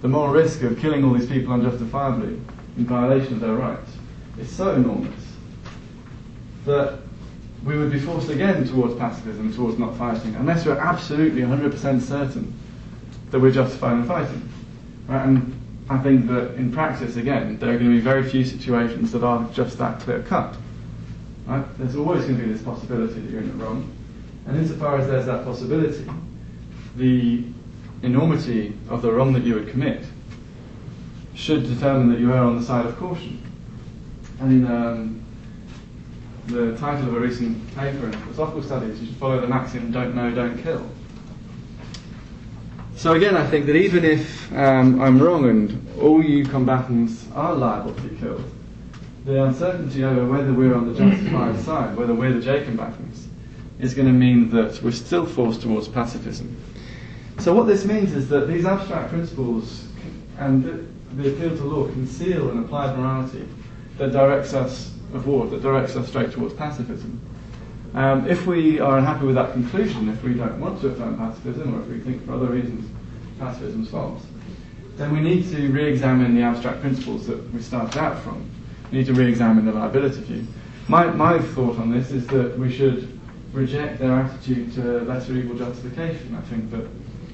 the 0.00 0.08
moral 0.08 0.32
risk 0.32 0.62
of 0.62 0.78
killing 0.78 1.04
all 1.04 1.12
these 1.12 1.28
people 1.28 1.52
unjustifiably 1.52 2.40
in 2.78 2.86
violation 2.86 3.34
of 3.34 3.40
their 3.40 3.54
rights 3.54 3.90
is 4.38 4.50
so 4.50 4.74
enormous 4.74 5.12
that 6.64 7.00
we 7.64 7.76
would 7.76 7.92
be 7.92 7.98
forced 7.98 8.30
again 8.30 8.66
towards 8.66 8.94
pacifism, 8.94 9.52
towards 9.54 9.78
not 9.78 9.96
fighting, 9.96 10.34
unless 10.36 10.64
we're 10.64 10.78
absolutely 10.78 11.42
100% 11.42 12.00
certain 12.00 12.52
that 13.30 13.38
we're 13.38 13.52
justified 13.52 13.92
in 13.92 14.04
fighting. 14.04 14.48
Right? 15.06 15.26
And 15.26 15.54
I 15.90 15.98
think 15.98 16.28
that 16.28 16.54
in 16.54 16.72
practice, 16.72 17.16
again, 17.16 17.58
there 17.58 17.70
are 17.70 17.78
going 17.78 17.90
to 17.90 17.96
be 17.96 18.00
very 18.00 18.28
few 18.28 18.44
situations 18.44 19.12
that 19.12 19.22
are 19.22 19.48
just 19.52 19.78
that 19.78 20.00
clear 20.00 20.22
cut. 20.22 20.56
Right? 21.46 21.64
There's 21.78 21.96
always 21.96 22.24
going 22.24 22.38
to 22.38 22.46
be 22.46 22.52
this 22.52 22.62
possibility 22.62 23.20
that 23.20 23.30
you're 23.30 23.42
in 23.42 23.50
it 23.50 23.54
wrong. 23.54 23.95
And 24.46 24.56
insofar 24.56 24.98
as 24.98 25.08
there's 25.08 25.26
that 25.26 25.44
possibility, 25.44 26.06
the 26.96 27.44
enormity 28.02 28.76
of 28.88 29.02
the 29.02 29.12
wrong 29.12 29.32
that 29.32 29.42
you 29.42 29.54
would 29.54 29.68
commit 29.68 30.04
should 31.34 31.64
determine 31.64 32.10
that 32.10 32.20
you 32.20 32.32
are 32.32 32.38
on 32.38 32.56
the 32.56 32.64
side 32.64 32.86
of 32.86 32.96
caution. 32.96 33.42
And 34.40 34.52
in 34.52 34.72
um, 34.72 35.24
the 36.46 36.76
title 36.76 37.08
of 37.08 37.14
a 37.14 37.20
recent 37.20 37.74
paper 37.74 38.06
in 38.06 38.12
philosophical 38.12 38.62
studies, 38.62 39.00
you 39.00 39.06
should 39.06 39.16
follow 39.16 39.40
the 39.40 39.46
maxim 39.46 39.90
don't 39.90 40.14
know, 40.14 40.30
don't 40.30 40.62
kill. 40.62 40.88
So 42.96 43.12
again, 43.12 43.36
I 43.36 43.46
think 43.46 43.66
that 43.66 43.76
even 43.76 44.04
if 44.04 44.50
um, 44.52 45.00
I'm 45.02 45.20
wrong 45.20 45.48
and 45.48 45.86
all 46.00 46.24
you 46.24 46.44
combatants 46.44 47.26
are 47.34 47.54
liable 47.54 47.94
to 47.94 48.00
be 48.00 48.16
killed, 48.16 48.44
the 49.26 49.44
uncertainty 49.44 50.04
over 50.04 50.24
whether 50.24 50.52
we're 50.52 50.74
on 50.74 50.92
the 50.92 50.98
justified 50.98 51.60
side, 51.60 51.96
whether 51.96 52.14
we're 52.14 52.32
the 52.32 52.40
J 52.40 52.64
combatants, 52.64 53.26
is 53.78 53.94
going 53.94 54.06
to 54.06 54.12
mean 54.12 54.50
that 54.50 54.82
we're 54.82 54.90
still 54.90 55.26
forced 55.26 55.62
towards 55.62 55.88
pacifism. 55.88 56.56
So 57.38 57.54
what 57.54 57.66
this 57.66 57.84
means 57.84 58.14
is 58.14 58.28
that 58.30 58.48
these 58.48 58.64
abstract 58.64 59.10
principles 59.10 59.86
and 60.38 60.64
the, 61.16 61.30
appeal 61.30 61.56
to 61.56 61.64
law 61.64 61.86
conceal 61.88 62.50
an 62.50 62.58
applied 62.64 62.96
morality 62.98 63.46
that 63.98 64.12
directs 64.12 64.54
us 64.54 64.92
of 65.14 65.26
war, 65.26 65.46
that 65.46 65.62
directs 65.62 65.96
us 65.96 66.08
straight 66.08 66.32
towards 66.32 66.54
pacifism. 66.54 67.20
Um, 67.94 68.26
if 68.28 68.46
we 68.46 68.80
are 68.80 68.98
unhappy 68.98 69.26
with 69.26 69.36
that 69.36 69.52
conclusion, 69.52 70.08
if 70.08 70.22
we 70.22 70.34
don't 70.34 70.60
want 70.60 70.80
to 70.80 70.88
affirm 70.88 71.16
pacifism, 71.16 71.74
or 71.74 71.82
if 71.82 71.88
we 71.88 72.00
think 72.00 72.26
for 72.26 72.34
other 72.34 72.46
reasons 72.46 72.90
pacifism 73.38 73.82
is 73.82 73.90
false, 73.90 74.22
then 74.96 75.12
we 75.12 75.20
need 75.20 75.48
to 75.50 75.68
re-examine 75.70 76.34
the 76.34 76.42
abstract 76.42 76.80
principles 76.80 77.26
that 77.26 77.52
we 77.52 77.60
started 77.62 77.98
out 77.98 78.18
from. 78.22 78.50
We 78.90 78.98
need 78.98 79.06
to 79.06 79.14
re-examine 79.14 79.66
the 79.66 79.72
liability 79.72 80.20
view. 80.22 80.46
My, 80.88 81.06
my 81.06 81.38
thought 81.38 81.78
on 81.78 81.90
this 81.90 82.10
is 82.10 82.26
that 82.28 82.58
we 82.58 82.72
should 82.72 83.15
reject 83.56 83.98
their 83.98 84.12
attitude 84.12 84.72
to 84.74 85.00
lesser 85.00 85.32
evil 85.32 85.56
justification. 85.56 86.36
I 86.36 86.42
think 86.42 86.70
that 86.70 86.86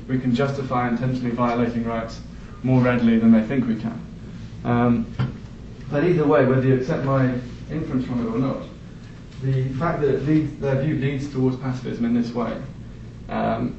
we 0.08 0.18
can 0.18 0.34
justify 0.34 0.88
intentionally 0.88 1.32
violating 1.32 1.84
rights 1.84 2.20
more 2.62 2.80
readily 2.80 3.18
than 3.18 3.32
they 3.32 3.42
think 3.42 3.66
we 3.66 3.76
can. 3.76 4.00
Um, 4.64 5.14
but 5.90 6.04
either 6.04 6.24
way, 6.24 6.46
whether 6.46 6.66
you 6.66 6.76
accept 6.76 7.04
my 7.04 7.34
inference 7.70 8.06
from 8.06 8.26
it 8.26 8.30
or 8.30 8.38
not, 8.38 8.62
the 9.42 9.68
fact 9.70 10.00
that 10.02 10.24
leads, 10.24 10.56
their 10.60 10.80
view 10.80 10.94
leads 10.94 11.30
towards 11.32 11.56
pacifism 11.56 12.04
in 12.04 12.14
this 12.14 12.32
way 12.32 12.56
um, 13.28 13.74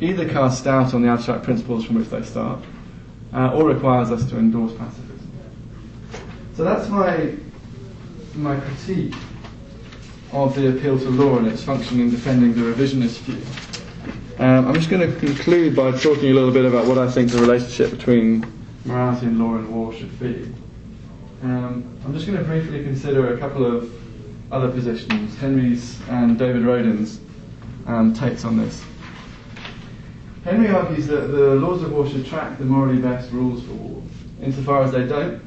either 0.00 0.28
casts 0.28 0.62
doubt 0.62 0.92
on 0.92 1.02
the 1.02 1.08
abstract 1.08 1.44
principles 1.44 1.84
from 1.84 1.96
which 1.96 2.08
they 2.08 2.22
start, 2.22 2.60
uh, 3.32 3.52
or 3.54 3.68
requires 3.68 4.10
us 4.10 4.28
to 4.28 4.36
endorse 4.36 4.72
pacifism. 4.74 5.30
So 6.54 6.64
that's 6.64 6.88
my 6.88 7.34
my 8.34 8.58
critique 8.60 9.14
of 10.32 10.54
the 10.54 10.76
appeal 10.76 10.98
to 10.98 11.10
law 11.10 11.38
and 11.38 11.46
its 11.46 11.62
function 11.62 12.00
in 12.00 12.10
defending 12.10 12.54
the 12.54 12.60
revisionist 12.60 13.18
view. 13.20 13.42
Um, 14.38 14.66
I'm 14.66 14.74
just 14.74 14.88
going 14.88 15.08
to 15.08 15.18
conclude 15.18 15.76
by 15.76 15.92
talking 15.92 16.30
a 16.30 16.34
little 16.34 16.50
bit 16.50 16.64
about 16.64 16.86
what 16.86 16.98
I 16.98 17.10
think 17.10 17.30
the 17.30 17.38
relationship 17.38 17.90
between 17.90 18.44
morality 18.84 19.26
and 19.26 19.38
law 19.38 19.56
and 19.56 19.68
war 19.68 19.92
should 19.92 20.18
be. 20.18 20.50
Um, 21.42 21.98
I'm 22.04 22.14
just 22.14 22.26
going 22.26 22.38
to 22.38 22.44
briefly 22.44 22.82
consider 22.82 23.34
a 23.34 23.38
couple 23.38 23.64
of 23.64 23.92
other 24.52 24.70
positions, 24.70 25.36
Henry's 25.38 26.00
and 26.08 26.38
David 26.38 26.62
Rodin's 26.62 27.20
um, 27.86 28.14
takes 28.14 28.44
on 28.44 28.56
this. 28.56 28.82
Henry 30.44 30.68
argues 30.68 31.06
that 31.06 31.28
the 31.28 31.54
laws 31.54 31.82
of 31.82 31.92
war 31.92 32.08
should 32.08 32.26
track 32.26 32.58
the 32.58 32.64
morally 32.64 33.00
best 33.00 33.30
rules 33.32 33.62
for 33.64 33.72
war. 33.74 34.02
Insofar 34.40 34.82
as 34.82 34.92
they 34.92 35.06
don't, 35.06 35.42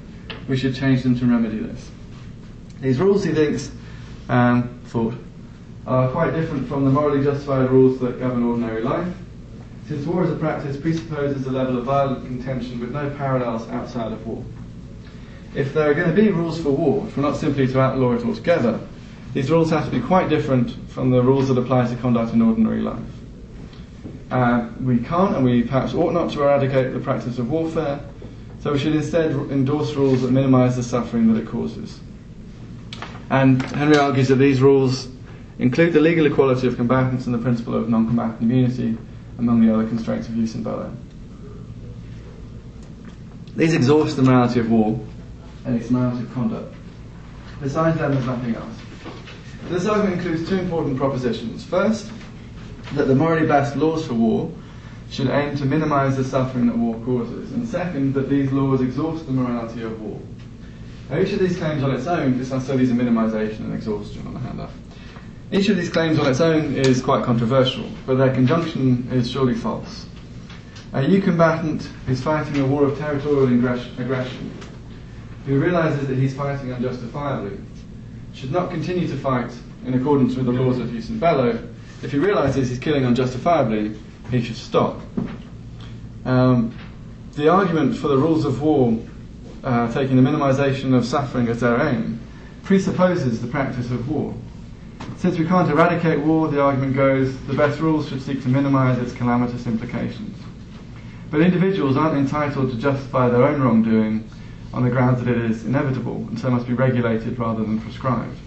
we 0.48 0.56
should 0.56 0.76
change 0.76 1.04
them 1.04 1.18
to 1.20 1.26
remedy 1.26 1.60
this. 1.60 1.90
These 2.82 3.00
rules, 3.00 3.24
he 3.24 3.34
thinks, 3.34 3.72
um, 4.30 4.80
thought, 4.86 5.14
are 5.88 6.10
quite 6.12 6.32
different 6.32 6.68
from 6.68 6.86
the 6.86 6.92
morally 6.92 7.24
justified 7.24 7.70
rules 7.70 8.00
that 8.00 8.20
govern 8.20 8.44
ordinary 8.44 8.82
life, 8.82 9.14
since 9.88 10.06
war 10.06 10.24
as 10.24 10.32
a 10.32 10.36
practice 10.36 10.78
presupposes 10.78 11.46
a 11.46 11.52
level 11.52 11.78
of 11.78 11.86
violent 11.86 12.26
contention 12.26 12.80
with 12.80 12.92
no 12.92 13.10
parallels 13.12 13.68
outside 13.70 14.12
of 14.12 14.26
war. 14.26 14.44
If 15.54 15.74
there 15.74 15.90
are 15.90 15.94
going 15.94 16.14
to 16.14 16.22
be 16.22 16.32
rules 16.32 16.62
for 16.62 16.72
war, 16.72 17.06
if 17.08 17.16
we're 17.16 17.24
not 17.24 17.38
simply 17.38 17.68
to 17.68 17.80
outlaw 17.80 18.14
it 18.14 18.26
altogether, 18.26 18.80
these 19.34 19.52
rules 19.52 19.70
have 19.70 19.86
to 19.86 19.92
be 19.92 20.02
quite 20.02 20.28
different 20.30 20.72
from 20.90 21.12
the 21.12 21.22
rules 21.22 21.50
that 21.50 21.58
apply 21.58 21.88
to 21.88 21.96
conduct 21.98 22.34
in 22.34 22.42
ordinary 22.42 22.82
life. 22.82 23.00
Uh, 24.32 24.70
we 24.82 24.98
can't 24.98 25.36
and 25.36 25.46
we 25.46 25.62
perhaps 25.62 25.94
ought 25.94 26.14
not 26.14 26.32
to 26.32 26.42
eradicate 26.42 26.94
the 26.94 27.00
practice 27.00 27.38
of 27.38 27.50
warfare, 27.50 28.00
so 28.62 28.74
we 28.74 28.80
should 28.80 28.96
instead 28.96 29.32
endorse 29.52 29.94
rules 29.94 30.24
that 30.24 30.32
minimize 30.32 30.76
the 30.76 30.84
suffering 30.84 31.32
that 31.32 31.40
it 31.40 31.48
causes. 31.48 32.00
And 33.30 33.62
Henry 33.62 33.98
argues 33.98 34.28
that 34.28 34.36
these 34.36 34.62
rules 34.62 35.08
include 35.58 35.94
the 35.94 36.00
legal 36.00 36.26
equality 36.26 36.68
of 36.68 36.76
combatants 36.76 37.26
and 37.26 37.34
the 37.34 37.40
principle 37.40 37.76
of 37.76 37.90
non 37.90 38.08
combatant 38.08 38.42
immunity, 38.42 38.98
among 39.38 39.66
the 39.66 39.74
other 39.74 39.88
constraints 39.88 40.28
of 40.28 40.36
jus 40.36 40.56
in 40.56 40.64
bello. 40.64 40.96
These 43.56 43.74
exhaust 43.74 44.18
the 44.18 44.22
morality 44.22 44.60
of 44.60 44.70
war 44.70 45.00
and 45.66 45.80
its 45.80 45.90
morality 45.90 46.24
of 46.24 46.34
conduct. 46.34 46.76
Besides 47.62 47.98
them, 47.98 48.14
there's 48.14 48.26
nothing 48.26 48.56
else. 48.56 48.76
This 49.70 49.86
argument 49.88 50.22
includes 50.22 50.48
two 50.48 50.60
important 50.60 50.98
propositions. 50.98 51.64
First, 51.64 52.12
that 52.94 53.08
the 53.08 53.16
morally 53.16 53.48
best 53.48 53.76
laws 53.76 54.06
for 54.06 54.14
war 54.14 54.52
should 55.10 55.28
aim 55.28 55.56
to 55.58 55.66
minimize 55.66 56.18
the 56.18 56.24
suffering 56.24 56.68
that 56.68 56.78
war 56.78 56.96
causes. 57.06 57.52
And 57.54 57.68
second, 57.68 58.14
that 58.14 58.30
these 58.30 58.52
laws 58.52 58.82
exhaust 58.82 59.26
the 59.26 59.32
morality 59.32 59.82
of 59.84 60.00
war. 60.02 60.20
Now, 61.10 61.20
each 61.20 61.34
of 61.34 61.40
these 61.40 61.58
claims 61.58 61.84
on 61.84 61.92
its 61.92 62.08
own, 62.08 62.38
this 62.40 62.48
studies 62.48 62.90
of 62.90 62.98
minimization 62.98 63.60
and 63.60 63.74
exhaustion 63.74 64.26
on 64.26 64.34
the 64.34 64.40
handout. 64.40 64.72
Each 65.52 65.70
of 65.70 65.78
these 65.78 65.90
claims 65.90 66.18
on 66.18 66.28
its 66.28 66.42
own 66.42 66.76
is 66.76 67.02
quite 67.02 67.24
controversial, 67.24 67.86
but 68.08 68.16
their 68.16 68.34
conjunction 68.34 69.08
is 69.12 69.30
surely 69.30 69.54
false. 69.54 70.08
A 70.94 71.00
A 71.00 71.08
U 71.08 71.22
combatant 71.22 71.88
is 72.08 72.24
fighting 72.24 72.60
a 72.60 72.66
war 72.66 72.86
of 72.86 72.98
territorial 72.98 73.48
aggression, 73.48 74.52
who 75.46 75.60
realizes 75.60 76.08
that 76.08 76.18
he's 76.18 76.34
fighting 76.34 76.72
unjustifiably, 76.72 77.60
should 78.34 78.52
not 78.52 78.72
continue 78.72 79.08
to 79.08 79.16
fight 79.18 79.52
in 79.86 79.94
accordance 79.94 80.36
with 80.36 80.48
the 80.48 80.52
laws 80.52 80.80
of 80.80 80.92
jus 80.92 81.10
in 81.10 81.20
bello. 81.20 81.62
If 82.02 82.12
he 82.12 82.18
realizes 82.18 82.70
he's 82.70 82.80
killing 82.80 83.06
unjustifiably, 83.06 83.96
he 84.32 84.42
should 84.42 84.56
stop. 84.56 85.00
Um, 86.26 86.76
the 87.34 87.50
argument 87.50 87.96
for 87.96 88.08
the 88.08 88.18
rules 88.18 88.46
of 88.46 88.62
war 88.62 88.98
uh, 89.66 89.92
taking 89.92 90.16
the 90.16 90.22
minimization 90.22 90.96
of 90.96 91.06
suffering 91.06 91.48
as 91.48 91.60
their 91.60 91.82
aim 91.90 92.20
presupposes 92.64 93.42
the 93.42 93.48
practice 93.48 93.92
of 93.92 94.10
war. 94.10 94.34
Since 95.18 95.38
we 95.38 95.46
can't 95.46 95.70
eradicate 95.70 96.20
war, 96.20 96.48
the 96.48 96.62
argument 96.62 96.96
goes, 96.96 97.38
the 97.46 97.54
best 97.54 97.80
rules 97.80 98.08
should 98.08 98.22
seek 98.22 98.42
to 98.44 98.48
minimize 98.48 98.98
its 99.00 99.12
calamitous 99.12 99.66
implications. 99.66 100.38
But 101.32 101.42
individuals 101.42 101.98
aren't 101.98 102.18
entitled 102.18 102.72
to 102.72 102.78
justify 102.78 103.28
their 103.28 103.44
own 103.44 103.62
wrongdoing 103.62 104.30
on 104.74 104.84
the 104.84 104.90
grounds 104.90 105.24
that 105.24 105.36
it 105.36 105.50
is 105.50 105.66
inevitable 105.66 106.18
and 106.28 106.40
so 106.40 106.50
must 106.50 106.68
be 106.68 106.74
regulated 106.74 107.38
rather 107.40 107.64
than 107.64 107.82
prescribed. 107.82 108.38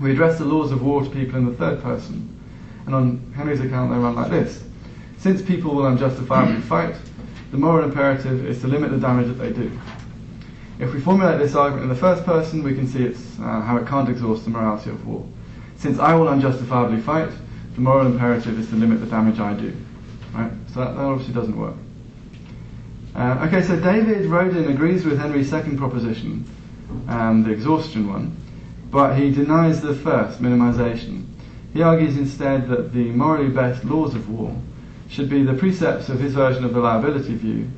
We 0.00 0.10
address 0.10 0.38
the 0.38 0.44
laws 0.44 0.72
of 0.72 0.82
war 0.82 1.04
to 1.04 1.10
people 1.10 1.38
in 1.38 1.46
the 1.46 1.54
third 1.54 1.80
person, 1.82 2.28
and 2.86 2.94
on 2.94 3.32
Henry's 3.36 3.60
account 3.60 3.90
they 3.90 3.98
run 3.98 4.16
like 4.16 4.30
this. 4.30 4.64
Since 5.18 5.42
people 5.42 5.74
will 5.74 5.86
unjustifiably 5.86 6.60
fight, 6.62 6.96
the 7.52 7.56
moral 7.56 7.84
imperative 7.84 8.44
is 8.46 8.60
to 8.62 8.66
limit 8.66 8.90
the 8.90 8.98
damage 8.98 9.28
that 9.28 9.34
they 9.34 9.52
do. 9.52 9.70
If 10.78 10.92
we 10.92 11.00
formulate 11.00 11.38
this 11.38 11.54
argument 11.54 11.84
in 11.84 11.88
the 11.88 12.00
first 12.00 12.24
person, 12.24 12.62
we 12.62 12.74
can 12.74 12.88
see 12.88 13.04
it's, 13.04 13.38
uh, 13.38 13.60
how 13.60 13.76
it 13.76 13.86
can't 13.86 14.08
exhaust 14.08 14.44
the 14.44 14.50
morality 14.50 14.90
of 14.90 15.06
war. 15.06 15.24
Since 15.76 15.98
I 15.98 16.14
will 16.14 16.28
unjustifiably 16.28 17.00
fight, 17.00 17.30
the 17.74 17.80
moral 17.80 18.06
imperative 18.06 18.58
is 18.58 18.68
to 18.70 18.76
limit 18.76 19.00
the 19.00 19.06
damage 19.06 19.38
I 19.38 19.54
do. 19.54 19.76
Right? 20.32 20.50
So 20.72 20.80
that, 20.80 20.96
that 20.96 21.02
obviously 21.02 21.34
doesn't 21.34 21.56
work. 21.56 21.74
Uh, 23.14 23.46
okay, 23.46 23.62
so 23.62 23.78
David 23.78 24.26
Rodin 24.26 24.68
agrees 24.68 25.04
with 25.04 25.18
Henry's 25.18 25.48
second 25.48 25.78
proposition, 25.78 26.44
um, 27.06 27.44
the 27.44 27.52
exhaustion 27.52 28.08
one, 28.08 28.36
but 28.90 29.14
he 29.14 29.30
denies 29.30 29.80
the 29.80 29.94
first, 29.94 30.42
minimization. 30.42 31.26
He 31.72 31.82
argues 31.82 32.16
instead 32.16 32.68
that 32.68 32.92
the 32.92 33.10
morally 33.10 33.48
best 33.48 33.84
laws 33.84 34.16
of 34.16 34.28
war 34.28 34.56
should 35.08 35.28
be 35.28 35.44
the 35.44 35.54
precepts 35.54 36.08
of 36.08 36.18
his 36.18 36.34
version 36.34 36.64
of 36.64 36.74
the 36.74 36.80
liability 36.80 37.36
view, 37.36 37.68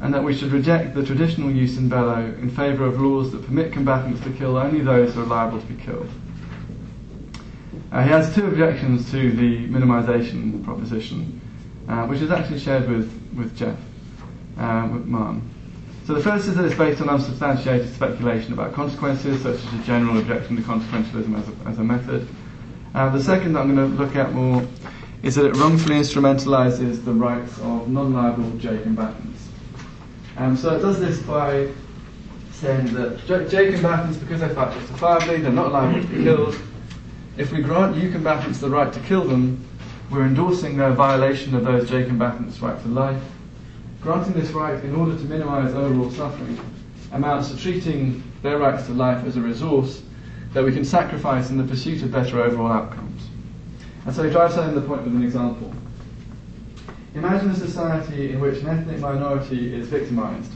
and 0.00 0.12
that 0.12 0.22
we 0.22 0.34
should 0.34 0.52
reject 0.52 0.94
the 0.94 1.04
traditional 1.04 1.50
jus 1.50 1.76
in 1.78 1.88
bello 1.88 2.18
in 2.40 2.50
favour 2.50 2.84
of 2.84 3.00
laws 3.00 3.32
that 3.32 3.44
permit 3.46 3.72
combatants 3.72 4.22
to 4.22 4.30
kill 4.30 4.56
only 4.56 4.80
those 4.80 5.14
who 5.14 5.22
are 5.22 5.26
liable 5.26 5.60
to 5.60 5.66
be 5.66 5.82
killed. 5.82 6.08
Uh, 7.92 8.02
he 8.02 8.10
has 8.10 8.34
two 8.34 8.46
objections 8.46 9.10
to 9.10 9.30
the 9.32 9.66
minimization 9.68 10.62
proposition, 10.64 11.40
uh, 11.88 12.06
which 12.06 12.20
is 12.20 12.30
actually 12.30 12.58
shared 12.58 12.88
with, 12.88 13.10
with 13.36 13.56
Jeff, 13.56 13.78
uh, 14.58 14.88
with 14.92 15.06
Marn. 15.06 15.48
So 16.06 16.14
the 16.14 16.22
first 16.22 16.46
is 16.46 16.54
that 16.56 16.64
it's 16.64 16.76
based 16.76 17.00
on 17.00 17.08
unsubstantiated 17.08 17.92
speculation 17.94 18.52
about 18.52 18.74
consequences, 18.74 19.42
such 19.42 19.56
as 19.56 19.80
a 19.80 19.82
general 19.84 20.18
objection 20.18 20.56
to 20.56 20.62
consequentialism 20.62 21.38
as 21.38 21.48
a, 21.48 21.68
as 21.68 21.78
a 21.78 21.84
method. 21.84 22.28
Uh, 22.94 23.08
the 23.10 23.22
second 23.22 23.54
that 23.54 23.60
I'm 23.60 23.74
going 23.74 23.90
to 23.90 23.96
look 23.96 24.14
at 24.14 24.32
more 24.32 24.66
is 25.22 25.34
that 25.34 25.46
it 25.46 25.56
wrongfully 25.56 25.96
instrumentalises 25.96 27.04
the 27.04 27.12
rights 27.12 27.58
of 27.58 27.88
non-liable 27.88 28.50
J 28.58 28.80
combatants. 28.82 29.45
Um, 30.36 30.56
so 30.56 30.76
it 30.76 30.80
does 30.80 31.00
this 31.00 31.20
by 31.22 31.68
saying 32.52 32.92
that 32.94 33.24
J, 33.26 33.48
J 33.48 33.72
combatants, 33.72 34.18
because 34.18 34.40
they 34.40 34.48
fight 34.50 34.72
justifiably, 34.74 35.38
they're 35.38 35.52
not 35.52 35.72
liable 35.72 36.02
to 36.02 36.06
be 36.08 36.24
killed. 36.24 36.58
If 37.36 37.52
we 37.52 37.62
grant 37.62 37.96
U 37.96 38.10
combatants 38.10 38.60
the 38.60 38.70
right 38.70 38.92
to 38.92 39.00
kill 39.00 39.24
them, 39.24 39.66
we're 40.10 40.24
endorsing 40.24 40.76
their 40.76 40.92
violation 40.92 41.54
of 41.54 41.64
those 41.64 41.88
J 41.88 42.04
combatants' 42.04 42.60
right 42.60 42.80
to 42.80 42.88
life. 42.88 43.22
Granting 44.00 44.34
this 44.34 44.50
right 44.50 44.82
in 44.84 44.94
order 44.94 45.16
to 45.16 45.24
minimize 45.24 45.74
overall 45.74 46.10
suffering 46.10 46.58
amounts 47.12 47.50
to 47.50 47.56
treating 47.56 48.22
their 48.42 48.58
rights 48.58 48.86
to 48.86 48.92
life 48.92 49.24
as 49.26 49.36
a 49.36 49.40
resource 49.40 50.02
that 50.52 50.64
we 50.64 50.72
can 50.72 50.84
sacrifice 50.84 51.50
in 51.50 51.58
the 51.58 51.64
pursuit 51.64 52.02
of 52.02 52.12
better 52.12 52.40
overall 52.40 52.70
outcomes. 52.70 53.22
And 54.04 54.14
so 54.14 54.22
he 54.22 54.30
drives 54.30 54.54
home 54.54 54.74
the 54.74 54.80
point 54.80 55.02
with 55.02 55.14
an 55.14 55.22
example. 55.22 55.72
Imagine 57.16 57.48
a 57.48 57.56
society 57.56 58.30
in 58.30 58.40
which 58.40 58.60
an 58.60 58.68
ethnic 58.68 58.98
minority 58.98 59.74
is 59.74 59.88
victimized, 59.88 60.52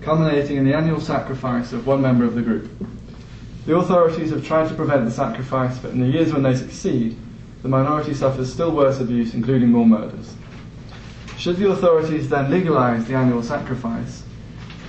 culminating 0.00 0.56
in 0.56 0.64
the 0.64 0.74
annual 0.74 1.00
sacrifice 1.00 1.72
of 1.72 1.86
one 1.86 2.02
member 2.02 2.24
of 2.24 2.34
the 2.34 2.42
group. 2.42 2.68
The 3.64 3.76
authorities 3.76 4.30
have 4.30 4.44
tried 4.44 4.68
to 4.70 4.74
prevent 4.74 5.04
the 5.04 5.12
sacrifice, 5.12 5.78
but 5.78 5.92
in 5.92 6.00
the 6.00 6.08
years 6.08 6.32
when 6.32 6.42
they 6.42 6.56
succeed, 6.56 7.16
the 7.62 7.68
minority 7.68 8.12
suffers 8.12 8.52
still 8.52 8.72
worse 8.72 8.98
abuse, 8.98 9.34
including 9.34 9.68
more 9.68 9.86
murders. 9.86 10.34
Should 11.38 11.58
the 11.58 11.70
authorities 11.70 12.28
then 12.28 12.50
legalize 12.50 13.04
the 13.04 13.14
annual 13.14 13.44
sacrifice 13.44 14.24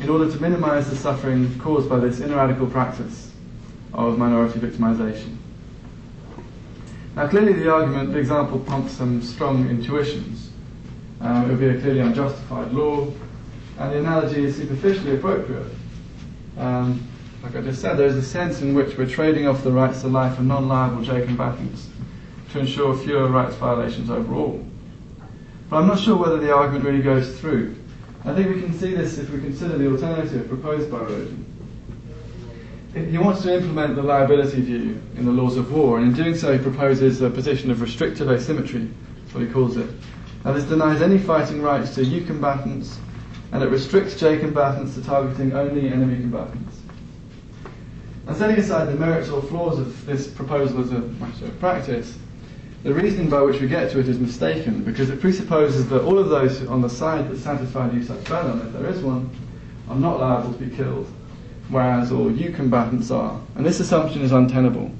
in 0.01 0.09
order 0.09 0.29
to 0.29 0.41
minimize 0.41 0.89
the 0.89 0.95
suffering 0.95 1.59
caused 1.59 1.87
by 1.87 1.99
this 1.99 2.19
ineradicable 2.19 2.71
practice 2.71 3.31
of 3.93 4.17
minority 4.17 4.59
victimization? 4.59 5.37
Now, 7.15 7.27
clearly, 7.27 7.53
the 7.53 7.71
argument, 7.71 8.11
the 8.11 8.17
example 8.17 8.57
prompts 8.57 8.93
some 8.93 9.21
strong 9.21 9.69
intuitions. 9.69 10.50
Um, 11.21 11.45
it 11.45 11.49
would 11.49 11.59
be 11.59 11.67
a 11.67 11.79
clearly 11.79 11.99
unjustified 11.99 12.73
law, 12.73 13.07
and 13.77 13.91
the 13.91 13.99
analogy 13.99 14.45
is 14.45 14.57
superficially 14.57 15.15
appropriate. 15.15 15.67
Um, 16.57 17.07
like 17.43 17.55
I 17.55 17.61
just 17.61 17.81
said, 17.81 17.97
there 17.97 18.07
is 18.07 18.15
a 18.15 18.23
sense 18.23 18.61
in 18.61 18.73
which 18.73 18.97
we're 18.97 19.07
trading 19.07 19.47
off 19.47 19.63
the 19.63 19.71
rights 19.71 20.01
to 20.01 20.07
life 20.07 20.37
of 20.37 20.45
non 20.45 20.67
liable 20.67 21.03
J 21.03 21.25
combatants 21.25 21.89
to 22.51 22.59
ensure 22.59 22.95
fewer 22.97 23.27
rights 23.27 23.55
violations 23.55 24.09
overall. 24.09 24.65
But 25.69 25.77
I'm 25.77 25.87
not 25.87 25.99
sure 25.99 26.17
whether 26.17 26.37
the 26.37 26.53
argument 26.53 26.85
really 26.85 27.01
goes 27.01 27.39
through. 27.39 27.75
I 28.25 28.33
think 28.33 28.53
we 28.53 28.61
can 28.61 28.73
see 28.73 28.93
this 28.93 29.17
if 29.17 29.29
we 29.29 29.39
consider 29.39 29.77
the 29.77 29.89
alternative 29.89 30.47
proposed 30.47 30.91
by 30.91 30.99
Rodin. 30.99 31.45
He 32.93 33.17
wants 33.17 33.41
to 33.43 33.55
implement 33.55 33.95
the 33.95 34.03
liability 34.03 34.61
view 34.61 35.01
in 35.15 35.25
the 35.25 35.31
laws 35.31 35.55
of 35.55 35.71
war, 35.71 35.97
and 35.97 36.07
in 36.07 36.13
doing 36.13 36.35
so, 36.35 36.51
he 36.51 36.59
proposes 36.59 37.21
a 37.21 37.29
position 37.29 37.71
of 37.71 37.81
restrictive 37.81 38.29
asymmetry, 38.29 38.89
that's 39.23 39.33
what 39.33 39.43
he 39.43 39.49
calls 39.49 39.77
it. 39.77 39.89
Now, 40.43 40.53
this 40.53 40.63
denies 40.65 41.01
any 41.01 41.17
fighting 41.17 41.61
rights 41.61 41.95
to 41.95 42.03
U 42.03 42.25
combatants, 42.25 42.97
and 43.51 43.63
it 43.63 43.67
restricts 43.67 44.19
J 44.19 44.39
combatants 44.39 44.95
to 44.95 45.03
targeting 45.03 45.53
only 45.53 45.89
enemy 45.89 46.15
combatants. 46.15 46.79
And 48.27 48.37
setting 48.37 48.57
aside 48.57 48.87
the 48.87 48.95
merits 48.95 49.29
or 49.29 49.41
flaws 49.41 49.79
of 49.79 50.05
this 50.05 50.27
proposal 50.27 50.81
as 50.81 50.91
a 50.91 50.99
matter 50.99 51.45
of 51.45 51.59
practice, 51.59 52.17
the 52.83 52.93
reasoning 52.93 53.29
by 53.29 53.41
which 53.41 53.61
we 53.61 53.67
get 53.67 53.91
to 53.91 53.99
it 53.99 54.07
is 54.07 54.17
mistaken 54.17 54.83
because 54.83 55.09
it 55.09 55.21
presupposes 55.21 55.87
that 55.89 56.03
all 56.03 56.17
of 56.17 56.29
those 56.29 56.65
on 56.67 56.81
the 56.81 56.89
side 56.89 57.29
that 57.29 57.37
satisfy 57.37 57.89
jus 57.89 58.09
ad 58.09 58.23
bellum, 58.27 58.65
if 58.65 58.73
there 58.73 58.89
is 58.89 59.01
one, 59.01 59.29
are 59.89 59.95
not 59.95 60.19
liable 60.19 60.53
to 60.53 60.59
be 60.59 60.75
killed 60.75 61.07
whereas 61.71 62.11
all 62.11 62.31
U 62.31 62.51
combatants 62.51 63.11
are. 63.11 63.39
And 63.55 63.65
this 63.65 63.79
assumption 63.79 64.21
is 64.21 64.31
untenable. 64.31 64.91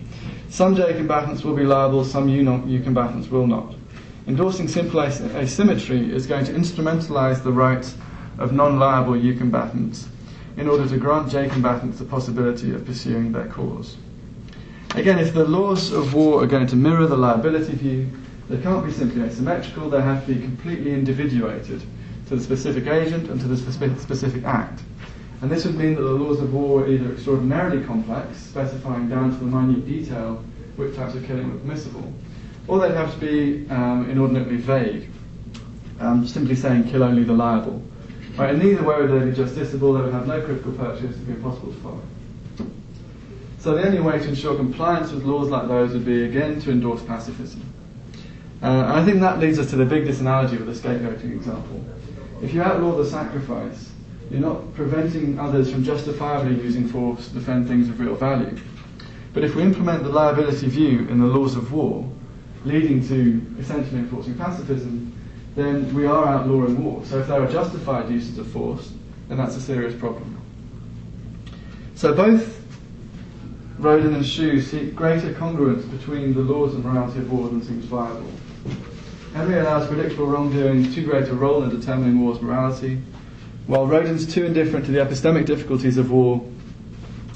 Some 0.50 0.76
J 0.76 0.94
combatants 0.94 1.44
will 1.44 1.56
be 1.56 1.64
liable, 1.64 2.04
some 2.04 2.28
U, 2.30 2.64
U 2.66 2.80
combatants 2.82 3.30
will 3.30 3.46
not. 3.46 3.76
Endorsing 4.28 4.68
simple 4.68 5.02
as- 5.02 5.22
asymmetry 5.22 6.14
is 6.14 6.28
going 6.28 6.46
to 6.46 6.54
instrumentalize 6.54 7.44
the 7.44 7.52
rights 7.52 7.96
of 8.38 8.54
non 8.54 8.78
liable 8.78 9.18
U 9.18 9.34
combatants 9.34 10.08
in 10.58 10.68
order 10.68 10.88
to 10.88 10.98
grant 10.98 11.30
J 11.30 11.48
combatants 11.50 11.98
the 11.98 12.06
possibility 12.06 12.72
of 12.72 12.86
pursuing 12.86 13.32
their 13.32 13.48
cause. 13.48 13.98
Again, 14.94 15.18
if 15.18 15.34
the 15.34 15.46
laws 15.46 15.92
of 15.92 16.14
war 16.14 16.44
are 16.44 16.48
going 16.48 16.68
to 16.68 16.76
mirror 16.76 17.08
the 17.08 17.18
liability 17.18 17.74
view, 17.74 18.10
they 18.50 18.62
can't 18.62 18.86
be 18.86 18.92
simply 18.92 19.22
asymmetrical, 19.24 19.90
they 19.90 20.02
have 20.02 20.26
to 20.26 20.34
be 20.34 20.42
completely 20.42 20.94
individuated 20.94 21.82
to 22.28 22.36
the 22.36 22.44
specific 22.44 22.88
agent 22.88 23.30
and 23.30 23.40
to 23.40 23.48
the 23.48 23.58
specific 23.58 24.44
act. 24.44 24.82
And 25.42 25.50
this 25.50 25.66
would 25.66 25.76
mean 25.76 25.96
that 25.96 26.02
the 26.02 26.12
laws 26.12 26.40
of 26.42 26.54
war 26.54 26.84
are 26.84 26.88
either 26.88 27.14
extraordinarily 27.14 27.84
complex, 27.86 28.38
specifying 28.38 29.10
down 29.10 29.32
to 29.32 29.38
the 29.38 29.46
minute 29.46 29.88
detail 29.88 30.44
which 30.76 30.96
types 30.96 31.16
of 31.16 31.26
killing 31.26 31.52
were 31.52 31.60
permissible, 31.60 32.14
or 32.68 32.80
they'd 32.80 32.96
have 32.96 33.14
to 33.14 33.20
be 33.20 33.70
um, 33.70 34.10
inordinately 34.10 34.58
vague, 34.58 35.10
um, 36.00 36.28
simply 36.28 36.56
saying 36.56 36.90
kill 36.90 37.04
only 37.04 37.24
the 37.24 37.34
liable. 37.34 37.82
Right, 38.38 38.52
and 38.52 38.64
neither 38.64 38.84
way 38.84 39.02
would 39.02 39.12
they 39.12 39.26
be 39.26 39.36
justiciable, 39.36 39.98
they 39.98 40.04
would 40.04 40.14
have 40.14 40.28
no 40.28 40.42
critical 40.42 40.72
purchase, 40.74 41.04
it 41.04 41.18
would 41.18 41.28
be 41.28 41.34
impossible 41.34 41.74
to 41.74 41.80
follow. 41.80 42.02
So 43.60 43.76
the 43.76 43.86
only 43.86 44.00
way 44.00 44.18
to 44.18 44.28
ensure 44.28 44.56
compliance 44.56 45.12
with 45.12 45.24
laws 45.24 45.50
like 45.50 45.68
those 45.68 45.94
would 45.94 46.06
be 46.06 46.24
again 46.24 46.60
to 46.62 46.72
endorse 46.72 47.04
pacifism. 47.04 47.62
Uh, 48.64 48.68
and 48.68 48.94
I 48.94 49.06
think 49.06 49.20
that 49.20 49.40
leads 49.40 49.60
us 49.60 49.70
to 49.72 49.76
the 49.76 49.86
big 49.86 50.06
disanalogy 50.06 50.58
with 50.58 50.66
the 50.66 50.90
scapegoating 50.90 51.32
example. 51.36 51.84
If 52.42 52.54
you 52.54 52.64
outlaw 52.64 52.96
the 52.96 53.06
sacrifice, 53.06 53.92
you're 54.32 54.40
not 54.40 54.74
preventing 54.74 55.38
others 55.38 55.72
from 55.72 55.84
justifiably 55.84 56.56
using 56.64 56.88
force 56.88 57.28
to 57.28 57.34
defend 57.34 57.68
things 57.68 57.90
of 57.90 58.00
real 58.00 58.16
value. 58.16 58.58
But 59.34 59.44
if 59.44 59.56
we 59.56 59.62
implement 59.62 60.04
the 60.04 60.10
liability 60.10 60.68
view 60.68 61.08
in 61.10 61.20
the 61.20 61.26
laws 61.26 61.56
of 61.56 61.72
war, 61.72 62.10
leading 62.66 63.06
to 63.08 63.46
essentially 63.60 64.00
enforcing 64.00 64.36
pacifism, 64.36 65.14
then 65.56 65.94
we 65.94 66.06
are 66.06 66.26
outlawing 66.26 66.84
war. 66.84 67.04
So 67.06 67.20
if 67.20 67.28
there 67.28 67.42
are 67.42 67.52
justified 67.52 68.10
uses 68.10 68.38
of 68.38 68.48
force, 68.48 68.92
then 69.28 69.38
that's 69.38 69.56
a 69.56 69.62
serious 69.62 69.94
problem. 70.00 70.38
So 71.96 72.14
both 72.14 72.62
Rodin 73.78 74.14
and 74.14 74.26
Shue 74.26 74.62
seek 74.62 74.96
greater 74.96 75.34
congruence 75.34 75.90
between 75.92 76.34
the 76.34 76.42
laws 76.42 76.76
and 76.76 76.84
morality 76.84 77.20
of 77.20 77.32
war 77.32 77.50
than 77.50 77.64
seems 77.64 77.86
viable. 77.86 78.32
Henry 79.34 79.60
allows 79.60 79.88
predictable 79.88 80.28
wrongdoing 80.28 80.94
too 80.94 81.06
great 81.06 81.28
a 81.30 81.34
role 81.34 81.64
in 81.64 81.70
determining 81.70 82.22
war's 82.22 82.42
morality, 82.42 83.02
while 83.68 83.88
Rodin's 83.88 84.32
too 84.32 84.46
indifferent 84.46 84.86
to 84.86 84.92
the 84.92 85.00
epistemic 85.00 85.46
difficulties 85.46 85.98
of 85.98 86.12
war 86.12 86.46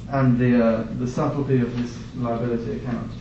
and 0.09 0.37
the, 0.37 0.63
uh, 0.63 0.87
the 0.99 1.07
subtlety 1.07 1.61
of 1.61 1.73
his 1.75 1.97
liability 2.17 2.73
account. 2.73 3.11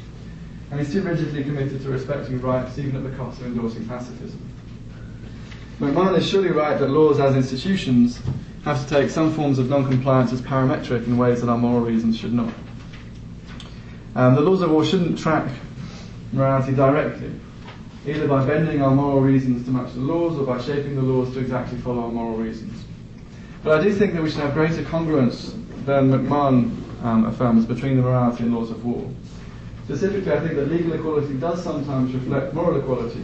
And 0.74 0.84
he's 0.84 0.92
too 0.92 1.02
rigidly 1.02 1.44
committed 1.44 1.82
to 1.82 1.88
respecting 1.88 2.40
rights, 2.40 2.76
even 2.80 2.96
at 2.96 3.04
the 3.08 3.16
cost 3.16 3.40
of 3.40 3.46
endorsing 3.46 3.86
pacifism. 3.86 4.40
McMahan 5.78 6.18
is 6.18 6.28
surely 6.28 6.50
right 6.50 6.76
that 6.76 6.90
laws 6.90 7.20
as 7.20 7.36
institutions 7.36 8.20
have 8.64 8.82
to 8.82 8.88
take 8.92 9.08
some 9.08 9.32
forms 9.32 9.60
of 9.60 9.70
non-compliance 9.70 10.32
as 10.32 10.40
parametric 10.42 11.06
in 11.06 11.16
ways 11.16 11.40
that 11.42 11.48
our 11.48 11.56
moral 11.56 11.84
reasons 11.84 12.18
should 12.18 12.32
not. 12.32 12.52
Um, 14.16 14.34
the 14.34 14.40
laws 14.40 14.62
of 14.62 14.72
war 14.72 14.84
shouldn't 14.84 15.16
track 15.16 15.48
morality 16.32 16.74
directly, 16.74 17.30
either 18.04 18.26
by 18.26 18.44
bending 18.44 18.82
our 18.82 18.90
moral 18.90 19.20
reasons 19.20 19.64
to 19.66 19.70
match 19.70 19.92
the 19.94 20.00
laws 20.00 20.36
or 20.36 20.44
by 20.44 20.60
shaping 20.60 20.96
the 20.96 21.02
laws 21.02 21.32
to 21.34 21.38
exactly 21.38 21.78
follow 21.78 22.02
our 22.02 22.10
moral 22.10 22.36
reasons. 22.36 22.82
But 23.62 23.78
I 23.78 23.84
do 23.84 23.92
think 23.92 24.14
that 24.14 24.22
we 24.24 24.28
should 24.28 24.40
have 24.40 24.54
greater 24.54 24.82
congruence 24.82 25.52
than 25.84 26.10
McMahan 26.10 27.04
um, 27.04 27.26
affirms 27.26 27.64
between 27.64 27.96
the 27.96 28.02
morality 28.02 28.42
and 28.42 28.52
laws 28.52 28.72
of 28.72 28.84
war. 28.84 29.08
Specifically, 29.84 30.32
I 30.32 30.40
think 30.40 30.54
that 30.54 30.70
legal 30.70 30.94
equality 30.94 31.34
does 31.34 31.62
sometimes 31.62 32.14
reflect 32.14 32.54
moral 32.54 32.78
equality, 32.78 33.22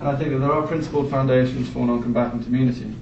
and 0.00 0.08
I 0.08 0.16
think 0.16 0.30
that 0.30 0.38
there 0.38 0.52
are 0.52 0.66
principled 0.66 1.08
foundations 1.08 1.68
for 1.68 1.86
non-combatant 1.86 2.46
immunity. 2.46 2.92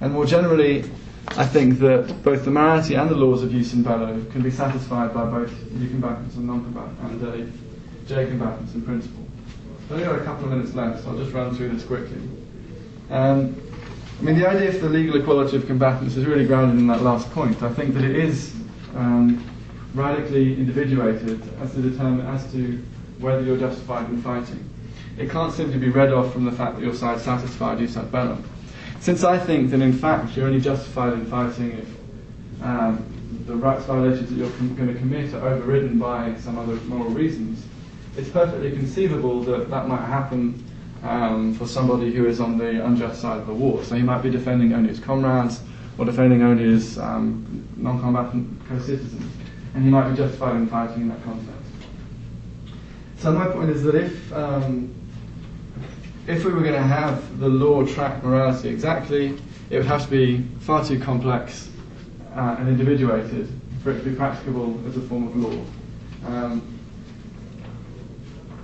And 0.00 0.12
more 0.12 0.26
generally, 0.26 0.90
I 1.28 1.46
think 1.46 1.78
that 1.78 2.22
both 2.24 2.44
the 2.44 2.50
morality 2.50 2.94
and 2.94 3.08
the 3.08 3.14
laws 3.14 3.44
of 3.44 3.52
jus 3.52 3.74
in 3.74 3.84
bello 3.84 4.24
can 4.32 4.42
be 4.42 4.50
satisfied 4.50 5.14
by 5.14 5.24
both 5.24 5.52
U 5.78 5.88
combatants 5.88 6.34
and 6.34 6.46
non-combatants, 6.48 7.00
and 7.00 7.22
uh, 7.22 8.08
j 8.08 8.26
combatants 8.26 8.74
in 8.74 8.82
principle. 8.82 9.24
I've 9.84 9.92
only 9.92 10.04
got 10.04 10.18
a 10.18 10.24
couple 10.24 10.46
of 10.46 10.50
minutes 10.50 10.74
left, 10.74 11.04
so 11.04 11.10
I'll 11.10 11.18
just 11.18 11.32
run 11.32 11.54
through 11.54 11.68
this 11.68 11.84
quickly. 11.84 12.18
Um, 13.10 13.54
I 14.18 14.22
mean, 14.22 14.38
the 14.38 14.48
idea 14.48 14.72
for 14.72 14.80
the 14.80 14.88
legal 14.88 15.20
equality 15.20 15.56
of 15.56 15.66
combatants 15.66 16.16
is 16.16 16.26
really 16.26 16.46
grounded 16.46 16.78
in 16.78 16.86
that 16.88 17.02
last 17.02 17.30
point. 17.30 17.62
I 17.62 17.72
think 17.72 17.94
that 17.94 18.04
it 18.04 18.16
is 18.16 18.54
um, 18.96 19.49
radically 19.94 20.54
individuated 20.54 21.42
as 21.60 21.72
to 21.72 21.82
determine 21.82 22.26
as 22.26 22.50
to 22.52 22.82
whether 23.18 23.42
you're 23.42 23.58
justified 23.58 24.08
in 24.08 24.22
fighting. 24.22 24.68
It 25.18 25.30
can't 25.30 25.52
simply 25.52 25.78
be 25.78 25.88
read 25.88 26.12
off 26.12 26.32
from 26.32 26.44
the 26.44 26.52
fact 26.52 26.76
that 26.76 26.82
your 26.82 26.94
side 26.94 27.20
satisfied 27.20 27.78
jus 27.78 27.96
ad 27.96 28.10
bellum. 28.10 28.48
Since 29.00 29.24
I 29.24 29.38
think 29.38 29.70
that 29.70 29.80
in 29.80 29.92
fact 29.92 30.36
you're 30.36 30.46
only 30.46 30.60
justified 30.60 31.14
in 31.14 31.26
fighting 31.26 31.72
if 31.72 32.62
um, 32.62 33.04
the 33.46 33.56
rights 33.56 33.84
violations 33.84 34.30
that 34.30 34.36
you're 34.36 34.50
com- 34.50 34.74
going 34.76 34.92
to 34.92 34.98
commit 34.98 35.34
are 35.34 35.48
overridden 35.48 35.98
by 35.98 36.34
some 36.36 36.58
other 36.58 36.74
moral 36.86 37.10
reasons, 37.10 37.64
it's 38.16 38.28
perfectly 38.28 38.70
conceivable 38.70 39.42
that 39.44 39.70
that 39.70 39.88
might 39.88 40.04
happen 40.04 40.64
um, 41.02 41.54
for 41.54 41.66
somebody 41.66 42.12
who 42.12 42.26
is 42.26 42.40
on 42.40 42.58
the 42.58 42.84
unjust 42.84 43.20
side 43.20 43.38
of 43.38 43.46
the 43.46 43.54
war. 43.54 43.82
So 43.84 43.94
he 43.94 44.02
might 44.02 44.22
be 44.22 44.30
defending 44.30 44.72
only 44.72 44.90
his 44.90 45.00
comrades 45.00 45.60
or 45.98 46.04
defending 46.04 46.42
only 46.42 46.64
his 46.64 46.98
um, 46.98 47.66
non-combatant 47.76 48.68
co-citizens, 48.68 49.32
and 49.74 49.84
he 49.84 49.90
might 49.90 50.10
be 50.10 50.16
justified 50.16 50.56
in 50.56 50.66
fighting 50.66 51.02
in 51.02 51.08
that 51.08 51.22
context. 51.24 51.70
So 53.18 53.32
my 53.32 53.46
point 53.48 53.70
is 53.70 53.82
that 53.82 53.94
if 53.94 54.32
um, 54.32 54.94
if 56.26 56.44
we 56.44 56.52
were 56.52 56.60
going 56.60 56.74
to 56.74 56.82
have 56.82 57.38
the 57.38 57.48
law 57.48 57.84
track 57.84 58.22
morality 58.22 58.68
exactly, 58.68 59.38
it 59.68 59.76
would 59.76 59.86
have 59.86 60.04
to 60.04 60.10
be 60.10 60.42
far 60.60 60.84
too 60.84 60.98
complex 60.98 61.68
uh, 62.34 62.56
and 62.58 62.68
individuated 62.68 63.48
for 63.82 63.92
it 63.92 63.98
to 63.98 64.10
be 64.10 64.14
practicable 64.14 64.80
as 64.86 64.96
a 64.96 65.00
form 65.00 65.28
of 65.28 65.36
law. 65.36 65.64
Um, 66.26 66.78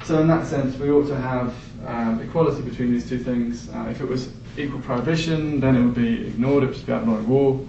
so 0.04 0.20
in 0.20 0.28
that 0.28 0.46
sense, 0.46 0.76
we 0.78 0.90
ought 0.90 1.06
to 1.08 1.16
have 1.16 1.54
um, 1.86 2.20
equality 2.20 2.62
between 2.62 2.92
these 2.92 3.08
two 3.08 3.18
things. 3.18 3.68
Uh, 3.70 3.88
if 3.90 4.00
it 4.00 4.08
was 4.08 4.30
equal 4.56 4.80
prohibition, 4.80 5.60
then 5.60 5.76
it 5.76 5.82
would 5.82 5.94
be 5.94 6.28
ignored, 6.28 6.62
it 6.62 6.66
would 6.66 6.74
just 6.74 6.86
be 6.86 6.92
outlawing 6.92 7.28
war. 7.28 7.60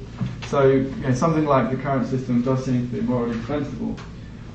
So 0.48 0.70
you 0.70 0.84
know, 0.84 1.14
something 1.14 1.45
like 1.45 1.72
the 1.72 1.78
current 1.78 2.08
system 2.08 2.41
does 2.41 2.64
seem 2.64 2.89
to 2.89 2.95
be 2.95 3.02
morally 3.02 3.36
defensible. 3.36 3.95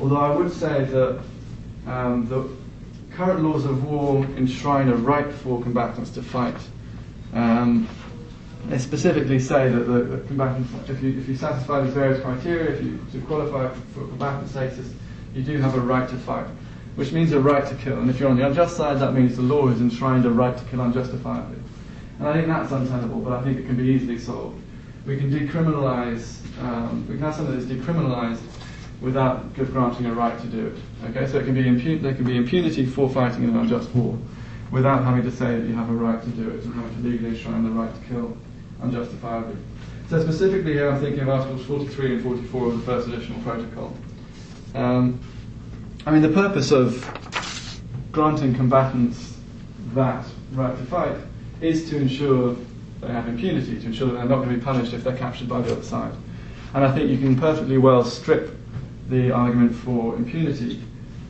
Although 0.01 0.16
I 0.16 0.34
would 0.34 0.51
say 0.53 0.84
that 0.84 1.20
um, 1.86 2.26
the 2.28 2.49
current 3.14 3.43
laws 3.43 3.66
of 3.66 3.84
war 3.84 4.24
enshrine 4.36 4.88
a 4.88 4.95
right 4.95 5.30
for 5.32 5.62
combatants 5.62 6.11
to 6.11 6.22
fight. 6.22 6.57
Um, 7.34 7.88
they 8.66 8.78
specifically 8.78 9.38
say 9.38 9.68
that 9.68 9.80
the, 9.80 10.05
the 10.05 10.26
combatants, 10.28 10.70
if 10.88 11.03
you, 11.03 11.18
if 11.18 11.28
you 11.28 11.36
satisfy 11.36 11.82
these 11.82 11.93
various 11.93 12.22
criteria, 12.22 12.70
if 12.70 12.82
you 12.82 13.05
to 13.12 13.20
qualify 13.26 13.68
for 13.93 14.07
combatant 14.07 14.49
status, 14.49 14.93
you 15.34 15.43
do 15.43 15.59
have 15.59 15.74
a 15.74 15.80
right 15.80 16.09
to 16.09 16.16
fight, 16.16 16.47
which 16.95 17.12
means 17.12 17.32
a 17.32 17.40
right 17.40 17.66
to 17.66 17.74
kill. 17.76 17.99
And 17.99 18.09
if 18.09 18.20
you're 18.20 18.30
on 18.30 18.36
the 18.36 18.47
unjust 18.47 18.76
side, 18.76 19.01
that 19.01 19.12
means 19.12 19.36
the 19.36 19.43
law 19.43 19.66
has 19.66 19.80
enshrined 19.80 20.24
a 20.24 20.30
right 20.30 20.57
to 20.57 20.64
kill 20.64 20.80
unjustifiably. 20.80 21.59
And 22.18 22.28
I 22.28 22.34
think 22.34 22.47
that's 22.47 22.70
untenable, 22.70 23.20
but 23.20 23.32
I 23.32 23.43
think 23.43 23.59
it 23.59 23.66
can 23.66 23.76
be 23.76 23.84
easily 23.84 24.18
solved. 24.18 24.62
We 25.07 25.16
can 25.16 25.30
decriminalize, 25.30 26.38
um, 26.61 27.07
we 27.09 27.14
can 27.14 27.24
have 27.24 27.34
something 27.34 27.59
that's 27.59 27.70
decriminalized 27.70 28.40
without 29.00 29.53
granting 29.55 30.07
a 30.07 30.14
right 30.14 30.40
to 30.40 30.46
do 30.46 30.68
it. 30.68 31.11
Okay, 31.11 31.26
so 31.30 31.38
it 31.38 31.44
can 31.44 31.55
be 31.55 31.64
impun- 31.64 32.00
there 32.03 32.14
can 32.14 32.24
be 32.24 32.36
impunity 32.36 32.86
for 32.86 33.09
fighting 33.09 33.42
in 33.42 33.50
an 33.50 33.57
unjust 33.57 33.92
war 33.94 34.16
without 34.70 35.05
having 35.05 35.22
to 35.24 35.30
say 35.30 35.59
that 35.59 35.66
you 35.66 35.74
have 35.74 35.90
a 35.90 35.92
right 35.92 36.22
to 36.22 36.28
do 36.30 36.48
it 36.50 36.64
and 36.64 36.74
having 36.74 37.03
to 37.03 37.09
legally 37.09 37.30
enshrine 37.30 37.64
the 37.64 37.70
right 37.70 37.92
to 37.92 38.00
kill 38.09 38.36
unjustifiably. 38.80 39.57
So 40.09 40.22
specifically 40.22 40.74
here 40.74 40.90
I'm 40.90 41.00
thinking 41.00 41.20
of 41.20 41.28
Articles 41.28 41.64
43 41.66 42.14
and 42.14 42.22
44 42.22 42.66
of 42.68 42.78
the 42.78 42.84
First 42.84 43.09
Additional 43.09 43.40
Protocol. 43.40 43.96
Um, 44.74 45.20
I 46.07 46.11
mean, 46.11 46.22
the 46.22 46.28
purpose 46.28 46.70
of 46.70 47.09
granting 48.12 48.55
combatants 48.55 49.36
that 49.94 50.24
right 50.53 50.76
to 50.76 50.84
fight 50.84 51.16
is 51.61 51.88
to 51.90 51.98
ensure 51.98 52.57
they 53.03 53.09
have 53.09 53.28
impunity, 53.28 53.78
to 53.80 53.86
ensure 53.86 54.07
that 54.09 54.14
they're 54.14 54.24
not 54.24 54.36
going 54.36 54.50
to 54.50 54.55
be 54.55 54.62
punished 54.62 54.94
if 54.94 55.03
they're 55.03 55.16
captured 55.16 55.48
by 55.48 55.61
the 55.61 55.72
other 55.72 55.82
side. 55.82 56.14
And 56.72 56.84
I 56.84 56.94
think 56.94 57.11
you 57.11 57.18
can 57.18 57.36
perfectly 57.38 57.76
well 57.76 58.05
strip 58.05 58.57
the 59.09 59.32
argument 59.32 59.74
for 59.74 60.14
impunity 60.14 60.80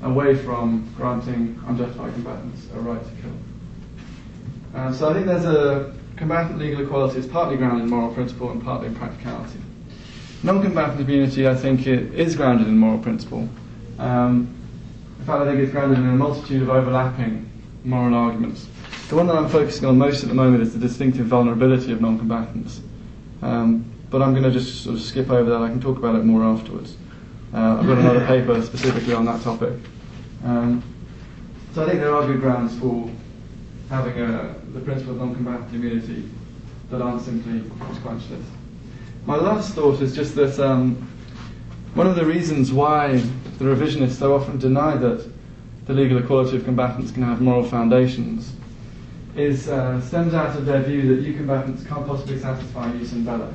away 0.02 0.36
from 0.36 0.92
granting 0.96 1.60
unjustified 1.66 2.12
combatants 2.12 2.68
a 2.74 2.80
right 2.80 3.02
to 3.02 3.10
kill. 3.22 3.32
Uh, 4.74 4.92
so 4.92 5.08
I 5.08 5.14
think 5.14 5.26
there's 5.26 5.44
a 5.44 5.94
combatant 6.16 6.58
legal 6.58 6.84
equality 6.84 7.18
is 7.18 7.26
partly 7.26 7.56
grounded 7.56 7.84
in 7.84 7.90
moral 7.90 8.12
principle 8.14 8.50
and 8.50 8.62
partly 8.62 8.88
in 8.88 8.94
practicality. 8.94 9.58
Non-combatant 10.42 11.00
immunity, 11.00 11.48
I 11.48 11.54
think, 11.54 11.86
it 11.86 12.14
is 12.14 12.36
grounded 12.36 12.66
in 12.66 12.76
moral 12.76 12.98
principle. 12.98 13.48
Um, 13.98 14.54
in 15.18 15.24
fact, 15.24 15.42
I 15.42 15.44
think 15.46 15.60
it's 15.60 15.72
grounded 15.72 15.98
in 15.98 16.06
a 16.06 16.12
multitude 16.12 16.62
of 16.62 16.68
overlapping 16.68 17.48
moral 17.84 18.14
arguments. 18.14 18.66
The 19.12 19.16
one 19.16 19.26
that 19.26 19.36
I'm 19.36 19.50
focusing 19.50 19.86
on 19.86 19.98
most 19.98 20.22
at 20.22 20.30
the 20.30 20.34
moment 20.34 20.62
is 20.62 20.72
the 20.72 20.78
distinctive 20.78 21.26
vulnerability 21.26 21.92
of 21.92 22.00
non-combatants. 22.00 22.80
Um, 23.42 23.84
but 24.08 24.22
I'm 24.22 24.30
going 24.32 24.42
to 24.44 24.50
just 24.50 24.84
sort 24.84 24.96
of 24.96 25.02
skip 25.02 25.28
over 25.28 25.50
that. 25.50 25.60
I 25.60 25.68
can 25.68 25.82
talk 25.82 25.98
about 25.98 26.14
it 26.14 26.24
more 26.24 26.42
afterwards. 26.42 26.96
Uh, 27.52 27.76
I've 27.78 27.86
got 27.86 27.98
another 27.98 28.26
paper 28.26 28.62
specifically 28.62 29.12
on 29.12 29.26
that 29.26 29.42
topic. 29.42 29.74
Um, 30.46 30.82
so 31.74 31.84
I 31.84 31.90
think 31.90 32.00
there 32.00 32.14
are 32.14 32.26
good 32.26 32.40
grounds 32.40 32.78
for 32.78 33.10
having 33.90 34.18
a, 34.18 34.54
the 34.72 34.80
principle 34.80 35.12
of 35.12 35.18
non-combatant 35.18 35.74
immunity 35.74 36.30
that 36.88 37.02
aren't 37.02 37.20
simply 37.20 37.60
quenchless. 38.00 38.42
My 39.26 39.36
last 39.36 39.74
thought 39.74 40.00
is 40.00 40.16
just 40.16 40.34
that 40.36 40.58
um, 40.58 41.06
one 41.92 42.06
of 42.06 42.16
the 42.16 42.24
reasons 42.24 42.72
why 42.72 43.18
the 43.58 43.66
revisionists 43.66 44.12
so 44.12 44.34
often 44.34 44.58
deny 44.58 44.96
that 44.96 45.30
the 45.84 45.92
legal 45.92 46.16
equality 46.16 46.56
of 46.56 46.64
combatants 46.64 47.10
can 47.10 47.24
have 47.24 47.42
moral 47.42 47.62
foundations 47.62 48.54
is 49.36 49.68
uh, 49.68 50.00
stems 50.00 50.34
out 50.34 50.56
of 50.56 50.66
their 50.66 50.82
view 50.82 51.14
that 51.14 51.22
U 51.22 51.34
combatants 51.34 51.84
can't 51.84 52.06
possibly 52.06 52.38
satisfy 52.38 52.92
jus 52.92 53.12
in 53.12 53.24
bello. 53.24 53.52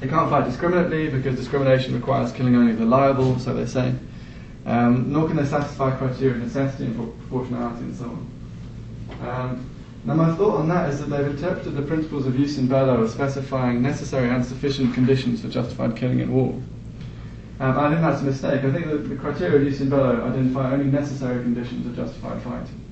They 0.00 0.08
can't 0.08 0.30
fight 0.30 0.44
discriminately 0.44 1.08
because 1.08 1.36
discrimination 1.36 1.94
requires 1.94 2.30
killing 2.32 2.54
only 2.54 2.72
the 2.72 2.84
liable, 2.84 3.38
so 3.38 3.54
they 3.54 3.66
say. 3.66 3.94
Um, 4.66 5.12
nor 5.12 5.26
can 5.26 5.36
they 5.36 5.46
satisfy 5.46 5.96
criteria 5.96 6.34
of 6.34 6.42
necessity 6.42 6.86
and 6.86 6.96
proportionality 6.96 7.84
and 7.84 7.96
so 7.96 8.04
on. 8.04 9.28
Um, 9.28 9.70
now, 10.04 10.14
my 10.14 10.34
thought 10.34 10.58
on 10.58 10.68
that 10.68 10.90
is 10.90 11.00
that 11.00 11.06
they've 11.06 11.26
interpreted 11.26 11.74
the 11.74 11.82
principles 11.82 12.26
of 12.26 12.36
jus 12.36 12.58
in 12.58 12.68
bello 12.68 13.02
as 13.02 13.12
specifying 13.12 13.82
necessary 13.82 14.28
and 14.28 14.44
sufficient 14.44 14.94
conditions 14.94 15.40
for 15.40 15.48
justified 15.48 15.96
killing 15.96 16.20
in 16.20 16.32
war. 16.32 16.52
Um, 17.58 17.78
I 17.78 17.88
think 17.88 18.02
that's 18.02 18.20
a 18.20 18.24
mistake. 18.24 18.64
I 18.64 18.70
think 18.70 18.86
that 18.86 19.08
the 19.08 19.16
criteria 19.16 19.56
of 19.56 19.66
jus 19.66 19.80
in 19.80 19.88
bello 19.88 20.24
identify 20.24 20.72
only 20.72 20.86
necessary 20.86 21.42
conditions 21.42 21.86
of 21.86 21.96
justified 21.96 22.40
fighting. 22.42 22.85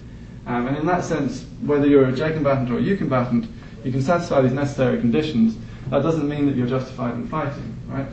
Um, 0.46 0.66
and 0.66 0.76
in 0.76 0.86
that 0.86 1.04
sense, 1.04 1.44
whether 1.62 1.86
you're 1.86 2.08
a 2.08 2.12
J 2.12 2.32
combatant 2.32 2.70
or 2.70 2.78
a 2.78 2.82
U 2.82 2.96
combatant, 2.96 3.50
you 3.84 3.92
can 3.92 4.02
satisfy 4.02 4.40
these 4.40 4.52
necessary 4.52 5.00
conditions. 5.00 5.56
That 5.88 6.02
doesn't 6.02 6.28
mean 6.28 6.46
that 6.46 6.56
you're 6.56 6.66
justified 6.66 7.14
in 7.14 7.28
fighting, 7.28 7.76
right? 7.88 8.06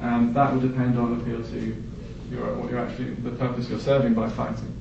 Um, 0.00 0.32
that 0.34 0.52
will 0.52 0.60
depend 0.60 0.98
on 0.98 1.20
appeal 1.20 1.42
to 1.42 1.76
your, 2.30 2.54
what 2.54 2.70
you're 2.70 2.80
actually, 2.80 3.10
the 3.14 3.30
purpose 3.30 3.68
you're 3.68 3.80
serving 3.80 4.14
by 4.14 4.28
fighting. 4.28 4.74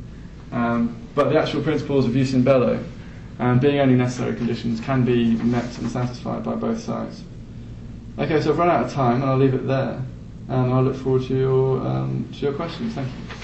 Um, 0.52 0.96
but 1.16 1.30
the 1.30 1.40
actual 1.40 1.62
principles 1.64 2.06
of 2.06 2.14
jus 2.14 2.34
in 2.34 2.44
bello, 2.44 2.84
um, 3.40 3.60
being 3.60 3.80
only 3.80 3.96
necessary 3.96 4.36
conditions, 4.36 4.80
can 4.80 5.04
be 5.04 5.36
met 5.36 5.78
and 5.80 5.90
satisfied 5.90 6.44
by 6.44 6.56
both 6.56 6.80
sides. 6.80 7.24
Okay, 8.20 8.42
so 8.42 8.52
I've 8.52 8.58
run 8.58 8.70
out 8.70 8.86
of 8.86 8.94
time 8.94 9.22
and 9.22 9.26
I'll 9.26 9.38
leave 9.38 9.54
it 9.54 9.68
there. 9.68 10.02
and 10.50 10.74
I 10.74 10.80
look 10.80 10.96
forward 10.96 11.24
to 11.24 11.38
your 11.38 11.80
um, 11.86 12.28
to 12.34 12.40
your 12.40 12.54
questions. 12.54 12.94
Thank 12.94 13.10
you. 13.10 13.37